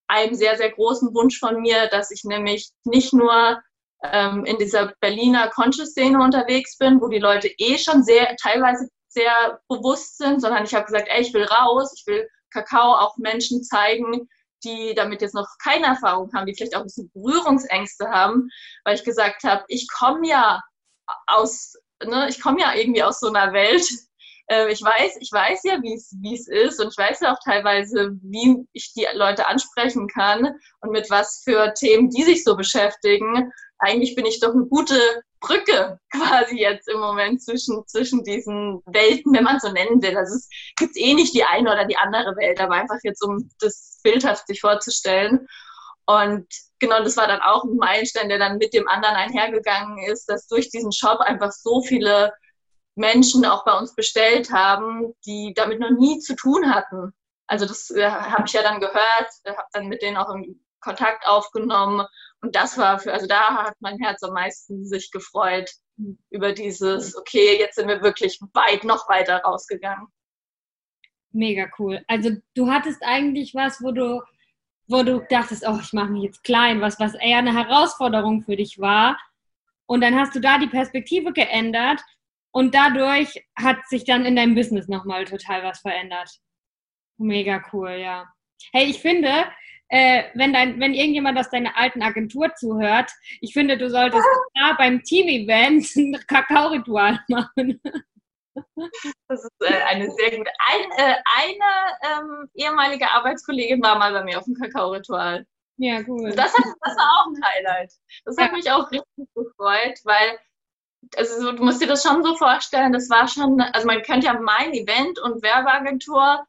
einem 0.07 0.35
sehr, 0.35 0.57
sehr 0.57 0.71
großen 0.71 1.13
Wunsch 1.15 1.39
von 1.39 1.61
mir, 1.61 1.89
dass 1.89 2.11
ich 2.11 2.23
nämlich 2.25 2.71
nicht 2.85 3.13
nur 3.13 3.61
ähm, 4.05 4.45
in 4.45 4.57
dieser 4.59 4.93
Berliner 5.01 5.49
Conscious-Szene 5.49 6.23
unterwegs 6.23 6.79
bin, 6.79 7.01
wo 7.01 7.09
die 7.09 7.19
Leute 7.19 7.49
eh 7.59 7.79
schon 7.79 8.05
sehr 8.05 8.37
teilweise 8.37 8.89
sehr 9.09 9.61
bewusst 9.69 10.19
sind, 10.19 10.41
sondern 10.41 10.65
ich 10.65 10.75
habe 10.75 10.85
gesagt, 10.85 11.09
ey, 11.11 11.23
ich 11.23 11.33
will 11.35 11.45
raus, 11.45 11.93
ich 11.97 12.07
will 12.07 12.29
Kakao 12.51 12.95
auch 12.95 13.17
Menschen 13.17 13.63
zeigen, 13.63 14.29
die 14.65 14.95
damit 14.95 15.23
jetzt 15.23 15.35
noch 15.35 15.49
keine 15.63 15.87
Erfahrung 15.87 16.31
haben, 16.35 16.47
die 16.47 16.55
vielleicht 16.55 16.75
auch 16.75 16.81
ein 16.81 16.87
bisschen 16.87 17.11
Berührungsängste 17.13 18.09
haben, 18.09 18.49
weil 18.85 18.97
ich 18.97 19.05
gesagt 19.05 19.45
habe, 19.45 19.65
ich 19.69 19.89
komme 19.91 20.27
ja 20.29 20.61
aus, 21.27 21.75
ne, 22.05 22.27
ich 22.29 22.41
komme 22.41 22.61
ja 22.61 22.75
irgendwie 22.75 23.03
aus 23.03 23.21
so 23.21 23.29
einer 23.29 23.53
Welt. 23.53 23.85
Äh, 24.51 24.73
ich 24.73 24.81
weiß, 24.81 25.19
ich 25.21 25.31
weiß 25.31 25.65
ja, 25.65 25.83
wie 25.83 25.93
es 25.93 26.49
ist 26.49 26.81
und 26.81 26.89
ich 26.89 26.97
weiß 26.97 27.21
ja 27.21 27.35
auch 27.35 27.39
teilweise, 27.45 28.13
wie 28.23 28.67
ich 28.73 28.95
die 28.95 29.07
Leute 29.13 29.47
ansprechen 29.47 30.09
kann 30.09 30.55
und 30.81 30.91
mit 30.91 31.11
was 31.11 31.43
für 31.45 31.75
Themen 31.75 32.09
die 32.09 32.23
sich 32.23 32.45
so 32.45 32.57
beschäftigen. 32.57 33.53
Eigentlich 33.79 34.15
bin 34.15 34.27
ich 34.27 34.41
doch 34.41 34.53
eine 34.53 34.67
gute 34.67 34.99
Brücke 35.41 36.01
quasi 36.13 36.59
jetzt 36.59 36.89
im 36.89 37.01
Moment 37.01 37.43
zwischen, 37.43 37.87
zwischen 37.87 38.25
diesen 38.25 38.83
Welten, 38.87 39.33
wenn 39.35 39.45
man 39.45 39.61
so 39.61 39.71
nennen 39.71 40.03
will. 40.03 40.17
Also 40.17 40.35
es 40.35 40.49
gibt 40.77 40.97
eh 40.97 41.15
nicht 41.15 41.35
die 41.35 41.45
eine 41.45 41.73
oder 41.73 41.85
die 41.85 41.97
andere 41.97 42.37
Welt, 42.37 42.61
aber 42.61 42.75
einfach 42.75 42.99
jetzt, 43.03 43.23
um 43.23 43.49
das 43.61 44.01
bildhaft 44.03 44.47
sich 44.47 44.61
vorzustellen. 44.61 45.47
Und 46.07 46.47
genau, 46.79 47.03
das 47.03 47.17
war 47.17 47.27
dann 47.27 47.43
auch 47.43 47.65
ein 47.65 47.77
Meilenstein, 47.77 48.29
der 48.29 48.39
dann 48.39 48.59
mit 48.59 48.73
dem 48.73 48.89
anderen 48.89 49.17
einhergegangen 49.17 49.99
ist, 50.11 50.27
dass 50.27 50.49
durch 50.49 50.71
diesen 50.71 50.93
Shop 50.93 51.21
einfach 51.21 51.53
so 51.53 51.83
viele 51.83 52.33
Menschen 52.97 53.45
auch 53.45 53.65
bei 53.65 53.79
uns 53.79 53.95
bestellt 53.95 54.51
haben, 54.51 55.15
die 55.25 55.53
damit 55.55 55.81
noch 55.81 55.91
nie 55.91 56.19
zu 56.19 56.35
tun 56.35 56.75
hatten. 56.75 57.13
Also 57.47 57.65
das 57.65 57.91
äh, 57.91 58.11
habe 58.11 58.45
ich 58.47 58.53
ja 58.53 58.63
dann 58.63 58.81
gehört, 58.81 59.31
äh, 59.45 59.51
habe 59.51 59.69
dann 59.73 59.87
mit 59.87 60.03
denen 60.03 60.17
auch 60.17 60.31
im 60.35 60.61
Kontakt 60.81 61.27
aufgenommen 61.27 62.07
und 62.41 62.55
das 62.55 62.79
war 62.79 62.99
für, 62.99 63.13
also 63.13 63.27
da 63.27 63.65
hat 63.65 63.75
mein 63.81 63.99
Herz 63.99 64.23
am 64.23 64.33
meisten 64.33 64.87
sich 64.87 65.11
gefreut 65.11 65.71
über 66.31 66.53
dieses, 66.53 67.17
okay, 67.17 67.59
jetzt 67.59 67.75
sind 67.75 67.89
wir 67.89 68.03
wirklich 68.03 68.39
weit, 68.55 68.85
noch 68.85 69.09
weiter 69.09 69.39
rausgegangen. 69.39 70.07
Mega 71.33 71.69
cool. 71.79 72.03
Also 72.07 72.31
du 72.55 72.71
hattest 72.71 73.03
eigentlich 73.03 73.55
was, 73.55 73.83
wo 73.83 73.91
du, 73.91 74.23
wo 74.87 75.03
du 75.03 75.21
dachtest, 75.29 75.67
oh, 75.67 75.79
ich 75.83 75.93
mache 75.93 76.11
mich 76.11 76.23
jetzt 76.23 76.45
klein, 76.45 76.81
was, 76.81 76.99
was 77.01 77.15
eher 77.15 77.39
eine 77.39 77.55
Herausforderung 77.55 78.43
für 78.43 78.57
dich 78.57 78.79
war. 78.79 79.19
Und 79.87 80.01
dann 80.03 80.15
hast 80.15 80.35
du 80.35 80.41
da 80.41 80.59
die 80.59 80.69
Perspektive 80.69 81.33
geändert 81.33 82.01
und 82.53 82.75
dadurch 82.75 83.45
hat 83.57 83.79
sich 83.89 84.05
dann 84.05 84.25
in 84.25 84.37
deinem 84.37 84.55
Business 84.55 84.89
nochmal 84.89 85.25
total 85.25 85.65
was 85.65 85.81
verändert. 85.81 86.31
Mega 87.19 87.63
cool, 87.73 87.91
ja. 87.91 88.27
Hey, 88.73 88.87
ich 88.87 89.01
finde, 89.01 89.47
äh, 89.89 90.25
wenn, 90.35 90.53
dein, 90.53 90.79
wenn 90.81 90.95
irgendjemand 90.95 91.39
aus 91.39 91.51
deiner 91.51 91.77
alten 91.77 92.03
Agentur 92.03 92.55
zuhört, 92.55 93.11
ich 93.41 93.53
finde, 93.53 93.79
du 93.79 93.89
solltest 93.91 94.27
da 94.55 94.75
beim 94.75 95.03
Team-Event 95.03 95.97
ein 95.97 96.21
Kakao-Ritual 96.27 97.21
machen. 97.29 97.81
Das 99.29 99.45
ist 99.45 99.51
äh, 99.61 99.83
eine 99.85 100.11
sehr 100.11 100.37
gute. 100.37 100.51
Ein, 100.67 100.91
äh, 100.97 101.15
eine 101.39 102.21
ähm, 102.21 102.51
ehemalige 102.55 103.09
Arbeitskollegin 103.11 103.83
war 103.83 103.99
mal 103.99 104.13
bei 104.13 104.25
mir 104.25 104.39
auf 104.39 104.45
dem 104.45 104.55
Kakao-Ritual. 104.55 105.47
Ja, 105.77 106.01
cool. 106.09 106.33
Das, 106.33 106.53
hat, 106.53 106.65
das 106.81 106.97
war 106.97 107.21
auch 107.21 107.27
ein 107.29 107.45
Highlight. 107.45 107.93
Das 108.25 108.37
hat 108.37 108.51
ja. 108.51 108.57
mich 108.57 108.71
auch 108.71 108.91
richtig 108.91 109.29
gefreut, 109.35 110.01
weil 110.05 110.39
also 111.17 111.53
du 111.53 111.65
musst 111.65 111.81
dir 111.81 111.87
das 111.87 112.03
schon 112.03 112.23
so 112.25 112.35
vorstellen, 112.37 112.93
das 112.93 113.09
war 113.09 113.29
schon, 113.29 113.61
also 113.61 113.87
man 113.87 114.03
könnte 114.03 114.27
ja 114.27 114.35
mein 114.35 114.73
Event 114.73 115.19
und 115.21 115.43
Werbeagentur 115.43 116.45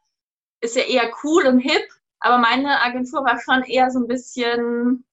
ist 0.60 0.76
ja 0.76 0.82
eher 0.82 1.10
cool 1.22 1.46
und 1.46 1.60
hip, 1.60 1.88
aber 2.20 2.38
meine 2.38 2.80
Agentur 2.80 3.24
war 3.24 3.40
schon 3.40 3.62
eher 3.64 3.90
so 3.90 4.00
ein 4.00 4.06
bisschen, 4.06 5.04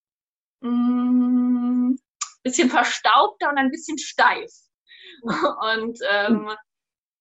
mm, 0.62 1.96
bisschen 2.44 2.70
verstaubter 2.70 3.50
und 3.50 3.58
ein 3.58 3.72
bisschen 3.72 3.98
steif. 3.98 4.52
Und 5.24 6.00
ähm, 6.10 6.52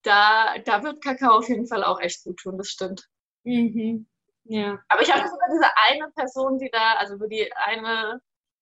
da, 0.02 0.58
da 0.64 0.82
wird 0.82 1.02
Kakao 1.02 1.38
auf 1.38 1.48
jeden 1.48 1.66
Fall 1.66 1.82
auch 1.82 2.00
echt 2.00 2.24
gut 2.24 2.38
tun, 2.38 2.58
das 2.58 2.68
stimmt. 2.68 3.06
Mhm. 3.44 4.06
Ja. 4.44 4.78
Aber 4.88 5.02
ich 5.02 5.12
habe 5.12 5.26
sogar 5.26 5.48
diese 5.52 5.66
eine 5.88 6.10
Person, 6.12 6.58
die 6.58 6.70
da, 6.70 6.94
also 6.94 7.14
über 7.14 7.26
die 7.26 7.50
eine, 7.54 8.20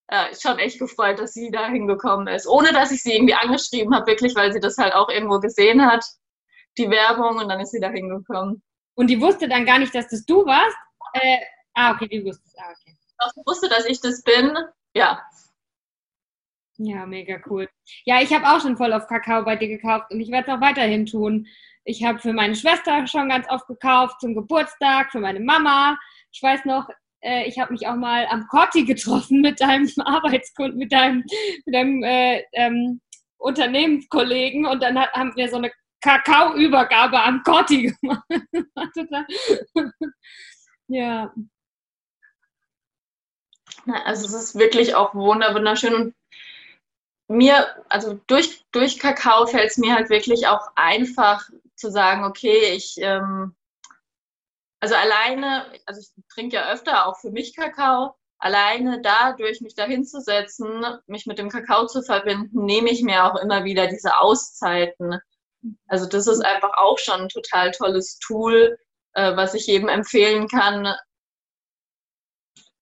äh, 0.09 0.35
schon 0.35 0.59
echt 0.59 0.79
gefreut, 0.79 1.19
dass 1.19 1.33
sie 1.33 1.51
da 1.51 1.67
hingekommen 1.69 2.29
ist. 2.29 2.47
Ohne 2.47 2.73
dass 2.73 2.93
ich 2.93 3.03
sie 3.03 3.15
irgendwie 3.15 3.35
angeschrieben 3.35 3.95
habe, 3.95 4.07
wirklich, 4.07 4.35
weil 4.35 4.53
sie 4.53 4.61
das 4.61 4.79
halt 4.79 4.95
auch 4.95 5.09
irgendwo 5.09 5.41
gesehen 5.41 5.85
hat, 5.85 6.05
die 6.79 6.91
Werbung, 6.91 7.39
und 7.39 7.49
dann 7.49 7.61
ist 7.61 7.73
sie 7.73 7.81
da 7.81 7.91
hingekommen. 7.91 8.63
Und 8.95 9.09
die 9.09 9.21
wusste 9.21 9.49
dann 9.49 9.67
gar 9.67 9.79
nicht, 9.79 9.95
dass 9.95 10.09
das 10.09 10.25
du 10.25 10.47
warst? 10.47 10.77
Äh, 11.15 11.39
ah, 11.75 11.93
okay, 11.93 12.09
die 12.09 12.25
wusste 12.25 12.45
es. 12.45 12.55
Ah, 12.59 12.71
okay. 12.71 12.97
Sie 13.35 13.43
wusste, 13.47 13.69
dass 13.69 13.87
ich 13.87 14.01
das 14.01 14.23
bin. 14.23 14.57
Ja. 14.95 15.23
Ja, 16.77 17.07
mega 17.07 17.41
cool. 17.47 17.69
Ja, 18.05 18.21
ich 18.21 18.33
habe 18.33 18.49
auch 18.49 18.61
schon 18.61 18.77
voll 18.77 18.93
auf 18.93 19.07
Kakao 19.07 19.45
bei 19.45 19.57
dir 19.57 19.69
gekauft 19.69 20.11
und 20.11 20.21
ich 20.21 20.31
werde 20.31 20.51
es 20.51 20.57
auch 20.57 20.61
weiterhin 20.61 21.07
tun. 21.07 21.47
Ich 21.85 22.03
habe 22.05 22.19
für 22.19 22.33
meine 22.33 22.57
Schwester 22.57 23.07
schon 23.07 23.29
ganz 23.29 23.49
oft 23.49 23.67
gekauft, 23.69 24.21
zum 24.21 24.35
Geburtstag, 24.35 25.13
für 25.13 25.21
meine 25.21 25.41
Mama. 25.41 25.97
Ich 26.33 26.43
weiß 26.43 26.65
noch, 26.65 26.89
äh, 27.21 27.47
ich 27.47 27.59
habe 27.61 27.73
mich 27.73 27.87
auch 27.87 27.95
mal 27.95 28.27
am 28.27 28.47
Corti 28.49 28.85
getroffen 28.85 29.41
mit 29.41 29.61
deinem 29.61 29.89
Arbeitskunden, 30.05 30.79
mit 30.79 30.93
deinem, 30.93 31.25
mit 31.65 31.75
deinem 31.75 32.03
äh, 32.03 32.43
ähm, 32.53 33.01
Unternehmenskollegen 33.39 34.67
und 34.67 34.83
dann 34.83 34.99
hat, 34.99 35.13
haben 35.13 35.37
wir 35.37 35.49
so 35.49 35.57
eine 35.57 35.71
Kakaoübergabe 36.01 37.23
am 37.23 37.43
Corti 37.43 37.95
gemacht. 38.01 38.25
Ja. 40.89 41.33
Also 43.87 44.27
es 44.27 44.33
ist 44.33 44.55
wirklich 44.55 44.95
auch 44.95 45.15
wunderschön 45.15 45.95
und 45.95 46.15
mir, 47.29 47.67
also 47.89 48.21
durch, 48.27 48.65
durch 48.73 48.99
Kakao 48.99 49.47
fällt 49.47 49.71
es 49.71 49.79
mir 49.79 49.95
halt 49.95 50.11
wirklich 50.11 50.47
auch 50.47 50.69
einfach 50.75 51.49
zu 51.77 51.91
sagen, 51.91 52.25
okay, 52.25 52.75
ich, 52.75 52.97
ähm, 52.99 53.55
also 54.81 54.95
alleine, 54.95 55.67
also 55.87 56.01
ich 56.01 56.11
trinke 56.29 56.57
ja 56.57 56.71
öfter 56.71 57.07
auch 57.07 57.19
für 57.19 57.31
mich 57.31 57.57
Kakao, 57.57 58.15
alleine 58.39 59.01
dadurch 59.01 59.61
mich 59.61 59.75
da 59.75 59.85
hinzusetzen, 59.85 60.85
mich 61.07 61.27
mit 61.27 61.39
dem 61.39 61.49
Kakao 61.49 61.87
zu 61.87 62.03
verbinden, 62.03 62.65
nehme 62.65 62.91
ich 62.91 63.03
mir 63.03 63.25
auch 63.25 63.37
immer 63.37 63.65
wieder 63.65 63.87
diese 63.87 64.19
Auszeiten. 64.19 65.19
Also 65.89 66.07
das 66.07 66.27
ist 66.27 66.45
einfach 66.45 66.73
auch 66.77 66.99
schon 66.99 67.23
ein 67.23 67.29
total 67.31 67.71
tolles 67.71 68.19
Tool, 68.19 68.79
äh, 69.15 69.37
was 69.37 69.55
ich 69.55 69.67
jedem 69.67 69.89
empfehlen 69.89 70.49
kann, 70.49 70.95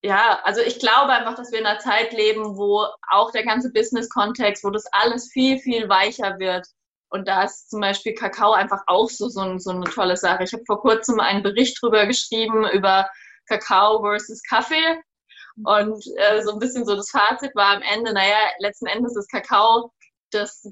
ja, 0.05 0.41
also 0.43 0.61
ich 0.61 0.80
glaube 0.80 1.12
einfach, 1.12 1.37
dass 1.37 1.53
wir 1.53 1.61
in 1.61 1.66
einer 1.66 1.78
Zeit 1.78 2.12
leben, 2.12 2.57
wo 2.57 2.87
auch 3.09 3.30
der 3.30 3.45
ganze 3.45 3.70
Business-Kontext, 3.72 4.64
wo 4.64 4.70
das 4.70 4.87
alles 4.91 5.30
viel, 5.30 5.59
viel 5.59 5.89
weicher 5.89 6.39
wird. 6.41 6.66
Und 7.11 7.28
da 7.28 7.45
ist 7.45 7.70
zum 7.70 7.80
Beispiel 7.80 8.14
Kakao 8.14 8.53
einfach 8.53 8.83
auch 8.89 9.09
so, 9.09 9.28
so, 9.28 9.59
so 9.59 9.70
eine 9.70 9.85
tolle 9.85 10.16
Sache. 10.16 10.43
Ich 10.43 10.53
habe 10.53 10.64
vor 10.66 10.80
kurzem 10.80 11.20
einen 11.20 11.43
Bericht 11.45 11.80
drüber 11.80 12.07
geschrieben, 12.07 12.66
über 12.72 13.09
Kakao 13.47 14.01
versus 14.03 14.43
Kaffee. 14.43 15.01
Und 15.64 16.05
äh, 16.16 16.43
so 16.43 16.53
ein 16.53 16.59
bisschen 16.59 16.85
so 16.85 16.97
das 16.97 17.11
Fazit 17.11 17.55
war 17.55 17.76
am 17.76 17.83
Ende, 17.83 18.12
naja, 18.12 18.39
letzten 18.59 18.87
Endes 18.87 19.14
ist 19.16 19.30
Kakao 19.30 19.93
das, 20.33 20.66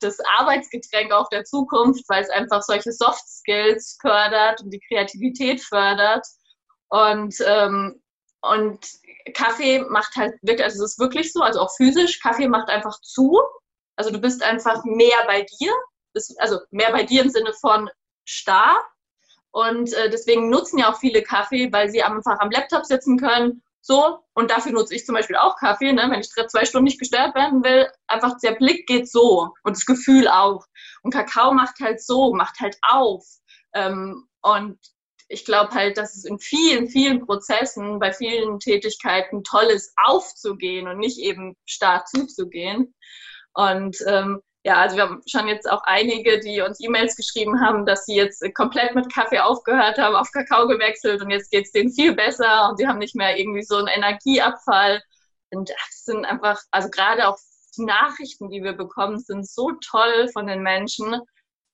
das 0.00 0.18
Arbeitsgetränk 0.38 1.12
auch 1.12 1.28
der 1.28 1.44
Zukunft, 1.44 2.04
weil 2.08 2.22
es 2.22 2.30
einfach 2.30 2.62
solche 2.62 2.92
Soft 2.92 3.26
Skills 3.28 3.98
fördert 4.00 4.60
und 4.62 4.70
die 4.70 4.80
Kreativität 4.88 5.60
fördert. 5.62 6.26
Und 6.88 7.34
ähm, 7.46 8.00
und 8.44 8.78
Kaffee 9.32 9.80
macht 9.88 10.14
halt 10.16 10.34
wirklich, 10.42 10.64
also 10.64 10.84
es 10.84 10.92
ist 10.92 10.98
wirklich 10.98 11.32
so, 11.32 11.40
also 11.40 11.60
auch 11.60 11.74
physisch, 11.76 12.20
Kaffee 12.20 12.46
macht 12.46 12.68
einfach 12.68 13.00
zu. 13.00 13.40
Also 13.96 14.10
du 14.10 14.20
bist 14.20 14.42
einfach 14.42 14.84
mehr 14.84 15.24
bei 15.26 15.46
dir, 15.58 15.72
also 16.38 16.60
mehr 16.70 16.92
bei 16.92 17.04
dir 17.04 17.22
im 17.22 17.30
Sinne 17.30 17.54
von 17.54 17.88
starr. 18.26 18.84
Und 19.50 19.92
äh, 19.94 20.10
deswegen 20.10 20.50
nutzen 20.50 20.78
ja 20.78 20.92
auch 20.92 20.98
viele 20.98 21.22
Kaffee, 21.22 21.72
weil 21.72 21.88
sie 21.88 22.02
einfach 22.02 22.38
am 22.40 22.50
Laptop 22.50 22.84
sitzen 22.84 23.18
können. 23.18 23.62
So, 23.86 24.20
und 24.32 24.50
dafür 24.50 24.72
nutze 24.72 24.94
ich 24.94 25.04
zum 25.04 25.14
Beispiel 25.14 25.36
auch 25.36 25.58
Kaffee, 25.58 25.92
ne? 25.92 26.08
wenn 26.08 26.20
ich 26.20 26.30
zwei 26.30 26.64
Stunden 26.64 26.84
nicht 26.84 26.98
gestört 26.98 27.34
werden 27.34 27.62
will. 27.62 27.86
Einfach 28.06 28.38
der 28.42 28.52
Blick 28.52 28.86
geht 28.86 29.10
so 29.10 29.52
und 29.62 29.76
das 29.76 29.84
Gefühl 29.84 30.26
auch. 30.26 30.64
Und 31.02 31.12
Kakao 31.12 31.52
macht 31.52 31.80
halt 31.80 32.02
so, 32.02 32.32
macht 32.32 32.60
halt 32.60 32.78
auf. 32.80 33.26
Ähm, 33.74 34.26
und 34.40 34.78
ich 35.28 35.44
glaube 35.44 35.74
halt, 35.74 35.98
dass 35.98 36.16
es 36.16 36.24
in 36.24 36.38
vielen, 36.38 36.88
vielen 36.88 37.26
Prozessen, 37.26 37.98
bei 37.98 38.10
vielen 38.14 38.58
Tätigkeiten 38.58 39.44
toll 39.44 39.64
ist, 39.64 39.92
aufzugehen 40.02 40.88
und 40.88 40.96
nicht 40.96 41.18
eben 41.18 41.54
starr 41.66 42.06
zuzugehen. 42.06 42.94
Und 43.52 43.98
ähm, 44.06 44.40
ja, 44.64 44.76
also 44.76 44.96
wir 44.96 45.02
haben 45.04 45.22
schon 45.26 45.46
jetzt 45.46 45.70
auch 45.70 45.82
einige, 45.84 46.40
die 46.40 46.62
uns 46.62 46.80
E-Mails 46.80 47.16
geschrieben 47.16 47.60
haben, 47.60 47.84
dass 47.84 48.06
sie 48.06 48.14
jetzt 48.14 48.42
komplett 48.54 48.94
mit 48.94 49.12
Kaffee 49.12 49.40
aufgehört 49.40 49.98
haben, 49.98 50.16
auf 50.16 50.32
Kakao 50.32 50.66
gewechselt 50.66 51.20
und 51.20 51.30
jetzt 51.30 51.50
geht 51.50 51.66
es 51.66 51.72
denen 51.72 51.92
viel 51.92 52.14
besser 52.14 52.70
und 52.70 52.78
sie 52.78 52.86
haben 52.86 52.98
nicht 52.98 53.14
mehr 53.14 53.36
irgendwie 53.38 53.62
so 53.62 53.76
einen 53.76 53.88
Energieabfall. 53.88 55.02
Und 55.50 55.68
das 55.68 56.04
sind 56.04 56.24
einfach, 56.24 56.58
also 56.70 56.88
gerade 56.88 57.28
auch 57.28 57.38
die 57.76 57.84
Nachrichten, 57.84 58.48
die 58.48 58.62
wir 58.62 58.72
bekommen, 58.72 59.18
sind 59.18 59.46
so 59.46 59.72
toll 59.86 60.28
von 60.32 60.46
den 60.46 60.62
Menschen. 60.62 61.20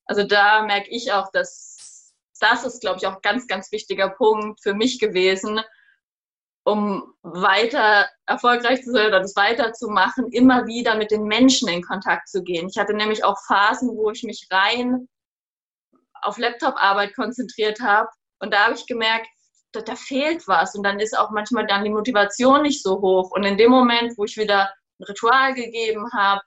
Also 0.06 0.24
da 0.24 0.62
merke 0.62 0.90
ich 0.90 1.12
auch, 1.12 1.30
dass 1.30 2.12
das 2.40 2.64
ist, 2.64 2.80
glaube 2.80 2.98
ich, 2.98 3.06
auch 3.06 3.16
ein 3.16 3.22
ganz, 3.22 3.46
ganz 3.46 3.70
wichtiger 3.70 4.08
Punkt 4.08 4.60
für 4.62 4.74
mich 4.74 4.98
gewesen, 4.98 5.60
um 6.64 7.14
weiter 7.22 8.08
erfolgreich 8.26 8.82
zu 8.82 8.92
sein 8.92 9.08
oder 9.08 9.20
das 9.20 9.36
weiterzumachen, 9.36 10.30
immer 10.32 10.66
wieder 10.66 10.94
mit 10.96 11.10
den 11.10 11.24
Menschen 11.24 11.68
in 11.68 11.82
Kontakt 11.82 12.28
zu 12.28 12.42
gehen. 12.42 12.68
Ich 12.68 12.78
hatte 12.78 12.94
nämlich 12.94 13.24
auch 13.24 13.38
Phasen, 13.46 13.96
wo 13.96 14.10
ich 14.10 14.22
mich 14.22 14.46
rein 14.50 15.08
auf 16.22 16.38
Laptop-Arbeit 16.38 17.14
konzentriert 17.14 17.80
habe 17.80 18.08
und 18.40 18.52
da 18.52 18.66
habe 18.66 18.74
ich 18.74 18.86
gemerkt, 18.86 19.26
da, 19.72 19.80
da, 19.82 19.94
fehlt 19.94 20.48
was 20.48 20.74
und 20.74 20.82
dann 20.82 20.98
ist 20.98 21.16
auch 21.16 21.30
manchmal 21.30 21.66
dann 21.66 21.84
die 21.84 21.90
Motivation 21.90 22.62
nicht 22.62 22.82
so 22.82 23.00
hoch. 23.00 23.30
Und 23.30 23.44
in 23.44 23.56
dem 23.56 23.70
Moment, 23.70 24.18
wo 24.18 24.24
ich 24.24 24.36
wieder 24.36 24.68
ein 24.98 25.04
Ritual 25.04 25.54
gegeben 25.54 26.10
habe, 26.12 26.40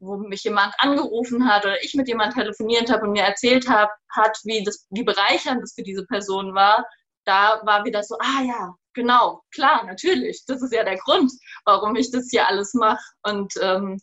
wo 0.00 0.16
mich 0.16 0.44
jemand 0.44 0.74
angerufen 0.78 1.48
hat 1.48 1.64
oder 1.64 1.82
ich 1.82 1.94
mit 1.94 2.08
jemand 2.08 2.34
telefoniert 2.34 2.90
habe 2.90 3.06
und 3.06 3.12
mir 3.12 3.22
erzählt 3.22 3.68
hab, 3.68 3.90
hat, 4.10 4.38
wie, 4.44 4.62
das, 4.62 4.86
wie 4.90 5.02
bereichernd 5.02 5.62
das 5.62 5.74
für 5.74 5.82
diese 5.82 6.04
Person 6.06 6.54
war, 6.54 6.84
da 7.28 7.60
war 7.64 7.84
wieder 7.84 8.02
so, 8.02 8.16
ah 8.20 8.42
ja, 8.42 8.74
genau, 8.94 9.42
klar, 9.52 9.84
natürlich. 9.84 10.44
Das 10.46 10.62
ist 10.62 10.72
ja 10.72 10.82
der 10.82 10.96
Grund, 10.96 11.30
warum 11.66 11.94
ich 11.94 12.10
das 12.10 12.28
hier 12.30 12.48
alles 12.48 12.72
mache. 12.72 13.04
Und 13.22 13.52
ähm, 13.60 14.00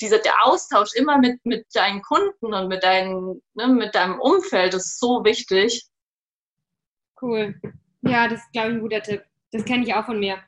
dieser, 0.00 0.18
der 0.18 0.34
Austausch 0.42 0.94
immer 0.94 1.18
mit, 1.18 1.44
mit 1.46 1.66
deinen 1.72 2.02
Kunden 2.02 2.52
und 2.52 2.68
mit, 2.68 2.82
deinen, 2.82 3.40
ne, 3.54 3.68
mit 3.68 3.94
deinem 3.94 4.20
Umfeld 4.20 4.74
ist 4.74 4.98
so 4.98 5.24
wichtig. 5.24 5.86
Cool. 7.22 7.54
Ja, 8.02 8.26
das 8.26 8.40
ist, 8.40 8.52
glaube 8.52 8.70
ich, 8.70 8.74
ein 8.74 8.80
guter 8.80 9.02
Tipp. 9.02 9.24
Das 9.52 9.64
kenne 9.64 9.84
ich 9.84 9.94
auch 9.94 10.04
von 10.04 10.18
mir. 10.18 10.42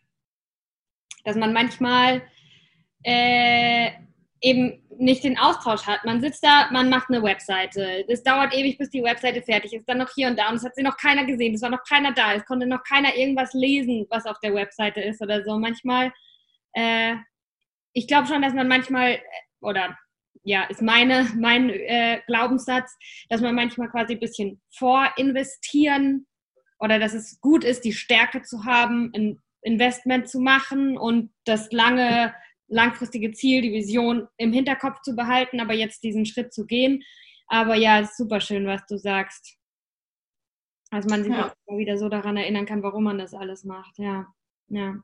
Dass 1.24 1.37
man 1.37 1.53
manchmal 1.53 2.29
äh, 3.05 3.93
eben 4.47 4.80
nicht 4.99 5.24
den 5.24 5.38
Austausch 5.38 5.86
hat. 5.86 6.05
Man 6.05 6.20
sitzt 6.20 6.44
da, 6.44 6.68
man 6.70 6.88
macht 6.88 7.09
eine 7.09 7.22
Webseite. 7.22 8.05
Es 8.09 8.22
dauert 8.22 8.55
ewig, 8.55 8.78
bis 8.78 8.90
die 8.90 9.03
Webseite 9.03 9.42
fertig 9.42 9.72
ist. 9.72 9.88
Dann 9.88 9.99
noch 9.99 10.11
hier 10.14 10.28
und 10.28 10.38
da. 10.38 10.49
Und 10.49 10.57
es 10.57 10.64
hat 10.64 10.76
sie 10.76 10.84
noch 10.84 10.97
keiner 10.97 11.24
gesehen. 11.24 11.55
Es 11.55 11.62
war 11.62 11.70
noch 11.70 11.82
keiner 11.82 12.12
da. 12.12 12.32
Es 12.32 12.44
konnte 12.44 12.66
noch 12.66 12.84
keiner 12.84 13.14
irgendwas 13.16 13.53
lesen, 13.55 14.07
was 14.09 14.24
auf 14.24 14.38
der 14.40 14.55
Webseite 14.55 15.01
ist 15.01 15.20
oder 15.20 15.42
so. 15.42 15.59
Manchmal, 15.59 16.12
äh, 16.74 17.16
ich 17.92 18.07
glaube 18.07 18.28
schon, 18.28 18.40
dass 18.40 18.55
man 18.55 18.68
manchmal, 18.68 19.14
äh, 19.14 19.20
oder 19.61 19.99
ja, 20.44 20.62
ist 20.64 20.80
meine, 20.80 21.28
mein 21.36 21.68
äh, 21.70 22.20
Glaubenssatz, 22.28 22.97
dass 23.28 23.40
man 23.40 23.55
manchmal 23.55 23.88
quasi 23.88 24.14
ein 24.14 24.20
bisschen 24.20 24.62
vorinvestieren 24.70 26.26
oder 26.78 27.01
dass 27.01 27.14
es 27.14 27.40
gut 27.40 27.64
ist, 27.64 27.84
die 27.84 27.92
Stärke 27.92 28.42
zu 28.42 28.64
haben, 28.64 29.11
ein 29.16 29.42
Investment 29.62 30.28
zu 30.28 30.38
machen 30.38 30.97
und 30.97 31.32
das 31.44 31.72
lange 31.72 32.32
langfristige 32.69 33.33
Ziel, 33.33 33.62
die 33.62 33.73
Vision 33.73 34.29
im 34.37 34.53
Hinterkopf 34.53 35.01
zu 35.03 35.14
behalten, 35.14 35.61
aber 35.61 35.75
jetzt 35.75 36.03
diesen 36.03 36.27
Schritt 36.27 36.53
zu 36.53 36.67
gehen. 36.67 37.03
Aber 37.49 37.77
ja, 37.77 38.01
ist 38.01 38.17
super 38.17 38.41
schön, 38.41 38.67
was 38.67 38.85
du 38.87 38.99
sagst. 38.99 39.57
Also 40.91 41.09
man 41.09 41.25
sich 41.25 41.33
ja. 41.33 41.53
wieder 41.69 41.99
so 41.99 42.09
daran 42.09 42.37
erinnern 42.37 42.67
kann, 42.67 42.83
warum 42.83 43.05
man 43.05 43.19
das 43.19 43.35
alles 43.35 43.64
macht, 43.64 43.99
ja. 43.99 44.27
Ja. 44.69 44.97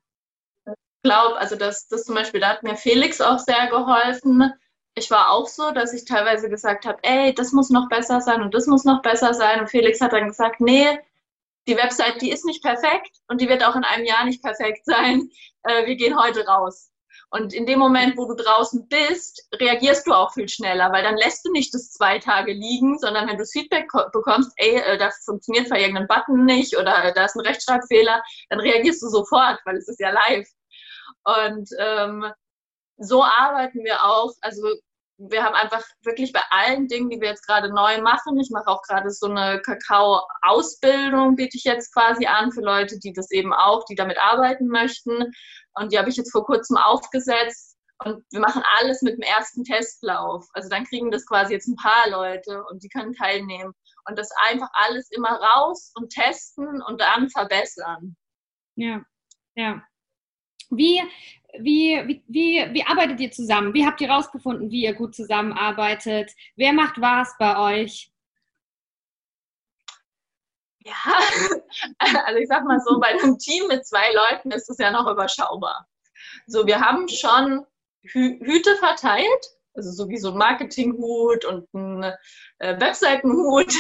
Ich 0.67 1.03
glaube, 1.03 1.37
also 1.39 1.57
das, 1.57 1.89
das 1.89 2.05
zum 2.05 2.15
Beispiel, 2.15 2.41
da 2.41 2.51
hat 2.51 2.63
mir 2.63 2.77
Felix 2.77 3.21
auch 3.21 3.39
sehr 3.39 3.67
geholfen. 3.69 4.53
Ich 4.95 5.11
war 5.11 5.31
auch 5.31 5.49
so, 5.49 5.73
dass 5.73 5.93
ich 5.93 6.05
teilweise 6.05 6.49
gesagt 6.49 6.85
habe, 6.85 6.99
ey, 7.03 7.35
das 7.35 7.53
muss 7.53 7.71
noch 7.71 7.89
besser 7.89 8.21
sein 8.21 8.43
und 8.43 8.55
das 8.55 8.67
muss 8.67 8.85
noch 8.85 9.03
besser 9.03 9.35
sein. 9.35 9.61
Und 9.61 9.71
Felix 9.71 10.01
hat 10.01 10.13
dann 10.13 10.29
gesagt, 10.29 10.61
nee, 10.61 10.87
die 11.67 11.77
Website, 11.77 12.21
die 12.21 12.31
ist 12.31 12.45
nicht 12.45 12.63
perfekt 12.63 13.11
und 13.29 13.41
die 13.41 13.49
wird 13.49 13.65
auch 13.65 13.75
in 13.75 13.85
einem 13.85 14.05
Jahr 14.05 14.25
nicht 14.25 14.43
perfekt 14.43 14.85
sein. 14.85 15.29
Äh, 15.65 15.87
wir 15.87 15.95
gehen 15.95 16.21
heute 16.21 16.45
raus. 16.45 16.92
Und 17.35 17.55
in 17.55 17.65
dem 17.65 17.79
Moment, 17.79 18.19
wo 18.19 18.27
du 18.27 18.35
draußen 18.35 18.87
bist, 18.89 19.49
reagierst 19.55 20.07
du 20.07 20.13
auch 20.13 20.35
viel 20.35 20.51
schneller, 20.51 20.93
weil 20.93 21.03
dann 21.03 21.17
lässt 21.17 21.47
du 21.47 21.51
nicht 21.51 21.73
das 21.73 21.91
zwei 21.91 22.19
Tage 22.19 22.53
liegen, 22.53 22.99
sondern 22.99 23.27
wenn 23.27 23.37
du 23.37 23.43
das 23.43 23.53
Feedback 23.53 23.91
bekommst, 24.13 24.53
ey, 24.57 24.77
äh, 24.77 24.99
das 24.99 25.25
funktioniert 25.25 25.67
für 25.67 25.79
irgendeinen 25.79 26.09
Button 26.09 26.45
nicht 26.45 26.77
oder 26.77 27.11
da 27.15 27.25
ist 27.25 27.35
ein 27.35 27.47
Rechtschreibfehler, 27.47 28.23
dann 28.51 28.61
reagierst 28.61 29.01
du 29.01 29.09
sofort, 29.09 29.59
weil 29.65 29.77
es 29.77 29.89
ist 29.89 29.99
ja 29.99 30.11
live. 30.11 30.47
Und 31.25 31.71
ähm, 31.79 32.31
so 32.99 33.25
arbeiten 33.25 33.83
wir 33.83 34.05
auch. 34.05 34.33
Also 34.43 34.69
wir 35.31 35.45
haben 35.45 35.55
einfach 35.55 35.83
wirklich 36.03 36.33
bei 36.33 36.43
allen 36.51 36.89
Dingen, 36.89 37.11
die 37.11 37.21
wir 37.21 37.29
jetzt 37.29 37.47
gerade 37.47 37.73
neu 37.73 38.01
machen, 38.03 38.39
ich 38.41 38.51
mache 38.51 38.67
auch 38.69 38.83
gerade 38.83 39.11
so 39.11 39.27
eine 39.27 39.61
Kakao-Ausbildung, 39.63 41.37
biete 41.37 41.57
ich 41.57 41.65
jetzt 41.65 41.93
quasi 41.93 42.27
an 42.27 42.51
für 42.53 42.63
Leute, 42.63 42.99
die 42.99 43.13
das 43.13 43.31
eben 43.31 43.53
auch, 43.53 43.85
die 43.85 43.95
damit 43.95 44.19
arbeiten 44.19 44.67
möchten. 44.67 45.33
Und 45.75 45.93
die 45.93 45.99
habe 45.99 46.09
ich 46.09 46.17
jetzt 46.17 46.33
vor 46.33 46.45
kurzem 46.45 46.77
aufgesetzt. 46.77 47.77
Und 48.05 48.25
wir 48.33 48.41
machen 48.41 48.63
alles 48.79 49.03
mit 49.03 49.15
dem 49.15 49.23
ersten 49.23 49.63
Testlauf. 49.63 50.47
Also 50.55 50.69
dann 50.69 50.85
kriegen 50.85 51.13
das 51.13 51.25
quasi 51.25 51.53
jetzt 51.53 51.69
ein 51.69 51.77
paar 51.77 52.09
Leute 52.11 52.65
und 52.71 52.83
die 52.83 52.89
können 52.89 53.15
teilnehmen. 53.15 53.73
Und 54.09 54.19
das 54.19 54.31
einfach 54.45 54.69
alles 54.73 55.09
immer 55.13 55.41
raus 55.41 55.93
und 55.95 56.13
testen 56.13 56.83
und 56.83 57.01
dann 57.01 57.31
verbessern. 57.31 58.17
Ja, 58.75 59.03
ja. 59.55 59.83
Wie, 60.71 61.03
wie, 61.59 62.23
wie, 62.29 62.67
wie, 62.73 62.85
arbeitet 62.85 63.21
ihr 63.21 63.31
zusammen? 63.31 63.75
Wie 63.75 63.87
habt 63.87 64.01
ihr 64.01 64.09
herausgefunden, 64.09 64.71
wie 64.71 64.85
ihr 64.85 64.95
gut 64.95 65.15
zusammenarbeitet? 65.15 66.33
Wer 66.57 66.73
macht 66.73 67.01
was 67.01 67.35
bei 67.39 67.83
euch? 67.83 68.11
Ja, 70.85 70.93
also 71.99 72.39
ich 72.39 72.49
sag 72.49 72.65
mal 72.65 72.81
so, 72.81 72.99
bei 72.99 73.09
einem 73.09 73.39
Team 73.39 73.69
mit 73.69 73.87
zwei 73.87 74.13
Leuten 74.13 74.51
ist 74.51 74.69
es 74.69 74.79
ja 74.79 74.91
noch 74.91 75.11
überschaubar. 75.11 75.87
So, 76.47 76.67
wir 76.67 76.81
haben 76.81 77.09
schon 77.09 77.67
Hü 78.03 78.39
Hüte 78.41 78.75
verteilt, 78.77 79.47
also 79.75 79.93
so 79.93 80.09
wie 80.09 80.19
so 80.19 80.33
ein 80.33 80.39
Marketinghut 80.39 81.45
und 81.45 81.73
ein 81.75 82.03
äh, 82.59 82.81
Webseitenhut. 82.81 83.73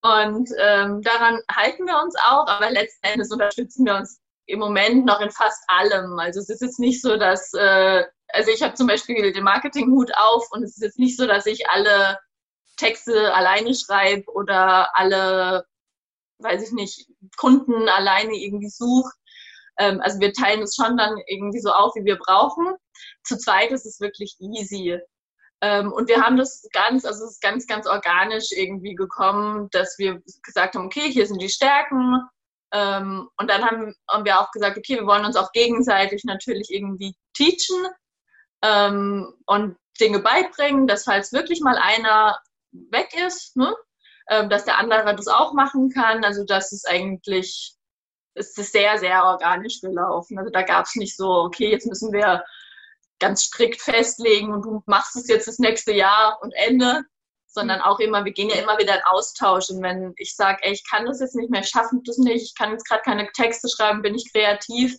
Und 0.00 0.48
ähm, 0.58 1.02
daran 1.02 1.40
halten 1.50 1.84
wir 1.84 2.00
uns 2.00 2.14
auch, 2.16 2.46
aber 2.46 2.70
letzten 2.70 3.06
Endes 3.06 3.30
unterstützen 3.30 3.84
wir 3.84 3.96
uns 3.96 4.20
im 4.46 4.58
Moment 4.58 5.04
noch 5.06 5.20
in 5.20 5.30
fast 5.30 5.62
allem. 5.68 6.18
Also 6.18 6.40
es 6.40 6.48
ist 6.48 6.62
jetzt 6.62 6.78
nicht 6.78 7.02
so, 7.02 7.16
dass, 7.16 7.52
äh, 7.54 8.04
also 8.28 8.50
ich 8.50 8.62
habe 8.62 8.74
zum 8.74 8.86
Beispiel 8.86 9.32
den 9.32 9.44
Marketinghut 9.44 10.10
auf 10.16 10.46
und 10.52 10.62
es 10.62 10.76
ist 10.76 10.82
jetzt 10.82 10.98
nicht 10.98 11.16
so, 11.16 11.26
dass 11.26 11.46
ich 11.46 11.68
alle 11.68 12.18
Texte 12.76 13.34
alleine 13.34 13.74
schreibe 13.74 14.30
oder 14.32 14.96
alle 14.96 15.66
weiß 16.38 16.62
ich 16.62 16.72
nicht, 16.72 17.08
Kunden 17.36 17.88
alleine 17.88 18.34
irgendwie 18.34 18.68
suche. 18.68 19.10
Ähm, 19.78 20.00
also 20.00 20.20
wir 20.20 20.32
teilen 20.32 20.62
es 20.62 20.74
schon 20.74 20.96
dann 20.96 21.16
irgendwie 21.26 21.60
so 21.60 21.70
auf, 21.70 21.94
wie 21.94 22.04
wir 22.04 22.16
brauchen. 22.16 22.74
Zu 23.24 23.38
zweit 23.38 23.72
ist 23.72 23.86
es 23.86 24.00
wirklich 24.00 24.36
easy. 24.40 24.98
Ähm, 25.62 25.92
und 25.92 26.08
wir 26.08 26.22
haben 26.22 26.36
das 26.36 26.66
ganz, 26.72 27.04
also 27.04 27.24
es 27.24 27.32
ist 27.32 27.42
ganz, 27.42 27.66
ganz 27.66 27.86
organisch 27.86 28.52
irgendwie 28.52 28.94
gekommen, 28.94 29.68
dass 29.72 29.96
wir 29.98 30.22
gesagt 30.42 30.74
haben, 30.74 30.86
okay, 30.86 31.10
hier 31.10 31.26
sind 31.26 31.40
die 31.40 31.48
Stärken. 31.48 32.20
Ähm, 32.72 33.28
und 33.38 33.50
dann 33.50 33.64
haben, 33.64 33.94
haben 34.08 34.24
wir 34.24 34.40
auch 34.40 34.50
gesagt, 34.50 34.76
okay, 34.76 34.96
wir 34.96 35.06
wollen 35.06 35.24
uns 35.24 35.36
auch 35.36 35.52
gegenseitig 35.52 36.24
natürlich 36.24 36.70
irgendwie 36.70 37.14
teachen 37.34 37.86
ähm, 38.62 39.34
und 39.46 39.76
Dinge 40.00 40.18
beibringen, 40.18 40.86
dass 40.86 41.04
falls 41.04 41.32
wirklich 41.32 41.60
mal 41.60 41.78
einer 41.78 42.38
weg 42.72 43.14
ist, 43.26 43.56
ne, 43.56 43.74
ähm, 44.28 44.50
dass 44.50 44.64
der 44.64 44.78
andere 44.78 45.14
das 45.14 45.28
auch 45.28 45.52
machen 45.52 45.90
kann. 45.90 46.24
Also 46.24 46.44
das 46.44 46.72
ist 46.72 46.88
eigentlich, 46.88 47.74
es 48.34 48.56
ist 48.58 48.72
sehr, 48.72 48.98
sehr 48.98 49.24
organisch 49.24 49.80
gelaufen. 49.80 50.38
Also 50.38 50.50
da 50.50 50.62
gab 50.62 50.86
es 50.86 50.96
nicht 50.96 51.16
so, 51.16 51.28
okay, 51.28 51.70
jetzt 51.70 51.86
müssen 51.86 52.12
wir 52.12 52.44
ganz 53.18 53.42
strikt 53.42 53.80
festlegen 53.80 54.52
und 54.52 54.62
du 54.64 54.82
machst 54.86 55.16
es 55.16 55.28
jetzt 55.28 55.48
das 55.48 55.58
nächste 55.58 55.92
Jahr 55.92 56.38
und 56.42 56.52
Ende, 56.52 57.04
sondern 57.56 57.80
auch 57.80 57.98
immer, 58.00 58.24
wir 58.24 58.32
gehen 58.32 58.50
ja 58.50 58.56
immer 58.56 58.78
wieder 58.78 58.94
in 58.94 59.02
Austausch. 59.06 59.70
Und 59.70 59.82
wenn 59.82 60.12
ich 60.18 60.36
sage, 60.36 60.58
ey, 60.62 60.72
ich 60.72 60.84
kann 60.88 61.06
das 61.06 61.20
jetzt 61.20 61.34
nicht 61.34 61.50
mehr, 61.50 61.64
schaffen 61.64 62.02
das 62.04 62.18
nicht, 62.18 62.42
ich 62.42 62.54
kann 62.54 62.70
jetzt 62.70 62.86
gerade 62.86 63.02
keine 63.02 63.26
Texte 63.32 63.68
schreiben, 63.68 64.02
bin 64.02 64.14
ich 64.14 64.30
kreativ, 64.30 64.94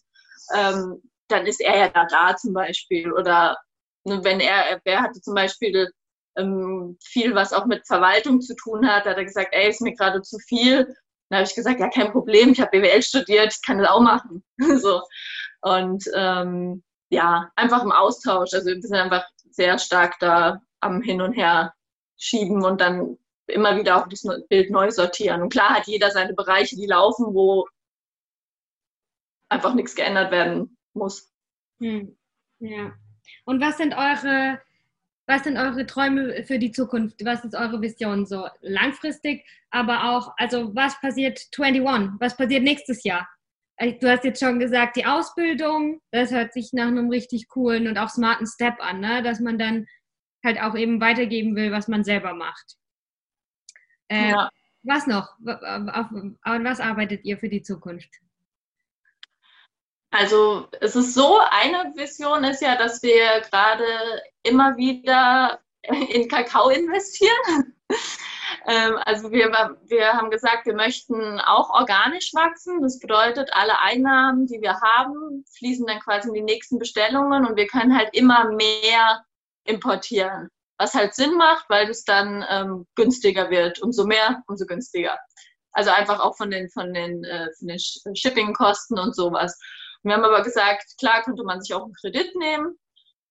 ähm, 0.56 1.02
dann 1.28 1.46
ist 1.46 1.62
er 1.62 1.78
ja 1.78 1.90
da, 1.90 2.06
da 2.06 2.36
zum 2.36 2.54
Beispiel. 2.54 3.14
Oder 3.14 3.58
ne, 4.06 4.24
wenn 4.24 4.40
er, 4.40 4.82
er 4.84 5.02
hatte 5.02 5.22
zum 5.22 5.36
Beispiel 5.36 5.92
ähm, 6.36 6.98
viel, 7.04 7.36
was 7.36 7.54
auch 7.54 7.66
mit 7.66 7.86
Verwaltung 7.86 8.42
zu 8.42 8.56
tun 8.56 8.88
hat. 8.88 9.06
Hat 9.06 9.18
er 9.18 9.26
gesagt, 9.26 9.50
ey, 9.52 9.70
ist 9.70 9.82
mir 9.82 9.94
gerade 9.94 10.24
zu 10.24 10.40
viel. 10.40 10.86
Dann 11.30 11.40
habe 11.40 11.48
ich 11.48 11.56
gesagt, 11.56 11.80
ja, 11.80 11.90
kein 11.90 12.12
Problem, 12.12 12.54
ich 12.54 12.60
habe 12.60 12.72
BWL 12.72 13.04
studiert, 13.04 13.54
ich 13.54 13.66
kann 13.66 13.78
das 13.78 13.90
auch 13.90 14.02
machen. 14.02 14.44
so. 14.80 15.04
Und 15.62 16.06
ähm, 16.16 16.84
ja, 17.10 17.52
einfach 17.56 17.84
im 17.84 17.92
Austausch. 17.92 18.54
Also 18.54 18.68
wir 18.68 18.82
sind 18.82 18.96
einfach 18.96 19.26
sehr 19.52 19.78
stark 19.78 20.16
da 20.20 20.60
am 20.80 21.04
Hin 21.04 21.22
und 21.22 21.34
Her 21.34 21.74
schieben 22.18 22.64
und 22.64 22.82
dann 22.82 23.18
immer 23.48 23.78
wieder 23.78 23.98
auch 23.98 24.08
das 24.08 24.28
Bild 24.50 24.70
neu 24.72 24.92
sortieren. 24.92 25.42
Und 25.42 25.50
klar 25.50 25.76
hat 25.76 25.88
jeder 25.88 26.12
seine 26.12 26.34
Bereiche, 26.34 26.76
die 26.76 26.86
laufen, 26.86 27.34
wo 27.34 27.68
einfach 29.50 29.74
nichts 29.74 29.96
geändert 29.96 30.32
werden 30.32 30.78
muss. 30.94 31.32
Hm. 31.80 32.18
Ja. 32.60 32.94
Und 33.46 33.62
was 33.62 33.78
sind 33.78 33.96
eure 33.96 34.60
was 35.28 35.44
sind 35.44 35.58
eure 35.58 35.86
Träume 35.86 36.44
für 36.46 36.58
die 36.58 36.72
Zukunft? 36.72 37.24
Was 37.26 37.44
ist 37.44 37.54
eure 37.54 37.82
Vision 37.82 38.26
so 38.26 38.48
langfristig, 38.62 39.46
aber 39.70 40.12
auch, 40.12 40.34
also 40.38 40.74
was 40.74 41.00
passiert 41.02 41.50
21? 41.54 42.12
Was 42.20 42.38
passiert 42.38 42.64
nächstes 42.64 43.04
Jahr? 43.04 43.28
Äh, 43.76 43.94
du 44.00 44.10
hast 44.10 44.24
jetzt 44.24 44.40
schon 44.40 44.58
gesagt, 44.58 44.96
die 44.96 45.06
Ausbildung, 45.06 46.02
das 46.12 46.32
hört 46.32 46.54
sich 46.54 46.72
nach 46.72 46.88
einem 46.88 47.10
richtig 47.10 47.50
coolen 47.50 47.88
und 47.88 47.98
auch 47.98 48.10
smarten 48.10 48.48
Step 48.48 48.76
an, 48.80 49.02
ne? 49.02 49.22
dass 49.22 49.42
man 49.42 49.60
dann 49.60 49.86
halt 50.48 50.62
auch 50.62 50.76
eben 50.76 51.00
weitergeben 51.02 51.56
will, 51.56 51.72
was 51.72 51.88
man 51.88 52.04
selber 52.04 52.34
macht. 52.34 52.78
Äh, 54.08 54.32
ja. 54.32 54.50
Was 54.84 55.06
noch? 55.06 55.36
Auf 55.46 56.08
was 56.10 56.80
arbeitet 56.80 57.26
ihr 57.26 57.38
für 57.38 57.50
die 57.50 57.62
Zukunft? 57.62 58.10
Also 60.12 60.70
es 60.80 60.96
ist 60.96 61.14
so, 61.14 61.40
eine 61.52 61.94
Vision 61.96 62.46
ist 62.46 62.62
ja, 62.62 62.78
dass 62.78 63.04
wir 63.04 63.42
gerade 63.42 63.84
immer 64.44 64.78
wieder 64.78 65.60
in 65.82 66.28
Kakao 66.28 66.70
investieren. 66.70 67.76
Ähm, 68.66 68.98
also 69.06 69.32
wir, 69.32 69.50
wir 69.86 70.14
haben 70.14 70.30
gesagt, 70.30 70.66
wir 70.66 70.74
möchten 70.74 71.40
auch 71.40 71.70
organisch 71.70 72.34
wachsen. 72.34 72.82
Das 72.82 73.00
bedeutet, 73.00 73.50
alle 73.54 73.80
Einnahmen, 73.80 74.46
die 74.46 74.62
wir 74.62 74.82
haben, 74.82 75.46
fließen 75.58 75.86
dann 75.86 76.00
quasi 76.00 76.28
in 76.30 76.34
die 76.34 76.42
nächsten 76.42 76.78
Bestellungen 76.78 77.46
und 77.46 77.56
wir 77.56 77.68
können 77.68 77.98
halt 77.98 78.10
immer 78.14 78.52
mehr 78.52 79.24
importieren. 79.68 80.50
Was 80.80 80.94
halt 80.94 81.16
Sinn 81.16 81.36
macht, 81.36 81.66
weil 81.70 81.90
es 81.90 82.04
dann 82.04 82.46
ähm, 82.50 82.86
günstiger 82.96 83.50
wird. 83.50 83.82
Umso 83.82 84.06
mehr, 84.06 84.44
umso 84.48 84.66
günstiger. 84.66 85.18
Also 85.72 85.92
einfach 85.92 86.20
auch 86.20 86.36
von 86.38 86.52
den, 86.52 86.70
von 86.70 86.94
den, 86.94 87.24
äh, 87.24 87.48
von 87.58 87.68
den 87.68 88.16
Shipping-Kosten 88.16 88.98
und 89.00 89.16
sowas. 89.16 89.60
Wir 90.04 90.14
haben 90.14 90.26
aber 90.26 90.44
gesagt, 90.44 90.86
klar 91.00 91.24
könnte 91.24 91.44
man 91.44 91.62
sich 91.62 91.74
auch 91.74 91.84
einen 91.84 91.94
Kredit 91.94 92.36
nehmen. 92.36 92.78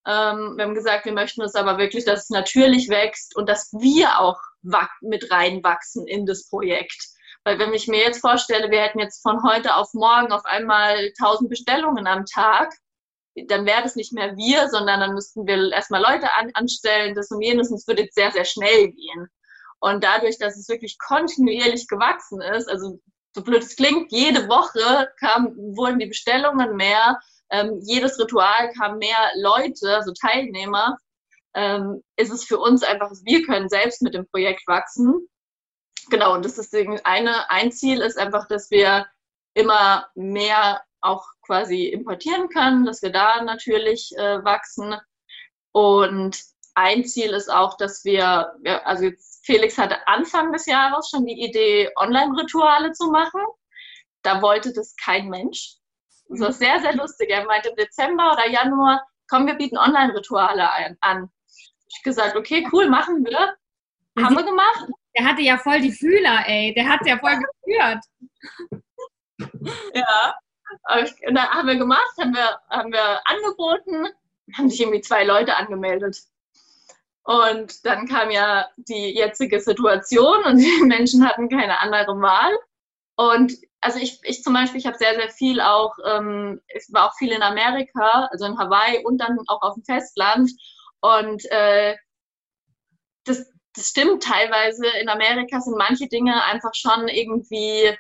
Ähm, 0.07 0.57
wir 0.57 0.65
haben 0.65 0.75
gesagt, 0.75 1.05
wir 1.05 1.13
möchten 1.13 1.43
es 1.43 1.55
aber 1.55 1.79
wirklich, 1.79 2.05
dass 2.05 2.25
es 2.25 2.31
natürlich 2.31 2.89
wächst 2.89 3.37
und 3.37 3.49
dass 3.49 3.73
wir 3.73 4.21
auch 4.21 4.39
mit 5.01 5.31
reinwachsen 5.31 6.07
in 6.07 6.27
das 6.27 6.49
Projekt. 6.49 7.09
Weil 7.45 7.59
wenn 7.59 7.75
ich 7.75 7.87
mir 7.87 8.01
jetzt 8.01 8.21
vorstelle, 8.21 8.71
wir 8.71 8.81
hätten 8.81 8.99
jetzt 8.99 9.23
von 9.23 9.43
heute 9.43 9.77
auf 9.77 9.95
morgen 9.95 10.33
auf 10.33 10.45
einmal 10.45 11.13
1000 11.21 11.49
Bestellungen 11.49 12.07
am 12.07 12.25
Tag, 12.27 12.73
dann 13.49 13.67
wäre 13.67 13.83
das 13.83 13.97
nicht 13.97 14.13
mehr 14.13 14.37
wir, 14.37 14.69
sondern 14.69 15.01
dann 15.01 15.15
müssten 15.15 15.47
wir 15.47 15.73
erstmal 15.73 16.03
Leute 16.03 16.33
an, 16.35 16.51
anstellen, 16.55 17.15
das 17.15 17.31
und 17.31 17.43
jenes, 17.43 17.71
und 17.71 17.77
es 17.77 17.87
würde 17.87 18.09
sehr, 18.11 18.31
sehr 18.33 18.45
schnell 18.45 18.93
gehen. 18.93 19.29
Und 19.79 20.03
dadurch, 20.03 20.39
dass 20.39 20.57
es 20.57 20.69
wirklich 20.69 20.99
kontinuierlich 20.99 21.87
gewachsen 21.87 22.41
ist, 22.41 22.69
also 22.69 22.99
so 23.35 23.43
blöd 23.43 23.63
es 23.63 23.77
klingt, 23.77 24.11
jede 24.11 24.49
Woche 24.49 25.11
kam, 25.21 25.55
wurden 25.77 25.99
die 25.99 26.07
Bestellungen 26.07 26.77
mehr, 26.77 27.21
ähm, 27.51 27.81
jedes 27.83 28.19
Ritual 28.19 28.73
kam 28.73 28.99
mehr 28.99 29.31
Leute, 29.37 29.95
also 29.95 30.13
Teilnehmer, 30.13 30.97
ähm, 31.55 32.03
ist 32.17 32.33
es 32.33 32.45
für 32.45 32.59
uns 32.59 32.83
einfach, 32.83 33.11
wir 33.25 33.45
können 33.45 33.69
selbst 33.69 34.03
mit 34.03 34.15
dem 34.15 34.27
Projekt 34.29 34.67
wachsen. 34.67 35.29
Genau, 36.09 36.35
und 36.35 36.45
das 36.45 36.59
ist 36.59 36.75
eine, 37.05 37.51
ein 37.51 37.73
Ziel 37.73 38.01
ist 38.01 38.19
einfach, 38.19 38.49
dass 38.49 38.71
wir 38.71 39.07
immer 39.55 40.07
mehr 40.15 40.83
auch 41.07 41.25
quasi 41.43 41.87
importieren 41.87 42.49
können, 42.49 42.85
dass 42.85 43.03
wir 43.03 43.11
da 43.11 43.43
natürlich 43.43 44.13
äh, 44.17 44.45
wachsen. 44.45 44.95
Und 45.73 46.43
ein 46.75 47.05
Ziel 47.05 47.31
ist 47.31 47.51
auch, 47.51 47.77
dass 47.77 48.05
wir, 48.05 48.53
also 48.85 49.11
Felix 49.43 49.79
hatte 49.79 50.07
Anfang 50.07 50.53
des 50.53 50.67
Jahres 50.67 51.09
schon 51.09 51.25
die 51.27 51.45
Idee, 51.45 51.91
Online-Rituale 51.97 52.93
zu 52.93 53.11
machen. 53.11 53.41
Da 54.23 54.43
wollte 54.43 54.73
das 54.73 54.95
kein 54.97 55.29
Mensch. 55.29 55.77
Das 56.29 56.41
war 56.41 56.53
sehr, 56.53 56.81
sehr 56.81 56.95
lustig. 56.97 57.31
Er 57.31 57.45
meinte 57.47 57.69
im 57.69 57.77
Dezember 57.77 58.33
oder 58.33 58.49
Januar, 58.49 59.07
komm, 59.29 59.47
wir 59.47 59.55
bieten 59.55 59.79
Online-Rituale 59.79 60.69
an. 61.01 61.31
Ich 61.87 62.03
gesagt, 62.03 62.37
okay, 62.37 62.67
cool, 62.73 62.89
machen 62.89 63.25
wir. 63.25 63.55
Haben 64.19 64.37
wir 64.37 64.45
gemacht. 64.45 64.87
Der 65.17 65.25
hatte 65.25 65.43
ja 65.43 65.57
voll 65.59 65.81
die 65.81 65.93
Fühler, 65.93 66.45
ey. 66.47 66.75
Der 66.75 66.89
hat 66.89 67.07
ja 67.07 67.19
voll 67.19 67.39
geführt. 67.65 68.05
ja. 69.95 70.35
Und 70.89 71.37
dann 71.37 71.49
haben 71.51 71.69
wir 71.69 71.77
gemacht, 71.77 72.13
haben 72.19 72.35
wir, 72.35 72.61
haben 72.71 72.93
wir 72.93 73.21
angeboten, 73.27 74.07
haben 74.57 74.71
sich 74.71 74.81
irgendwie 74.81 75.01
zwei 75.01 75.25
Leute 75.25 75.57
angemeldet. 75.57 76.19
Und 77.25 77.85
dann 77.85 78.07
kam 78.07 78.31
ja 78.31 78.69
die 78.77 79.17
jetzige 79.17 79.61
Situation 79.61 80.45
und 80.45 80.59
die 80.59 80.83
Menschen 80.85 81.27
hatten 81.27 81.49
keine 81.49 81.81
andere 81.81 82.21
Wahl. 82.21 82.57
Und 83.17 83.53
also 83.81 83.99
ich, 83.99 84.21
ich 84.23 84.43
zum 84.43 84.53
Beispiel, 84.55 84.79
ich 84.79 84.87
habe 84.87 84.99
sehr, 84.99 85.15
sehr 85.15 85.31
viel 85.31 85.61
auch, 85.61 85.97
ähm, 86.07 86.61
ich 86.69 86.85
war 86.91 87.09
auch 87.09 87.17
viel 87.17 87.33
in 87.33 87.43
Amerika, 87.43 88.29
also 88.31 88.47
in 88.47 88.59
Hawaii 88.59 89.05
und 89.05 89.19
dann 89.19 89.39
auch 89.49 89.63
auf 89.63 89.75
dem 89.75 89.85
Festland. 89.85 90.51
Und 91.01 91.45
äh, 91.51 91.97
das, 93.25 93.51
das 93.75 93.89
stimmt 93.89 94.23
teilweise. 94.23 94.87
In 95.01 95.09
Amerika 95.09 95.61
sind 95.61 95.77
manche 95.77 96.07
Dinge 96.07 96.45
einfach 96.45 96.75
schon 96.75 97.09
irgendwie 97.09 97.97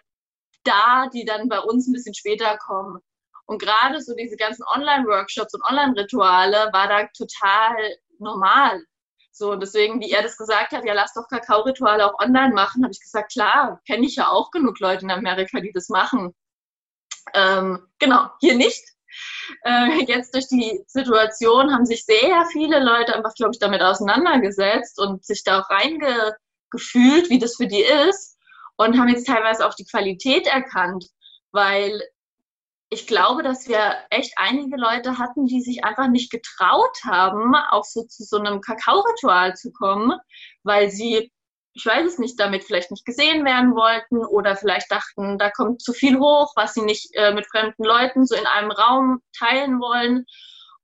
da, 0.67 1.09
die 1.13 1.25
dann 1.25 1.49
bei 1.49 1.61
uns 1.61 1.87
ein 1.87 1.93
bisschen 1.93 2.15
später 2.15 2.57
kommen. 2.59 3.01
Und 3.47 3.63
gerade 3.63 4.01
so 4.01 4.15
diese 4.15 4.37
ganzen 4.37 4.65
Online-Workshops 4.65 5.55
und 5.55 5.65
Online-Rituale 5.65 6.71
war 6.73 6.89
da 6.89 7.09
total 7.17 7.77
normal. 8.19 8.83
So, 9.31 9.55
deswegen, 9.55 10.01
wie 10.01 10.11
er 10.11 10.23
das 10.23 10.37
gesagt 10.37 10.73
hat, 10.73 10.85
ja, 10.85 10.95
lass 10.95 11.13
doch 11.15 11.29
Kakao-Rituale 11.29 12.07
auch 12.07 12.19
online 12.21 12.55
machen, 12.55 12.83
habe 12.83 12.93
ich 12.93 13.01
gesagt, 13.01 13.33
klar, 13.33 13.81
kenne 13.87 14.07
ich 14.07 14.17
ja 14.17 14.29
auch 14.29 14.51
genug 14.51 14.81
Leute 14.81 15.05
in 15.05 15.11
Amerika, 15.11 15.61
die 15.61 15.73
das 15.73 15.89
machen. 15.89 16.35
Ähm, 17.35 17.87
genau, 17.99 18.31
hier 18.41 18.57
nicht. 18.57 18.83
Äh, 19.65 20.05
jetzt 20.07 20.35
durch 20.35 20.49
die 20.49 20.83
Situation 20.87 21.73
haben 21.73 21.87
sich 21.87 22.05
sehr 22.05 22.47
viele 22.51 22.83
Leute 22.83 23.15
einfach, 23.15 23.35
glaube 23.35 23.53
ich, 23.53 23.59
damit 23.59 23.83
auseinandergesetzt 23.83 24.99
und 24.99 25.25
sich 25.25 25.45
da 25.45 25.61
auch 25.61 25.71
reingefühlt, 25.71 27.31
wie 27.31 27.39
das 27.39 27.57
für 27.57 27.67
die 27.67 27.83
ist 27.83 28.36
und 28.77 28.99
haben 28.99 29.09
jetzt 29.09 29.27
teilweise 29.27 29.67
auch 29.67 29.75
die 29.75 29.87
Qualität 29.87 30.47
erkannt, 30.47 31.07
weil 31.53 32.03
ich 32.91 33.07
glaube, 33.07 33.43
dass 33.43 33.69
wir 33.69 33.97
echt 34.11 34.35
einige 34.37 34.77
Leute 34.77 35.19
hatten, 35.19 35.47
die 35.47 35.61
sich 35.61 35.85
einfach 35.85 36.09
nicht 36.09 36.31
getraut 36.31 36.97
haben, 37.05 37.55
auch 37.55 37.85
so 37.85 38.05
zu 38.05 38.23
so 38.23 38.39
einem 38.39 38.61
Kakao-Ritual 38.61 39.55
zu 39.57 39.73
kommen, 39.73 40.13
weil 40.63 40.91
sie, 40.91 41.33
ich 41.73 41.85
weiß 41.85 42.07
es 42.07 42.19
nicht, 42.19 42.39
damit 42.39 42.63
vielleicht 42.63 42.93
nicht 42.93 43.05
gesehen 43.05 43.45
werden 43.45 43.75
wollten 43.75 44.25
oder 44.25 44.57
vielleicht 44.57 44.91
dachten, 44.91 45.37
da 45.39 45.51
kommt 45.51 45.83
zu 45.83 45.93
viel 45.93 46.19
hoch, 46.19 46.53
was 46.55 46.75
sie 46.75 46.83
nicht 46.83 47.11
äh, 47.15 47.35
mit 47.35 47.47
fremden 47.47 47.83
Leuten 47.83 48.25
so 48.25 48.37
in 48.37 48.47
einem 48.47 48.71
Raum 48.71 49.21
teilen 49.37 49.81
wollen. 49.81 50.25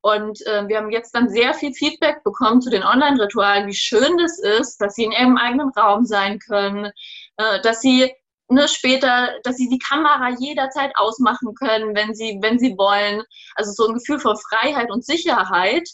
Und 0.01 0.45
äh, 0.47 0.67
wir 0.67 0.79
haben 0.79 0.91
jetzt 0.91 1.15
dann 1.15 1.29
sehr 1.29 1.55
viel 1.55 1.73
Feedback 1.73 2.25
bekommen 2.25 2.61
zu 2.61 2.71
den 2.71 2.83
Online-Ritualen, 2.83 3.69
wie 3.69 3.75
schön 3.75 4.19
das 4.19 4.41
ist, 4.41 4.79
dass 4.79 4.97
sie 4.97 5.05
in 5.05 5.13
ihrem 5.13 5.37
eigenen 5.37 5.71
Raum 5.71 6.05
sein 6.05 6.41
können, 6.41 6.91
äh, 7.37 7.61
dass 7.63 7.81
sie 7.81 8.13
ne, 8.49 8.69
später, 8.69 9.39
dass 9.45 9.57
sie 9.57 9.69
die 9.69 9.79
Kamera 9.79 10.31
jederzeit 10.39 10.93
ausmachen 10.97 11.55
können, 11.55 11.95
wenn 11.95 12.15
sie, 12.15 12.39
wenn 12.43 12.59
sie 12.59 12.77
wollen. 12.77 13.23
Also 13.55 13.73
so 13.73 13.89
ein 13.89 13.95
Gefühl 13.95 14.21
von 14.21 14.37
Freiheit 14.37 14.91
und 14.91 15.05
Sicherheit. 15.05 15.89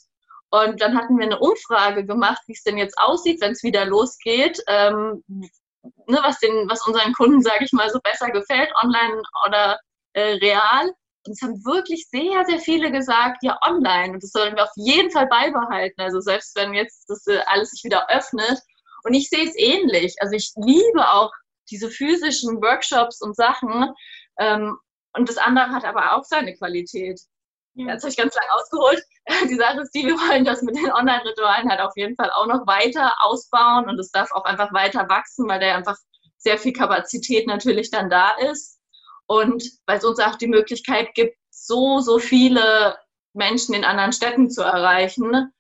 Und 0.50 0.80
dann 0.80 0.96
hatten 0.96 1.18
wir 1.18 1.26
eine 1.26 1.38
Umfrage 1.38 2.06
gemacht, 2.06 2.40
wie 2.46 2.54
es 2.54 2.62
denn 2.62 2.78
jetzt 2.78 2.98
aussieht, 2.98 3.40
wenn 3.40 3.52
es 3.52 3.62
wieder 3.62 3.84
losgeht, 3.84 4.62
ähm, 4.66 5.22
ne, 5.28 6.18
was, 6.22 6.38
den, 6.40 6.68
was 6.68 6.86
unseren 6.86 7.12
Kunden, 7.12 7.42
sage 7.42 7.64
ich 7.64 7.72
mal, 7.72 7.90
so 7.90 8.00
besser 8.02 8.30
gefällt, 8.30 8.70
online 8.82 9.22
oder 9.46 9.78
äh, 10.14 10.34
real. 10.34 10.92
Und 11.26 11.32
es 11.32 11.42
haben 11.42 11.62
wirklich 11.64 12.06
sehr, 12.08 12.44
sehr 12.46 12.58
viele 12.58 12.90
gesagt, 12.90 13.42
ja, 13.42 13.58
online. 13.66 14.14
Und 14.14 14.22
das 14.22 14.30
sollen 14.30 14.56
wir 14.56 14.64
auf 14.64 14.72
jeden 14.76 15.10
Fall 15.10 15.26
beibehalten. 15.26 16.00
Also 16.00 16.20
selbst 16.20 16.56
wenn 16.56 16.72
jetzt 16.72 17.04
das 17.08 17.26
äh, 17.26 17.40
alles 17.46 17.70
sich 17.70 17.84
wieder 17.84 18.08
öffnet. 18.08 18.58
Und 19.04 19.14
ich 19.14 19.28
sehe 19.28 19.46
es 19.48 19.56
ähnlich. 19.56 20.14
Also 20.20 20.34
ich 20.34 20.52
liebe 20.56 21.10
auch 21.10 21.32
diese 21.70 21.90
physischen 21.90 22.60
Workshops 22.62 23.20
und 23.20 23.36
Sachen. 23.36 23.92
Ähm, 24.38 24.76
und 25.14 25.28
das 25.28 25.38
andere 25.38 25.70
hat 25.70 25.84
aber 25.84 26.14
auch 26.14 26.24
seine 26.24 26.56
Qualität. 26.56 27.20
Ja. 27.74 27.92
Jetzt 27.92 28.02
habe 28.02 28.10
ich 28.10 28.16
ganz 28.16 28.34
lang 28.34 28.44
ausgeholt. 28.52 29.02
Die 29.48 29.54
Sache 29.54 29.80
ist 29.82 29.94
die, 29.94 30.06
wir 30.06 30.14
wollen 30.14 30.44
das 30.44 30.62
mit 30.62 30.74
den 30.74 30.90
Online-Ritualen 30.90 31.68
halt 31.68 31.80
auf 31.80 31.92
jeden 31.96 32.16
Fall 32.16 32.30
auch 32.30 32.46
noch 32.46 32.66
weiter 32.66 33.12
ausbauen 33.20 33.88
und 33.88 33.98
es 34.00 34.10
darf 34.10 34.32
auch 34.32 34.44
einfach 34.44 34.72
weiter 34.72 35.06
wachsen, 35.08 35.46
weil 35.48 35.60
da 35.60 35.76
einfach 35.76 35.96
sehr 36.38 36.56
viel 36.56 36.72
Kapazität 36.72 37.46
natürlich 37.46 37.90
dann 37.90 38.08
da 38.08 38.30
ist. 38.50 38.80
Und 39.26 39.62
weil 39.86 39.98
es 39.98 40.04
uns 40.04 40.18
auch 40.18 40.36
die 40.36 40.46
Möglichkeit 40.46 41.12
gibt, 41.14 41.36
so, 41.50 42.00
so 42.00 42.18
viele 42.18 42.96
Menschen 43.34 43.74
in 43.74 43.84
anderen 43.84 44.12
Städten 44.12 44.50
zu 44.50 44.62
erreichen. 44.62 45.52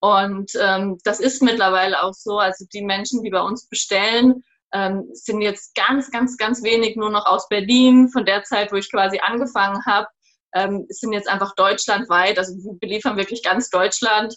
Und 0.00 0.52
ähm, 0.60 0.98
das 1.04 1.20
ist 1.20 1.42
mittlerweile 1.42 2.02
auch 2.02 2.14
so. 2.14 2.38
Also 2.38 2.64
die 2.72 2.82
Menschen, 2.82 3.22
die 3.22 3.30
bei 3.30 3.42
uns 3.42 3.68
bestellen, 3.68 4.42
ähm, 4.72 5.08
sind 5.12 5.40
jetzt 5.42 5.74
ganz, 5.74 6.10
ganz, 6.10 6.36
ganz 6.36 6.62
wenig 6.62 6.96
nur 6.96 7.10
noch 7.10 7.26
aus 7.26 7.48
Berlin, 7.48 8.08
von 8.08 8.24
der 8.24 8.42
Zeit, 8.44 8.72
wo 8.72 8.76
ich 8.76 8.90
quasi 8.90 9.18
angefangen 9.18 9.84
habe, 9.84 10.06
ähm, 10.54 10.86
sind 10.88 11.12
jetzt 11.12 11.28
einfach 11.28 11.54
deutschlandweit, 11.54 12.38
also 12.38 12.54
wir 12.54 12.78
beliefern 12.80 13.16
wirklich 13.16 13.42
ganz 13.42 13.68
Deutschland. 13.70 14.34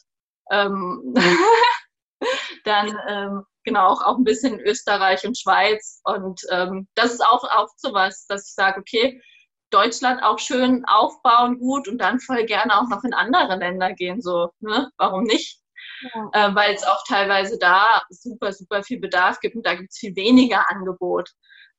Ähm, 0.51 1.13
dann 2.65 2.97
ähm, 3.07 3.43
genau 3.63 3.87
auch, 3.87 4.01
auch 4.01 4.17
ein 4.17 4.23
bisschen 4.23 4.59
Österreich 4.59 5.25
und 5.25 5.37
Schweiz. 5.37 6.01
Und 6.03 6.41
ähm, 6.49 6.87
das 6.95 7.13
ist 7.13 7.25
auch, 7.25 7.43
auch 7.43 7.69
so 7.77 7.93
was, 7.93 8.25
dass 8.27 8.47
ich 8.49 8.53
sage, 8.53 8.79
okay, 8.79 9.21
Deutschland 9.73 10.23
auch 10.23 10.39
schön 10.39 10.85
aufbauen, 10.85 11.59
gut 11.59 11.87
und 11.87 11.97
dann 11.99 12.19
voll 12.19 12.45
gerne 12.45 12.79
auch 12.79 12.87
noch 12.89 13.03
in 13.03 13.13
andere 13.13 13.57
Länder 13.57 13.93
gehen. 13.93 14.21
So, 14.21 14.51
ne? 14.59 14.89
Warum 14.97 15.23
nicht? 15.23 15.63
ja. 16.03 16.29
äh, 16.49 16.55
weil 16.55 16.73
es 16.73 16.83
auch 16.83 17.03
teilweise 17.07 17.57
da 17.57 18.01
super, 18.09 18.51
super 18.53 18.83
viel 18.83 18.99
Bedarf 18.99 19.39
gibt 19.39 19.55
und 19.55 19.65
da 19.65 19.75
gibt 19.75 19.91
es 19.91 19.97
viel 19.97 20.15
weniger 20.15 20.69
Angebot. 20.69 21.29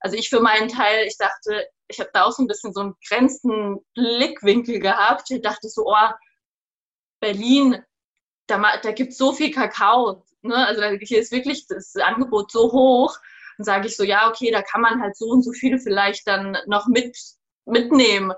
Also 0.00 0.16
ich 0.16 0.28
für 0.28 0.40
meinen 0.40 0.68
Teil, 0.68 1.06
ich 1.06 1.16
dachte, 1.16 1.66
ich 1.88 1.98
habe 2.00 2.10
da 2.12 2.24
auch 2.24 2.32
so 2.32 2.42
ein 2.42 2.46
bisschen 2.46 2.72
so 2.72 2.80
einen 2.80 2.94
grenzten 3.08 3.78
Blickwinkel 3.94 4.78
gehabt. 4.78 5.30
Ich 5.30 5.42
dachte 5.42 5.68
so, 5.68 5.84
oh, 5.86 6.10
Berlin, 7.20 7.82
da, 8.46 8.76
da 8.82 8.92
gibt 8.92 9.12
es 9.12 9.18
so 9.18 9.32
viel 9.32 9.50
Kakao. 9.50 10.24
Ne? 10.42 10.54
Also 10.66 10.82
hier 10.82 11.20
ist 11.20 11.32
wirklich 11.32 11.66
das 11.68 11.96
Angebot 11.96 12.52
so 12.52 12.72
hoch. 12.72 13.16
Dann 13.56 13.64
sage 13.64 13.86
ich 13.86 13.96
so, 13.96 14.04
ja, 14.04 14.28
okay, 14.28 14.50
da 14.50 14.62
kann 14.62 14.82
man 14.82 15.00
halt 15.00 15.16
so 15.16 15.26
und 15.26 15.42
so 15.42 15.52
viel 15.52 15.78
vielleicht 15.78 16.26
dann 16.26 16.58
noch 16.66 16.86
mit, 16.86 17.16
mitnehmen. 17.66 18.32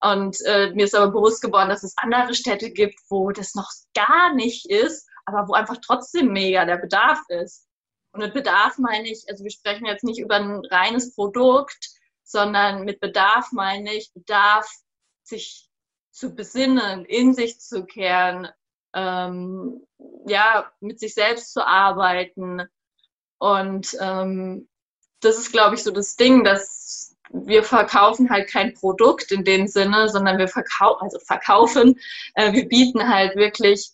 Und 0.00 0.36
äh, 0.46 0.70
mir 0.74 0.84
ist 0.84 0.94
aber 0.94 1.12
bewusst 1.12 1.42
geworden, 1.42 1.70
dass 1.70 1.82
es 1.82 1.94
andere 1.96 2.34
Städte 2.34 2.70
gibt, 2.70 3.00
wo 3.08 3.30
das 3.32 3.54
noch 3.54 3.70
gar 3.94 4.32
nicht 4.34 4.70
ist 4.70 5.08
aber 5.28 5.46
wo 5.46 5.52
einfach 5.52 5.76
trotzdem 5.84 6.32
mega 6.32 6.64
der 6.64 6.78
Bedarf 6.78 7.20
ist. 7.28 7.68
Und 8.12 8.20
mit 8.20 8.32
Bedarf 8.32 8.78
meine 8.78 9.08
ich, 9.08 9.24
also 9.28 9.44
wir 9.44 9.50
sprechen 9.50 9.84
jetzt 9.84 10.04
nicht 10.04 10.18
über 10.18 10.36
ein 10.36 10.64
reines 10.70 11.14
Produkt, 11.14 11.90
sondern 12.24 12.84
mit 12.84 13.00
Bedarf 13.00 13.52
meine 13.52 13.94
ich 13.94 14.12
Bedarf, 14.14 14.66
sich 15.22 15.68
zu 16.10 16.34
besinnen, 16.34 17.04
in 17.04 17.34
sich 17.34 17.60
zu 17.60 17.84
kehren, 17.84 18.48
ähm, 18.94 19.86
ja, 20.26 20.72
mit 20.80 20.98
sich 20.98 21.12
selbst 21.12 21.52
zu 21.52 21.66
arbeiten. 21.66 22.62
Und 23.38 23.96
ähm, 24.00 24.68
das 25.20 25.36
ist, 25.36 25.52
glaube 25.52 25.74
ich, 25.74 25.82
so 25.82 25.90
das 25.90 26.16
Ding, 26.16 26.42
dass 26.42 26.97
wir 27.30 27.62
verkaufen 27.62 28.30
halt 28.30 28.50
kein 28.50 28.74
Produkt 28.74 29.32
in 29.32 29.44
dem 29.44 29.66
Sinne, 29.66 30.08
sondern 30.08 30.38
wir 30.38 30.48
verkaufen, 30.48 31.02
also 31.02 31.18
verkaufen, 31.20 31.98
äh, 32.34 32.52
wir 32.52 32.68
bieten 32.68 33.08
halt 33.08 33.36
wirklich 33.36 33.90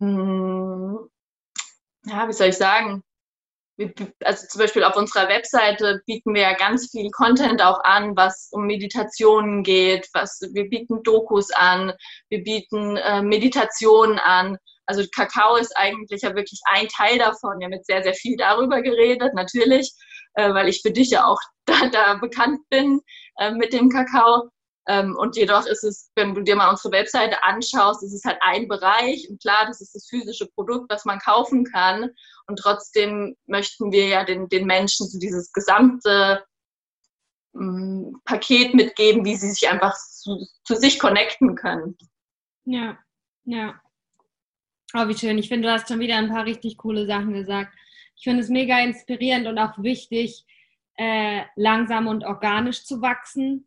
hm, 0.00 0.98
ja, 2.06 2.28
wie 2.28 2.32
soll 2.32 2.48
ich 2.48 2.56
sagen? 2.56 3.02
Also 4.24 4.46
zum 4.46 4.60
Beispiel 4.60 4.84
auf 4.84 4.96
unserer 4.96 5.28
Webseite 5.28 6.02
bieten 6.04 6.34
wir 6.34 6.42
ja 6.42 6.52
ganz 6.52 6.90
viel 6.90 7.10
Content 7.10 7.62
auch 7.62 7.82
an, 7.82 8.14
was 8.14 8.50
um 8.52 8.66
Meditationen 8.66 9.62
geht. 9.62 10.08
Was, 10.12 10.40
wir 10.52 10.68
bieten 10.68 11.02
Dokus 11.02 11.50
an, 11.50 11.92
wir 12.28 12.42
bieten 12.42 12.98
äh, 12.98 13.22
Meditationen 13.22 14.18
an. 14.18 14.58
Also 14.84 15.02
Kakao 15.14 15.56
ist 15.56 15.74
eigentlich 15.76 16.22
ja 16.22 16.34
wirklich 16.34 16.60
ein 16.66 16.88
Teil 16.88 17.18
davon. 17.18 17.58
Wir 17.58 17.66
haben 17.66 17.72
jetzt 17.72 17.86
sehr, 17.86 18.02
sehr 18.02 18.14
viel 18.14 18.36
darüber 18.36 18.82
geredet, 18.82 19.32
natürlich, 19.34 19.92
äh, 20.34 20.52
weil 20.52 20.68
ich 20.68 20.82
für 20.82 20.90
dich 20.90 21.10
ja 21.10 21.26
auch 21.26 21.40
da, 21.66 21.88
da 21.88 22.14
bekannt 22.14 22.60
bin 22.70 23.00
äh, 23.38 23.52
mit 23.52 23.72
dem 23.72 23.88
Kakao. 23.90 24.50
Ähm, 24.88 25.14
und 25.16 25.36
jedoch 25.36 25.66
ist 25.66 25.84
es, 25.84 26.10
wenn 26.16 26.34
du 26.34 26.42
dir 26.42 26.56
mal 26.56 26.70
unsere 26.70 26.92
Webseite 26.92 27.42
anschaust, 27.44 28.02
ist 28.02 28.14
es 28.14 28.24
halt 28.24 28.38
ein 28.40 28.66
Bereich. 28.66 29.28
Und 29.28 29.40
klar, 29.40 29.66
das 29.66 29.80
ist 29.80 29.94
das 29.94 30.08
physische 30.08 30.46
Produkt, 30.46 30.90
was 30.90 31.04
man 31.04 31.18
kaufen 31.18 31.64
kann. 31.64 32.10
Und 32.46 32.58
trotzdem 32.58 33.36
möchten 33.46 33.92
wir 33.92 34.08
ja 34.08 34.24
den, 34.24 34.48
den 34.48 34.66
Menschen 34.66 35.06
so 35.06 35.18
dieses 35.18 35.52
gesamte 35.52 36.44
ähm, 37.54 38.20
Paket 38.24 38.74
mitgeben, 38.74 39.24
wie 39.24 39.36
sie 39.36 39.50
sich 39.50 39.68
einfach 39.68 39.96
zu, 39.96 40.46
zu 40.64 40.74
sich 40.74 40.98
connecten 40.98 41.54
können. 41.54 41.96
Ja, 42.64 42.98
ja. 43.44 43.80
Oh, 44.94 45.06
wie 45.06 45.16
schön. 45.16 45.38
Ich 45.38 45.48
finde, 45.48 45.68
du 45.68 45.72
hast 45.72 45.88
schon 45.88 46.00
wieder 46.00 46.16
ein 46.16 46.30
paar 46.30 46.46
richtig 46.46 46.76
coole 46.76 47.06
Sachen 47.06 47.32
gesagt. 47.32 47.72
Ich 48.20 48.24
finde 48.24 48.42
es 48.42 48.48
mega 48.48 48.78
inspirierend 48.80 49.48
und 49.48 49.58
auch 49.58 49.76
wichtig, 49.82 50.44
äh, 50.96 51.42
langsam 51.56 52.06
und 52.06 52.24
organisch 52.24 52.84
zu 52.84 53.02
wachsen 53.02 53.66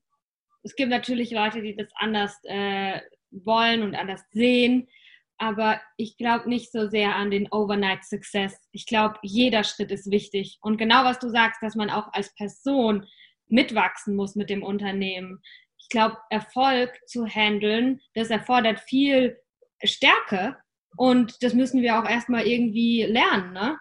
es 0.63 0.75
gibt 0.75 0.89
natürlich 0.89 1.31
Leute, 1.31 1.61
die 1.61 1.75
das 1.75 1.89
anders 1.95 2.39
äh, 2.43 3.01
wollen 3.31 3.83
und 3.83 3.95
anders 3.95 4.21
sehen, 4.31 4.87
aber 5.37 5.81
ich 5.97 6.17
glaube 6.17 6.47
nicht 6.47 6.71
so 6.71 6.87
sehr 6.87 7.15
an 7.15 7.31
den 7.31 7.51
Overnight 7.51 8.05
Success. 8.05 8.55
Ich 8.71 8.85
glaube, 8.85 9.15
jeder 9.23 9.63
Schritt 9.63 9.91
ist 9.91 10.09
wichtig. 10.09 10.57
Und 10.61 10.77
genau 10.77 11.03
was 11.03 11.19
du 11.19 11.29
sagst, 11.29 11.61
dass 11.61 11.75
man 11.75 11.89
auch 11.89 12.13
als 12.13 12.33
Person 12.35 13.05
mitwachsen 13.47 14.15
muss 14.15 14.35
mit 14.35 14.49
dem 14.49 14.63
Unternehmen. 14.63 15.41
Ich 15.77 15.89
glaube, 15.89 16.17
Erfolg 16.29 16.97
zu 17.07 17.25
handeln, 17.25 17.99
das 18.13 18.29
erfordert 18.29 18.79
viel 18.79 19.37
Stärke 19.83 20.55
und 20.95 21.43
das 21.43 21.53
müssen 21.53 21.81
wir 21.81 21.99
auch 21.99 22.07
erstmal 22.07 22.47
irgendwie 22.47 23.03
lernen. 23.03 23.51
Ne? 23.51 23.77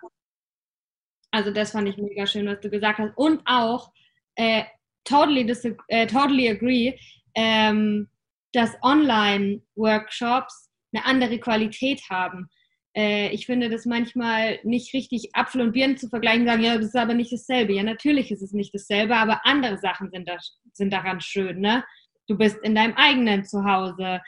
Also 1.33 1.51
das 1.51 1.73
fand 1.73 1.89
ich 1.89 1.97
mega 1.97 2.27
schön, 2.27 2.47
was 2.47 2.61
du 2.61 2.71
gesagt 2.71 2.99
hast. 2.99 3.17
Und 3.17 3.43
auch, 3.47 3.91
äh, 4.37 4.65
totally, 5.05 5.51
äh, 5.89 6.07
totally 6.07 6.49
agree, 6.49 6.97
ähm, 7.35 8.09
dass 8.53 8.77
Online-Workshops 8.83 10.71
eine 10.93 11.05
andere 11.07 11.39
Qualität 11.39 12.03
haben. 12.11 12.49
Äh, 12.95 13.31
ich 13.31 13.47
finde 13.47 13.71
das 13.71 13.87
manchmal 13.87 14.61
nicht 14.63 14.93
richtig 14.93 15.31
Apfel 15.35 15.63
und 15.63 15.73
Birnen 15.73 15.97
zu 15.97 16.09
vergleichen, 16.09 16.47
sagen, 16.47 16.63
ja, 16.63 16.77
das 16.77 16.89
ist 16.89 16.97
aber 16.97 17.15
nicht 17.15 17.33
dasselbe. 17.33 17.73
Ja, 17.73 17.83
natürlich 17.83 18.31
ist 18.31 18.43
es 18.43 18.53
nicht 18.53 18.75
dasselbe, 18.75 19.17
aber 19.17 19.47
andere 19.47 19.79
Sachen 19.79 20.11
sind, 20.11 20.29
da, 20.29 20.37
sind 20.73 20.93
daran 20.93 21.23
schön. 21.23 21.61
Ne? 21.61 21.83
Du 22.29 22.37
bist 22.37 22.59
in 22.63 22.75
deinem 22.75 22.95
eigenen 22.95 23.45
Zuhause. 23.45 24.21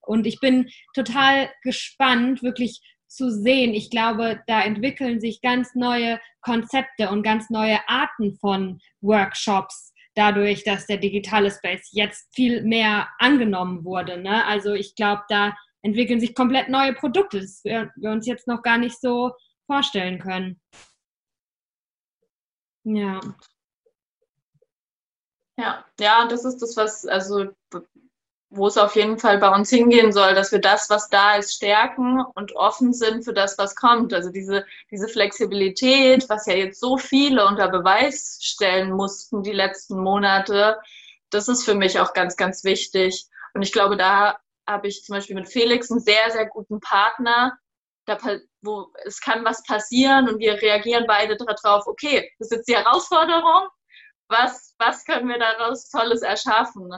Und 0.00 0.26
ich 0.26 0.40
bin 0.40 0.70
total 0.94 1.50
gespannt, 1.62 2.42
wirklich 2.42 2.80
zu 3.08 3.30
sehen. 3.30 3.74
Ich 3.74 3.90
glaube, 3.90 4.42
da 4.46 4.62
entwickeln 4.62 5.20
sich 5.20 5.40
ganz 5.40 5.74
neue 5.74 6.20
Konzepte 6.42 7.10
und 7.10 7.22
ganz 7.22 7.50
neue 7.50 7.80
Arten 7.88 8.36
von 8.36 8.80
Workshops 9.00 9.92
dadurch, 10.14 10.64
dass 10.64 10.86
der 10.86 10.96
digitale 10.96 11.50
Space 11.50 11.90
jetzt 11.92 12.34
viel 12.34 12.62
mehr 12.62 13.08
angenommen 13.18 13.84
wurde. 13.84 14.20
Ne? 14.20 14.44
Also 14.46 14.74
ich 14.74 14.94
glaube, 14.94 15.22
da 15.28 15.56
entwickeln 15.82 16.20
sich 16.20 16.34
komplett 16.34 16.68
neue 16.68 16.92
Produkte, 16.92 17.40
das 17.40 17.62
wir, 17.64 17.92
uns 18.02 18.26
jetzt 18.26 18.48
noch 18.48 18.62
gar 18.62 18.78
nicht 18.78 19.00
so 19.00 19.32
vorstellen 19.66 20.18
können. 20.18 20.60
Ja. 22.84 23.20
Ja, 25.56 25.84
ja, 26.00 26.26
das 26.28 26.44
ist 26.44 26.62
das, 26.62 26.76
was, 26.76 27.06
also 27.06 27.50
wo 28.50 28.66
es 28.66 28.78
auf 28.78 28.96
jeden 28.96 29.18
Fall 29.18 29.38
bei 29.38 29.50
uns 29.50 29.68
hingehen 29.68 30.12
soll, 30.12 30.34
dass 30.34 30.52
wir 30.52 30.60
das, 30.60 30.88
was 30.88 31.08
da 31.10 31.36
ist, 31.36 31.54
stärken 31.54 32.22
und 32.34 32.56
offen 32.56 32.94
sind 32.94 33.24
für 33.24 33.34
das, 33.34 33.58
was 33.58 33.74
kommt. 33.76 34.14
Also 34.14 34.30
diese, 34.30 34.64
diese 34.90 35.08
Flexibilität, 35.08 36.28
was 36.28 36.46
ja 36.46 36.54
jetzt 36.54 36.80
so 36.80 36.96
viele 36.96 37.46
unter 37.46 37.68
Beweis 37.68 38.38
stellen 38.40 38.92
mussten 38.92 39.42
die 39.42 39.52
letzten 39.52 40.02
Monate, 40.02 40.78
das 41.30 41.48
ist 41.48 41.64
für 41.64 41.74
mich 41.74 42.00
auch 42.00 42.14
ganz, 42.14 42.36
ganz 42.36 42.64
wichtig. 42.64 43.26
Und 43.52 43.62
ich 43.62 43.72
glaube, 43.72 43.96
da 43.96 44.38
habe 44.66 44.88
ich 44.88 45.04
zum 45.04 45.16
Beispiel 45.16 45.36
mit 45.36 45.48
Felix 45.48 45.90
einen 45.90 46.00
sehr, 46.00 46.30
sehr 46.30 46.46
guten 46.46 46.80
Partner, 46.80 47.58
da, 48.06 48.18
wo 48.62 48.86
es 49.04 49.20
kann 49.20 49.44
was 49.44 49.62
passieren 49.64 50.28
und 50.28 50.38
wir 50.38 50.54
reagieren 50.54 51.04
beide 51.06 51.36
darauf, 51.36 51.86
okay, 51.86 52.30
das 52.38 52.50
ist 52.50 52.56
jetzt 52.56 52.68
die 52.68 52.76
Herausforderung, 52.76 53.68
was, 54.28 54.74
was 54.78 55.04
können 55.04 55.28
wir 55.28 55.38
daraus 55.38 55.88
Tolles 55.90 56.22
erschaffen? 56.22 56.90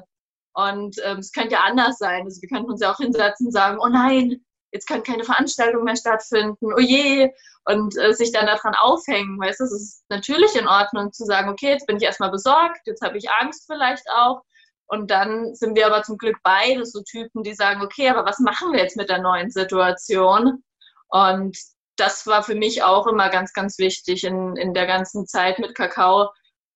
Und 0.54 0.96
ähm, 1.04 1.18
es 1.18 1.32
könnte 1.32 1.52
ja 1.52 1.60
anders 1.60 1.98
sein. 1.98 2.24
Also 2.24 2.42
wir 2.42 2.48
könnten 2.48 2.70
uns 2.70 2.80
ja 2.80 2.92
auch 2.92 2.98
hinsetzen 2.98 3.46
und 3.46 3.52
sagen, 3.52 3.78
oh 3.80 3.88
nein, 3.88 4.44
jetzt 4.72 4.86
kann 4.86 5.02
keine 5.02 5.24
Veranstaltung 5.24 5.84
mehr 5.84 5.96
stattfinden, 5.96 6.72
oh 6.74 6.80
je, 6.80 7.30
und 7.64 7.96
äh, 7.98 8.12
sich 8.12 8.32
dann 8.32 8.46
daran 8.46 8.74
aufhängen. 8.74 9.38
Weißt 9.38 9.60
du, 9.60 9.64
es 9.64 9.72
ist 9.72 10.04
natürlich 10.08 10.54
in 10.56 10.68
Ordnung 10.68 11.12
zu 11.12 11.24
sagen, 11.24 11.50
okay, 11.50 11.70
jetzt 11.70 11.86
bin 11.86 11.96
ich 11.96 12.02
erstmal 12.02 12.30
besorgt, 12.30 12.80
jetzt 12.86 13.02
habe 13.02 13.18
ich 13.18 13.30
Angst 13.30 13.64
vielleicht 13.66 14.04
auch. 14.14 14.42
Und 14.86 15.10
dann 15.10 15.54
sind 15.54 15.76
wir 15.76 15.86
aber 15.86 16.02
zum 16.02 16.18
Glück 16.18 16.38
beide 16.42 16.84
so 16.84 17.00
Typen, 17.02 17.44
die 17.44 17.54
sagen, 17.54 17.82
okay, 17.82 18.08
aber 18.08 18.24
was 18.24 18.40
machen 18.40 18.72
wir 18.72 18.80
jetzt 18.80 18.96
mit 18.96 19.08
der 19.08 19.20
neuen 19.20 19.50
Situation? 19.50 20.64
Und 21.08 21.56
das 21.96 22.26
war 22.26 22.42
für 22.42 22.56
mich 22.56 22.82
auch 22.82 23.06
immer 23.06 23.28
ganz, 23.28 23.52
ganz 23.52 23.78
wichtig 23.78 24.24
in, 24.24 24.56
in 24.56 24.74
der 24.74 24.86
ganzen 24.86 25.26
Zeit 25.26 25.58
mit 25.58 25.76
Kakao, 25.76 26.30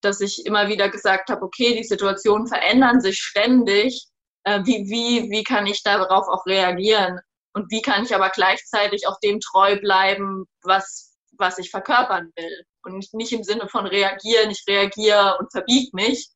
dass 0.04 0.20
ich 0.20 0.46
immer 0.46 0.68
wieder 0.68 0.88
gesagt 0.88 1.30
habe, 1.30 1.42
okay, 1.42 1.74
die 1.76 1.84
Situationen 1.84 2.46
verändern 2.46 3.00
sich 3.00 3.18
ständig. 3.18 4.06
Äh, 4.44 4.60
wie, 4.64 4.88
wie, 4.88 5.30
wie 5.30 5.44
kann 5.44 5.66
ich 5.66 5.82
darauf 5.82 6.28
auch 6.28 6.46
reagieren? 6.46 7.20
Und 7.54 7.70
wie 7.70 7.82
kann 7.82 8.04
ich 8.04 8.14
aber 8.14 8.30
gleichzeitig 8.30 9.06
auch 9.06 9.18
dem 9.20 9.40
treu 9.40 9.78
bleiben, 9.80 10.44
was, 10.62 11.16
was 11.38 11.58
ich 11.58 11.70
verkörpern 11.70 12.32
will? 12.36 12.64
Und 12.82 13.12
nicht 13.14 13.32
im 13.32 13.44
Sinne 13.44 13.68
von 13.68 13.86
reagieren, 13.86 14.50
ich 14.50 14.64
reagiere 14.68 15.38
und 15.38 15.50
verbiege 15.52 15.90
mich, 15.92 16.28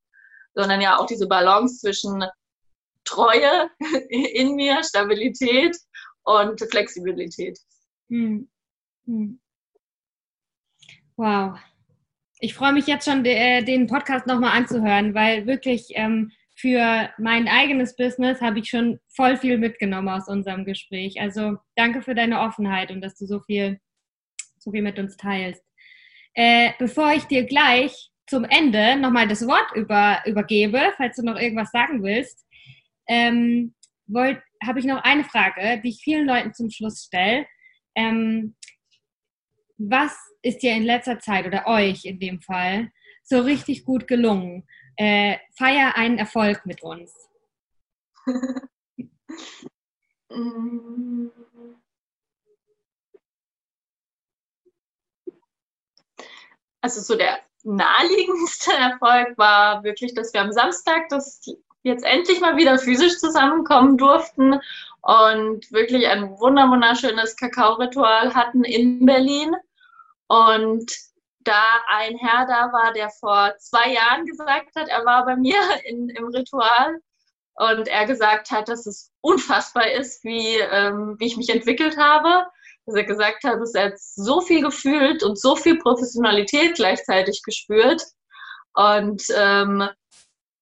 sondern 0.55 0.81
ja 0.81 0.99
auch 0.99 1.07
diese 1.07 1.27
Balance 1.27 1.81
zwischen 1.81 2.25
Treue 3.05 3.71
in 4.09 4.55
mir, 4.55 4.83
Stabilität 4.85 5.77
und 6.23 6.61
Flexibilität. 6.71 7.59
Hm. 8.09 8.49
Hm. 9.07 9.41
Wow, 11.17 11.59
ich 12.41 12.55
freue 12.55 12.73
mich 12.73 12.87
jetzt 12.87 13.09
schon, 13.09 13.25
de, 13.25 13.63
den 13.65 13.87
Podcast 13.87 14.27
nochmal 14.27 14.57
anzuhören, 14.57 15.15
weil 15.15 15.47
wirklich 15.47 15.89
ähm, 15.95 16.31
für 16.55 17.11
mein 17.19 17.49
eigenes 17.49 17.97
Business 17.97 18.41
habe 18.41 18.59
ich 18.59 18.69
schon 18.69 18.99
voll 19.09 19.37
viel 19.37 19.59
mitgenommen 19.59 20.09
aus 20.09 20.29
unserem 20.29 20.65
Gespräch. 20.65 21.21
Also 21.21 21.57
danke 21.77 22.03
für 22.03 22.15
deine 22.15 22.41
Offenheit 22.41 22.91
und 22.91 23.01
dass 23.01 23.17
du 23.17 23.27
so 23.27 23.41
viel, 23.41 23.79
so 24.59 24.73
viel 24.73 24.83
mit 24.83 24.99
uns 24.99 25.17
teilst. 25.17 25.63
Äh, 26.35 26.73
bevor 26.79 27.13
ich 27.13 27.25
dir 27.25 27.45
gleich 27.45 28.11
zum 28.27 28.45
Ende 28.45 28.97
nochmal 28.97 29.27
das 29.27 29.47
Wort 29.47 29.75
über, 29.75 30.23
übergebe, 30.27 30.93
falls 30.97 31.17
du 31.17 31.23
noch 31.23 31.39
irgendwas 31.39 31.71
sagen 31.71 32.03
willst, 32.03 32.45
ähm, 33.09 33.75
habe 34.15 34.79
ich 34.79 34.85
noch 34.85 35.03
eine 35.03 35.25
Frage, 35.25 35.81
die 35.83 35.91
ich 35.91 36.01
vielen 36.03 36.27
Leuten 36.27 36.53
zum 36.55 36.71
Schluss 36.71 37.05
stelle. 37.05 37.47
Ähm, 37.95 38.55
was 39.79 40.17
ist 40.43 40.63
dir 40.63 40.73
in 40.73 40.83
letzter 40.83 41.19
Zeit 41.19 41.47
oder 41.47 41.67
euch 41.67 42.05
in 42.05 42.19
dem 42.19 42.41
Fall 42.41 42.91
so 43.23 43.41
richtig 43.41 43.85
gut 43.85 44.07
gelungen? 44.07 44.67
Äh, 44.97 45.39
feier 45.57 45.97
einen 45.97 46.19
Erfolg 46.19 46.67
mit 46.67 46.83
uns. 46.83 47.13
Also 56.81 57.01
so 57.01 57.17
der 57.17 57.39
naheliegendste 57.65 58.73
Erfolg 58.73 59.37
war 59.37 59.83
wirklich, 59.85 60.15
dass 60.15 60.33
wir 60.33 60.41
am 60.41 60.53
Samstag 60.53 61.09
das 61.09 61.43
jetzt 61.83 62.05
endlich 62.05 62.41
mal 62.41 62.57
wieder 62.57 62.79
physisch 62.79 63.19
zusammenkommen 63.19 63.97
durften 63.97 64.61
und 65.03 65.73
wirklich 65.73 66.07
ein 66.07 66.31
wunderschönes 66.39 67.37
Kakao-Ritual 67.37 68.35
hatten 68.35 68.65
in 68.65 69.07
Berlin. 69.07 69.55
Und 70.29 70.93
da 71.41 71.81
ein 71.89 72.17
Herr 72.17 72.47
da 72.47 72.73
war, 72.73 72.93
der 72.93 73.11
vor 73.11 73.55
zwei 73.59 73.93
Jahren 73.93 74.27
gesagt 74.27 74.77
hat, 74.77 74.89
er 74.89 75.05
war 75.05 75.25
bei 75.25 75.37
mir 75.37 75.59
in, 75.85 76.09
im 76.11 76.29
Ritual 76.29 77.01
und 77.55 77.89
er 77.89 78.07
gesagt 78.07 78.51
hat, 78.51 78.69
dass 78.69 78.87
es 78.87 79.11
unfassbar 79.21 79.91
ist, 79.91 80.23
wie, 80.25 80.59
ähm, 80.59 81.17
wie 81.19 81.27
ich 81.27 81.37
mich 81.37 81.49
entwickelt 81.49 81.97
habe. 81.97 82.47
Dass 82.87 82.95
er 82.95 83.05
gesagt 83.05 83.45
hat, 83.45 83.61
dass 83.61 83.75
er 83.75 83.89
jetzt 83.89 84.15
so 84.15 84.41
viel 84.41 84.63
gefühlt 84.63 85.23
und 85.23 85.39
so 85.39 85.57
viel 85.57 85.79
Professionalität 85.79 86.77
gleichzeitig 86.77 87.43
gespürt. 87.43 88.03
Und 88.75 89.25
ähm, 89.37 89.89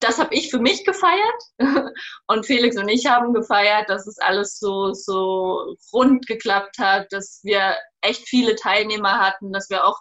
das 0.01 0.19
habe 0.19 0.35
ich 0.35 0.51
für 0.51 0.59
mich 0.59 0.85
gefeiert 0.85 1.43
und 2.27 2.47
Felix 2.47 2.77
und 2.77 2.89
ich 2.89 3.07
haben 3.07 3.33
gefeiert, 3.33 3.89
dass 3.89 4.07
es 4.07 4.19
alles 4.19 4.59
so, 4.59 4.93
so 4.93 5.75
rund 5.93 6.27
geklappt 6.27 6.79
hat, 6.79 7.13
dass 7.13 7.41
wir 7.43 7.77
echt 8.03 8.29
viele 8.29 8.57
Teilnehmer 8.57 9.19
hatten, 9.19 9.53
dass 9.53 9.71
wir 9.71 9.85
auch 9.85 9.99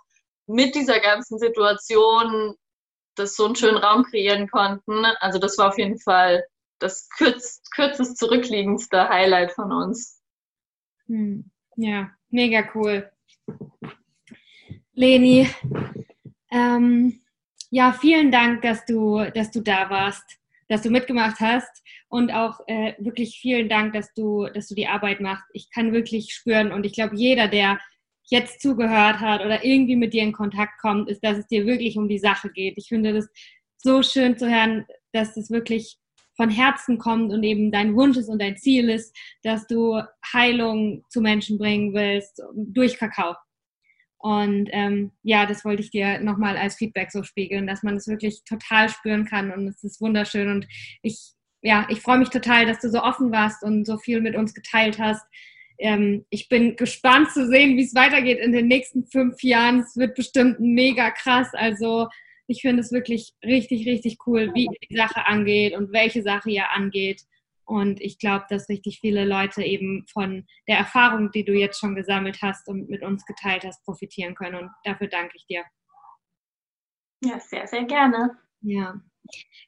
mit 0.47 0.75
dieser 0.75 0.99
ganzen 0.99 1.39
Situation 1.39 2.55
das 3.15 3.35
so 3.35 3.45
einen 3.45 3.55
schönen 3.55 3.77
Raum 3.77 4.03
kreieren 4.03 4.49
konnten. 4.49 5.05
Also 5.19 5.39
das 5.39 5.57
war 5.57 5.69
auf 5.69 5.77
jeden 5.77 5.99
Fall 5.99 6.45
das 6.79 7.09
kürz, 7.09 7.61
kürzest 7.73 8.17
zurückliegendste 8.17 9.07
Highlight 9.07 9.53
von 9.53 9.71
uns. 9.71 10.21
Hm. 11.07 11.49
Ja, 11.77 12.11
mega 12.29 12.67
cool. 12.73 13.09
Leni, 14.93 15.49
ähm, 16.51 17.21
ja, 17.75 17.91
vielen 17.91 18.31
Dank, 18.31 18.61
dass 18.61 18.85
du, 18.85 19.25
dass 19.33 19.51
du 19.51 19.59
da 19.59 19.89
warst, 19.89 20.23
dass 20.69 20.81
du 20.81 20.89
mitgemacht 20.89 21.41
hast 21.41 21.83
und 22.07 22.31
auch 22.31 22.61
äh, 22.67 22.93
wirklich 22.99 23.37
vielen 23.41 23.67
Dank, 23.67 23.91
dass 23.91 24.13
du, 24.13 24.47
dass 24.47 24.69
du 24.69 24.75
die 24.75 24.87
Arbeit 24.87 25.19
machst. 25.19 25.43
Ich 25.51 25.69
kann 25.71 25.91
wirklich 25.91 26.33
spüren 26.33 26.71
und 26.71 26.85
ich 26.85 26.93
glaube, 26.93 27.17
jeder, 27.17 27.49
der 27.49 27.77
jetzt 28.29 28.61
zugehört 28.61 29.19
hat 29.19 29.41
oder 29.41 29.65
irgendwie 29.65 29.97
mit 29.97 30.13
dir 30.13 30.23
in 30.23 30.31
Kontakt 30.31 30.79
kommt, 30.79 31.09
ist, 31.09 31.21
dass 31.21 31.37
es 31.37 31.47
dir 31.47 31.65
wirklich 31.65 31.97
um 31.97 32.07
die 32.07 32.17
Sache 32.17 32.49
geht. 32.49 32.77
Ich 32.77 32.87
finde 32.87 33.11
das 33.11 33.27
so 33.75 34.01
schön 34.01 34.37
zu 34.37 34.49
hören, 34.49 34.85
dass 35.11 35.35
es 35.35 35.51
wirklich 35.51 35.97
von 36.37 36.49
Herzen 36.49 36.97
kommt 36.97 37.33
und 37.33 37.43
eben 37.43 37.73
dein 37.73 37.93
Wunsch 37.93 38.15
ist 38.15 38.29
und 38.29 38.41
dein 38.41 38.55
Ziel 38.55 38.89
ist, 38.89 39.13
dass 39.43 39.67
du 39.67 40.01
Heilung 40.31 41.03
zu 41.09 41.19
Menschen 41.19 41.57
bringen 41.57 41.93
willst 41.93 42.41
durch 42.55 42.97
Kakao. 42.97 43.35
Und 44.25 44.69
ähm, 44.71 45.11
ja, 45.21 45.45
das 45.45 45.63
wollte 45.63 45.83
ich 45.83 45.91
dir 45.91 46.19
nochmal 46.19 46.57
als 46.57 46.77
Feedback 46.77 47.11
so 47.11 47.21
spiegeln, 47.21 47.67
dass 47.67 47.83
man 47.83 47.95
es 47.95 48.07
wirklich 48.07 48.43
total 48.43 48.89
spüren 48.89 49.25
kann 49.25 49.51
und 49.51 49.67
es 49.67 49.83
ist 49.83 50.01
wunderschön. 50.01 50.49
Und 50.49 50.67
ich, 51.03 51.33
ja, 51.61 51.85
ich 51.91 52.01
freue 52.01 52.17
mich 52.17 52.29
total, 52.31 52.65
dass 52.65 52.79
du 52.79 52.89
so 52.89 53.03
offen 53.03 53.31
warst 53.31 53.61
und 53.61 53.85
so 53.85 53.99
viel 53.99 54.21
mit 54.21 54.35
uns 54.35 54.55
geteilt 54.55 54.97
hast. 54.97 55.23
Ähm, 55.77 56.25
ich 56.31 56.49
bin 56.49 56.75
gespannt 56.75 57.33
zu 57.33 57.47
sehen, 57.47 57.77
wie 57.77 57.83
es 57.83 57.93
weitergeht 57.93 58.39
in 58.39 58.51
den 58.51 58.67
nächsten 58.67 59.05
fünf 59.05 59.43
Jahren. 59.43 59.81
Es 59.81 59.95
wird 59.95 60.15
bestimmt 60.15 60.59
mega 60.59 61.11
krass. 61.11 61.49
Also 61.53 62.07
ich 62.47 62.61
finde 62.61 62.81
es 62.81 62.91
wirklich 62.91 63.35
richtig, 63.43 63.87
richtig 63.87 64.17
cool, 64.25 64.49
wie 64.55 64.67
die 64.89 64.95
Sache 64.95 65.27
angeht 65.27 65.77
und 65.77 65.93
welche 65.93 66.23
Sache 66.23 66.49
ihr 66.49 66.71
angeht. 66.71 67.21
Und 67.65 67.99
ich 67.99 68.19
glaube, 68.19 68.45
dass 68.49 68.69
richtig 68.69 68.99
viele 68.99 69.25
Leute 69.25 69.63
eben 69.63 70.05
von 70.11 70.45
der 70.67 70.77
Erfahrung, 70.77 71.31
die 71.31 71.43
du 71.43 71.53
jetzt 71.53 71.79
schon 71.79 71.95
gesammelt 71.95 72.41
hast 72.41 72.67
und 72.67 72.89
mit 72.89 73.03
uns 73.03 73.25
geteilt 73.25 73.63
hast, 73.65 73.83
profitieren 73.83 74.35
können. 74.35 74.55
Und 74.55 74.71
dafür 74.83 75.07
danke 75.07 75.35
ich 75.35 75.45
dir. 75.47 75.63
Ja, 77.23 77.39
sehr, 77.39 77.65
sehr 77.67 77.85
gerne. 77.85 78.37
Ja. 78.61 79.01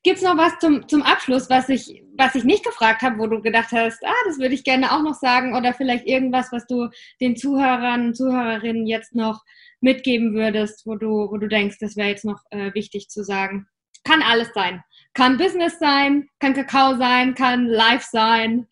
Gibt 0.03 0.17
es 0.17 0.23
noch 0.23 0.37
was 0.37 0.59
zum, 0.59 0.87
zum 0.87 1.01
Abschluss, 1.01 1.49
was 1.49 1.69
ich, 1.69 2.03
was 2.15 2.35
ich 2.35 2.43
nicht 2.43 2.63
gefragt 2.63 3.01
habe, 3.01 3.17
wo 3.17 3.27
du 3.27 3.41
gedacht 3.41 3.71
hast, 3.71 4.05
ah, 4.05 4.13
das 4.25 4.37
würde 4.37 4.53
ich 4.53 4.63
gerne 4.63 4.91
auch 4.91 5.01
noch 5.01 5.15
sagen 5.15 5.55
oder 5.55 5.73
vielleicht 5.73 6.05
irgendwas, 6.05 6.51
was 6.51 6.67
du 6.67 6.89
den 7.19 7.35
Zuhörern 7.35 8.07
und 8.07 8.15
Zuhörerinnen 8.15 8.85
jetzt 8.85 9.15
noch 9.15 9.43
mitgeben 9.81 10.33
würdest, 10.33 10.85
wo 10.85 10.95
du, 10.95 11.29
wo 11.31 11.37
du 11.37 11.47
denkst, 11.47 11.77
das 11.79 11.95
wäre 11.95 12.09
jetzt 12.09 12.25
noch 12.25 12.43
äh, 12.51 12.73
wichtig 12.73 13.09
zu 13.09 13.23
sagen? 13.23 13.67
Kann 14.03 14.21
alles 14.21 14.49
sein. 14.53 14.83
Kann 15.17 15.37
Business 15.37 15.79
sein, 15.79 16.29
kann 16.39 16.53
Kakao 16.53 16.95
sein, 16.95 17.33
kann 17.33 17.65
Life 17.65 18.07
sein, 18.11 18.67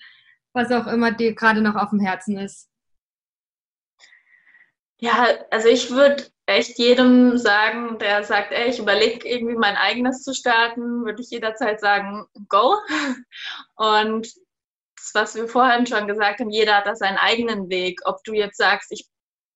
was 0.53 0.71
auch 0.71 0.85
immer 0.85 1.11
dir 1.11 1.33
gerade 1.33 1.59
noch 1.59 1.73
auf 1.73 1.89
dem 1.89 1.99
Herzen 1.99 2.37
ist. 2.37 2.69
Ja, 4.99 5.27
also 5.49 5.69
ich 5.69 5.89
würde 5.89 6.27
echt 6.45 6.77
jedem 6.77 7.39
sagen, 7.39 7.97
der 7.97 8.23
sagt, 8.23 8.51
ey, 8.51 8.69
ich 8.69 8.77
überlege 8.77 9.27
irgendwie 9.27 9.55
mein 9.55 9.75
eigenes 9.75 10.21
zu 10.21 10.35
starten, 10.35 11.03
würde 11.03 11.19
ich 11.19 11.31
jederzeit 11.31 11.79
sagen, 11.79 12.27
go. 12.47 12.75
Und 13.75 14.27
das, 14.97 15.15
was 15.15 15.35
wir 15.35 15.47
vorhin 15.47 15.87
schon 15.87 16.07
gesagt 16.07 16.41
haben, 16.41 16.51
jeder 16.51 16.77
hat 16.77 16.85
da 16.85 16.95
seinen 16.95 17.17
eigenen 17.17 17.69
Weg. 17.69 18.01
Ob 18.05 18.23
du 18.23 18.33
jetzt 18.33 18.57
sagst, 18.57 18.91
ich 18.91 19.07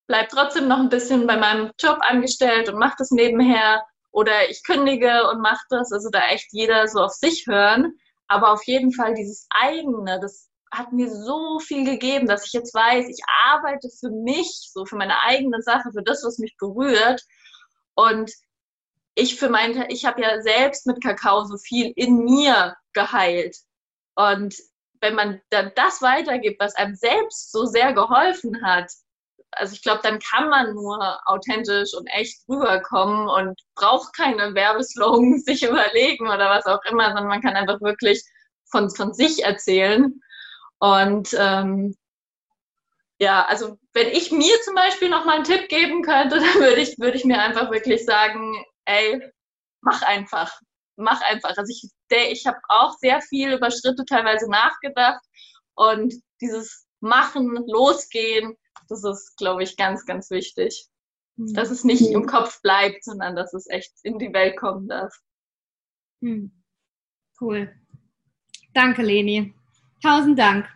bleibe 0.08 0.30
trotzdem 0.32 0.68
noch 0.68 0.80
ein 0.80 0.90
bisschen 0.90 1.28
bei 1.28 1.38
meinem 1.38 1.70
Job 1.80 2.00
angestellt 2.02 2.68
und 2.68 2.80
mache 2.80 2.96
das 2.98 3.12
nebenher 3.12 3.86
oder 4.12 4.50
ich 4.50 4.64
kündige 4.64 5.30
und 5.30 5.42
mache 5.42 5.64
das. 5.70 5.92
Also 5.92 6.10
da 6.10 6.28
echt 6.30 6.48
jeder 6.52 6.88
so 6.88 7.00
auf 7.02 7.14
sich 7.14 7.46
hören. 7.48 7.94
Aber 8.28 8.52
auf 8.52 8.64
jeden 8.66 8.92
Fall 8.94 9.16
dieses 9.16 9.48
eigene, 9.50 10.20
das 10.20 10.50
hat 10.72 10.92
mir 10.92 11.10
so 11.10 11.60
viel 11.60 11.84
gegeben, 11.84 12.28
dass 12.28 12.46
ich 12.46 12.54
jetzt 12.54 12.74
weiß, 12.74 13.08
ich 13.10 13.22
arbeite 13.46 13.90
für 14.00 14.12
mich, 14.12 14.70
so 14.72 14.86
für 14.86 14.98
meine 14.98 15.20
eigene 15.24 15.62
Sache, 15.62 15.92
für 15.92 16.04
das, 16.04 16.24
was 16.24 16.38
mich 16.38 16.56
berührt. 16.58 17.22
Und 17.96 18.32
ich 19.16 19.38
für 19.38 19.50
mein, 19.50 19.86
ich 19.90 20.06
habe 20.06 20.22
ja 20.22 20.42
selbst 20.42 20.86
mit 20.86 21.04
Kakao 21.04 21.44
so 21.46 21.58
viel 21.58 21.92
in 21.96 22.24
mir 22.24 22.76
geheilt. 22.94 23.58
Und 24.16 24.56
wenn 25.02 25.16
man 25.16 25.42
dann 25.50 25.72
das 25.76 26.02
weitergibt, 26.02 26.60
was 26.60 26.76
einem 26.76 26.96
selbst 26.96 27.52
so 27.52 27.66
sehr 27.66 27.94
geholfen 27.94 28.64
hat, 28.64 28.92
also 29.52 29.74
ich 29.74 29.82
glaube, 29.82 30.02
dann 30.04 30.20
kann 30.20 30.50
man 30.50 30.74
nur 30.74 31.20
authentisch 31.26 31.94
und 31.94 32.08
echt 32.08 32.48
rüberkommen 32.48 33.28
und 33.28 33.60
braucht 33.76 34.16
keine 34.16 34.54
Werbeslogans 34.54 35.44
sich 35.46 35.64
überlegen 35.64 36.28
oder 36.28 36.50
was 36.50 36.66
auch 36.66 36.84
immer, 36.90 37.08
sondern 37.08 37.28
man 37.28 37.42
kann 37.42 37.56
einfach 37.56 37.82
wirklich 37.82 38.24
von, 38.72 38.90
von 38.90 39.14
sich 39.14 39.44
erzählen. 39.44 40.22
Und 40.80 41.36
ähm, 41.38 41.96
ja, 43.20 43.46
also 43.46 43.78
wenn 43.94 44.08
ich 44.08 44.32
mir 44.32 44.56
zum 44.64 44.76
Beispiel 44.76 45.10
noch 45.10 45.26
mal 45.26 45.36
einen 45.36 45.44
Tipp 45.44 45.68
geben 45.68 46.04
könnte, 46.04 46.38
dann 46.40 46.56
würde 46.56 46.82
ich, 46.82 46.98
würde 47.00 47.18
ich 47.18 47.26
mir 47.26 47.42
einfach 47.42 47.72
wirklich 47.72 48.06
sagen, 48.06 48.64
ey, 48.86 49.22
mach 49.82 50.02
einfach. 50.04 50.60
Mach 50.96 51.22
einfach. 51.22 51.56
Also 51.58 51.64
ich, 51.70 51.90
ich 52.10 52.46
habe 52.46 52.58
auch 52.68 52.94
sehr 53.00 53.22
viel 53.22 53.54
über 53.54 53.72
Schritte 53.72 54.04
teilweise 54.06 54.50
nachgedacht 54.50 55.22
und 55.76 56.14
dieses 56.42 56.86
Machen, 57.00 57.64
Losgehen, 57.68 58.58
das 58.90 59.04
ist, 59.04 59.38
glaube 59.38 59.64
ich, 59.64 59.78
ganz, 59.78 60.06
ganz 60.06 60.30
wichtig. 60.30 60.88
Mhm. 61.38 61.54
Dass 61.54 61.72
es 61.72 61.84
nicht 61.84 62.12
im 62.12 62.26
Kopf 62.26 62.62
bleibt, 62.62 63.04
sondern 63.04 63.36
dass 63.36 63.54
es 63.54 63.70
echt 63.70 63.94
in 64.04 64.20
die 64.20 64.34
Welt 64.34 64.58
kommen 64.58 64.88
darf. 64.88 65.14
Mhm. 66.22 66.52
Cool. 67.40 67.74
Danke, 68.74 69.02
Leni. 69.02 69.54
Tausend 70.02 70.38
Dank. 70.38 70.68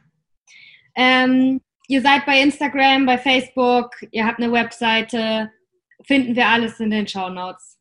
Ähm, 0.96 1.62
ihr 1.88 2.02
seid 2.02 2.26
bei 2.26 2.42
Instagram, 2.42 3.06
bei 3.06 3.18
Facebook, 3.18 3.92
ihr 4.12 4.26
habt 4.26 4.40
eine 4.40 4.52
Webseite. 4.52 5.52
Finden 6.06 6.36
wir 6.36 6.48
alles 6.48 6.80
in 6.80 6.92
den 6.92 7.08
Show 7.08 7.30
Notes. 7.30 7.80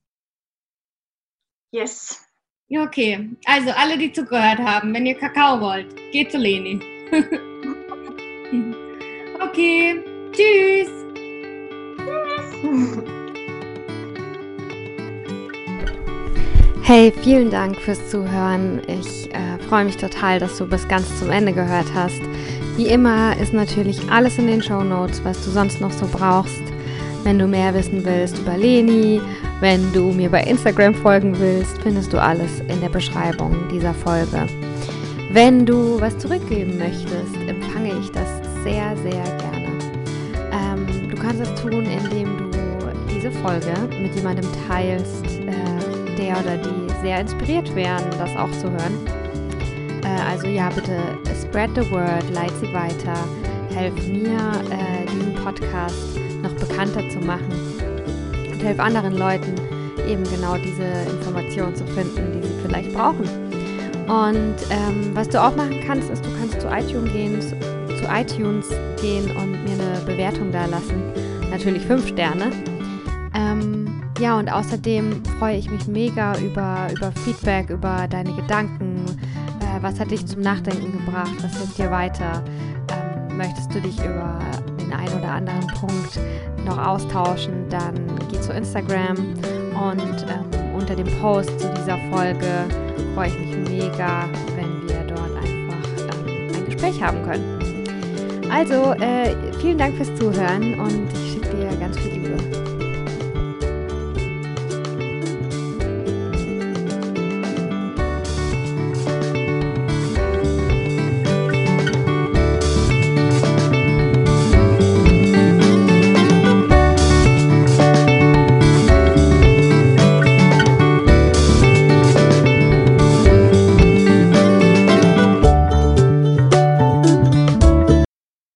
Yes. 1.72 2.24
Ja, 2.68 2.82
okay. 2.82 3.30
Also 3.44 3.70
alle, 3.70 3.98
die 3.98 4.12
zugehört 4.12 4.58
haben, 4.58 4.94
wenn 4.94 5.06
ihr 5.06 5.18
Kakao 5.18 5.60
wollt, 5.60 5.94
geht 6.12 6.30
zu 6.30 6.38
Leni. 6.38 6.80
okay. 9.40 10.11
Tschüss. 10.32 10.88
Tschüss. 12.60 13.02
Hey, 16.84 17.12
vielen 17.22 17.50
Dank 17.50 17.78
fürs 17.80 18.10
Zuhören. 18.10 18.80
Ich 18.86 19.30
äh, 19.32 19.58
freue 19.68 19.84
mich 19.84 19.98
total, 19.98 20.38
dass 20.38 20.56
du 20.56 20.66
bis 20.66 20.88
ganz 20.88 21.18
zum 21.18 21.30
Ende 21.30 21.52
gehört 21.52 21.86
hast. 21.94 22.20
Wie 22.76 22.86
immer 22.86 23.36
ist 23.36 23.52
natürlich 23.52 24.00
alles 24.10 24.38
in 24.38 24.46
den 24.46 24.62
Show 24.62 24.82
Notes, 24.82 25.22
was 25.22 25.44
du 25.44 25.50
sonst 25.50 25.80
noch 25.80 25.92
so 25.92 26.06
brauchst. 26.10 26.62
Wenn 27.24 27.38
du 27.38 27.46
mehr 27.46 27.72
wissen 27.74 28.04
willst 28.04 28.38
über 28.38 28.56
Leni, 28.56 29.20
wenn 29.60 29.92
du 29.92 30.12
mir 30.12 30.30
bei 30.30 30.42
Instagram 30.42 30.94
folgen 30.94 31.38
willst, 31.38 31.76
findest 31.82 32.12
du 32.12 32.20
alles 32.20 32.60
in 32.68 32.80
der 32.80 32.88
Beschreibung 32.88 33.54
dieser 33.70 33.94
Folge. 33.94 34.46
Wenn 35.30 35.64
du 35.64 36.00
was 36.00 36.18
zurückgeben 36.18 36.78
möchtest, 36.78 37.36
empfange 37.46 37.98
ich 38.00 38.10
das 38.10 38.28
sehr, 38.64 38.96
sehr 39.02 39.22
gerne 39.38 39.51
kannst 41.32 41.50
es 41.50 41.62
tun, 41.62 41.84
indem 41.84 42.36
du 42.36 42.50
diese 43.14 43.30
Folge 43.30 43.72
mit 44.00 44.14
jemandem 44.14 44.46
teilst, 44.68 45.24
äh, 45.24 46.16
der 46.18 46.38
oder 46.38 46.58
die 46.58 46.92
sehr 47.00 47.20
inspiriert 47.20 47.74
werden, 47.74 48.06
das 48.18 48.36
auch 48.36 48.50
zu 48.52 48.70
hören. 48.70 48.98
Äh, 50.04 50.30
also 50.30 50.46
ja, 50.46 50.68
bitte 50.68 50.98
spread 51.40 51.70
the 51.74 51.90
word, 51.90 52.28
leit 52.34 52.52
sie 52.60 52.72
weiter, 52.74 53.14
helf 53.74 53.94
mir, 54.08 54.36
äh, 54.70 55.06
diesen 55.10 55.34
Podcast 55.42 56.18
noch 56.42 56.52
bekannter 56.52 57.08
zu 57.08 57.18
machen 57.20 57.50
und 58.52 58.62
helf 58.62 58.78
anderen 58.78 59.16
Leuten 59.16 59.54
eben 60.06 60.24
genau 60.24 60.56
diese 60.56 60.84
Informationen 61.16 61.74
zu 61.74 61.86
finden, 61.86 62.32
die 62.32 62.46
sie 62.46 62.54
vielleicht 62.66 62.92
brauchen. 62.92 63.24
Und 64.06 64.56
ähm, 64.68 65.12
was 65.14 65.28
du 65.28 65.40
auch 65.40 65.54
machen 65.56 65.80
kannst, 65.86 66.10
ist, 66.10 66.24
du 66.24 66.30
kannst 66.38 66.60
zu 66.60 66.68
iTunes 66.68 67.12
gehen, 67.12 67.40
zu 67.40 68.04
iTunes 68.10 68.68
gehen 69.00 69.34
und 69.36 69.52
mir 69.64 69.72
eine 69.72 70.00
Bewertung 70.04 70.50
da 70.50 70.66
lassen. 70.66 71.11
Natürlich 71.52 71.82
fünf 71.82 72.08
Sterne. 72.08 72.50
Ähm, 73.34 74.02
ja, 74.18 74.38
und 74.38 74.50
außerdem 74.50 75.22
freue 75.38 75.58
ich 75.58 75.70
mich 75.70 75.86
mega 75.86 76.36
über, 76.38 76.88
über 76.90 77.12
Feedback, 77.24 77.68
über 77.68 78.08
deine 78.08 78.32
Gedanken. 78.32 79.04
Äh, 79.60 79.82
was 79.82 80.00
hat 80.00 80.10
dich 80.10 80.26
zum 80.26 80.40
Nachdenken 80.40 80.92
gebracht? 80.92 81.34
Was 81.42 81.58
hilft 81.58 81.76
dir 81.76 81.90
weiter? 81.90 82.42
Ähm, 82.90 83.36
möchtest 83.36 83.74
du 83.74 83.80
dich 83.82 83.98
über 83.98 84.38
den 84.80 84.94
einen 84.94 85.12
oder 85.18 85.30
anderen 85.30 85.66
Punkt 85.78 86.18
noch 86.64 86.78
austauschen? 86.78 87.68
Dann 87.68 87.94
geh 88.30 88.40
zu 88.40 88.54
Instagram 88.54 89.18
und 89.18 90.26
ähm, 90.28 90.74
unter 90.74 90.96
dem 90.96 91.08
Post 91.20 91.60
zu 91.60 91.68
dieser 91.74 91.98
Folge 92.10 92.64
freue 93.14 93.28
ich 93.28 93.38
mich 93.38 93.68
mega, 93.68 94.24
wenn 94.56 94.88
wir 94.88 95.04
dort 95.06 95.36
einfach 95.36 96.26
ähm, 96.26 96.48
ein 96.54 96.64
Gespräch 96.64 97.02
haben 97.02 97.22
können. 97.24 97.62
Also, 98.50 98.92
äh, 99.02 99.34
vielen 99.60 99.78
Dank 99.78 99.96
fürs 99.96 100.14
Zuhören 100.16 100.78
und 100.78 101.21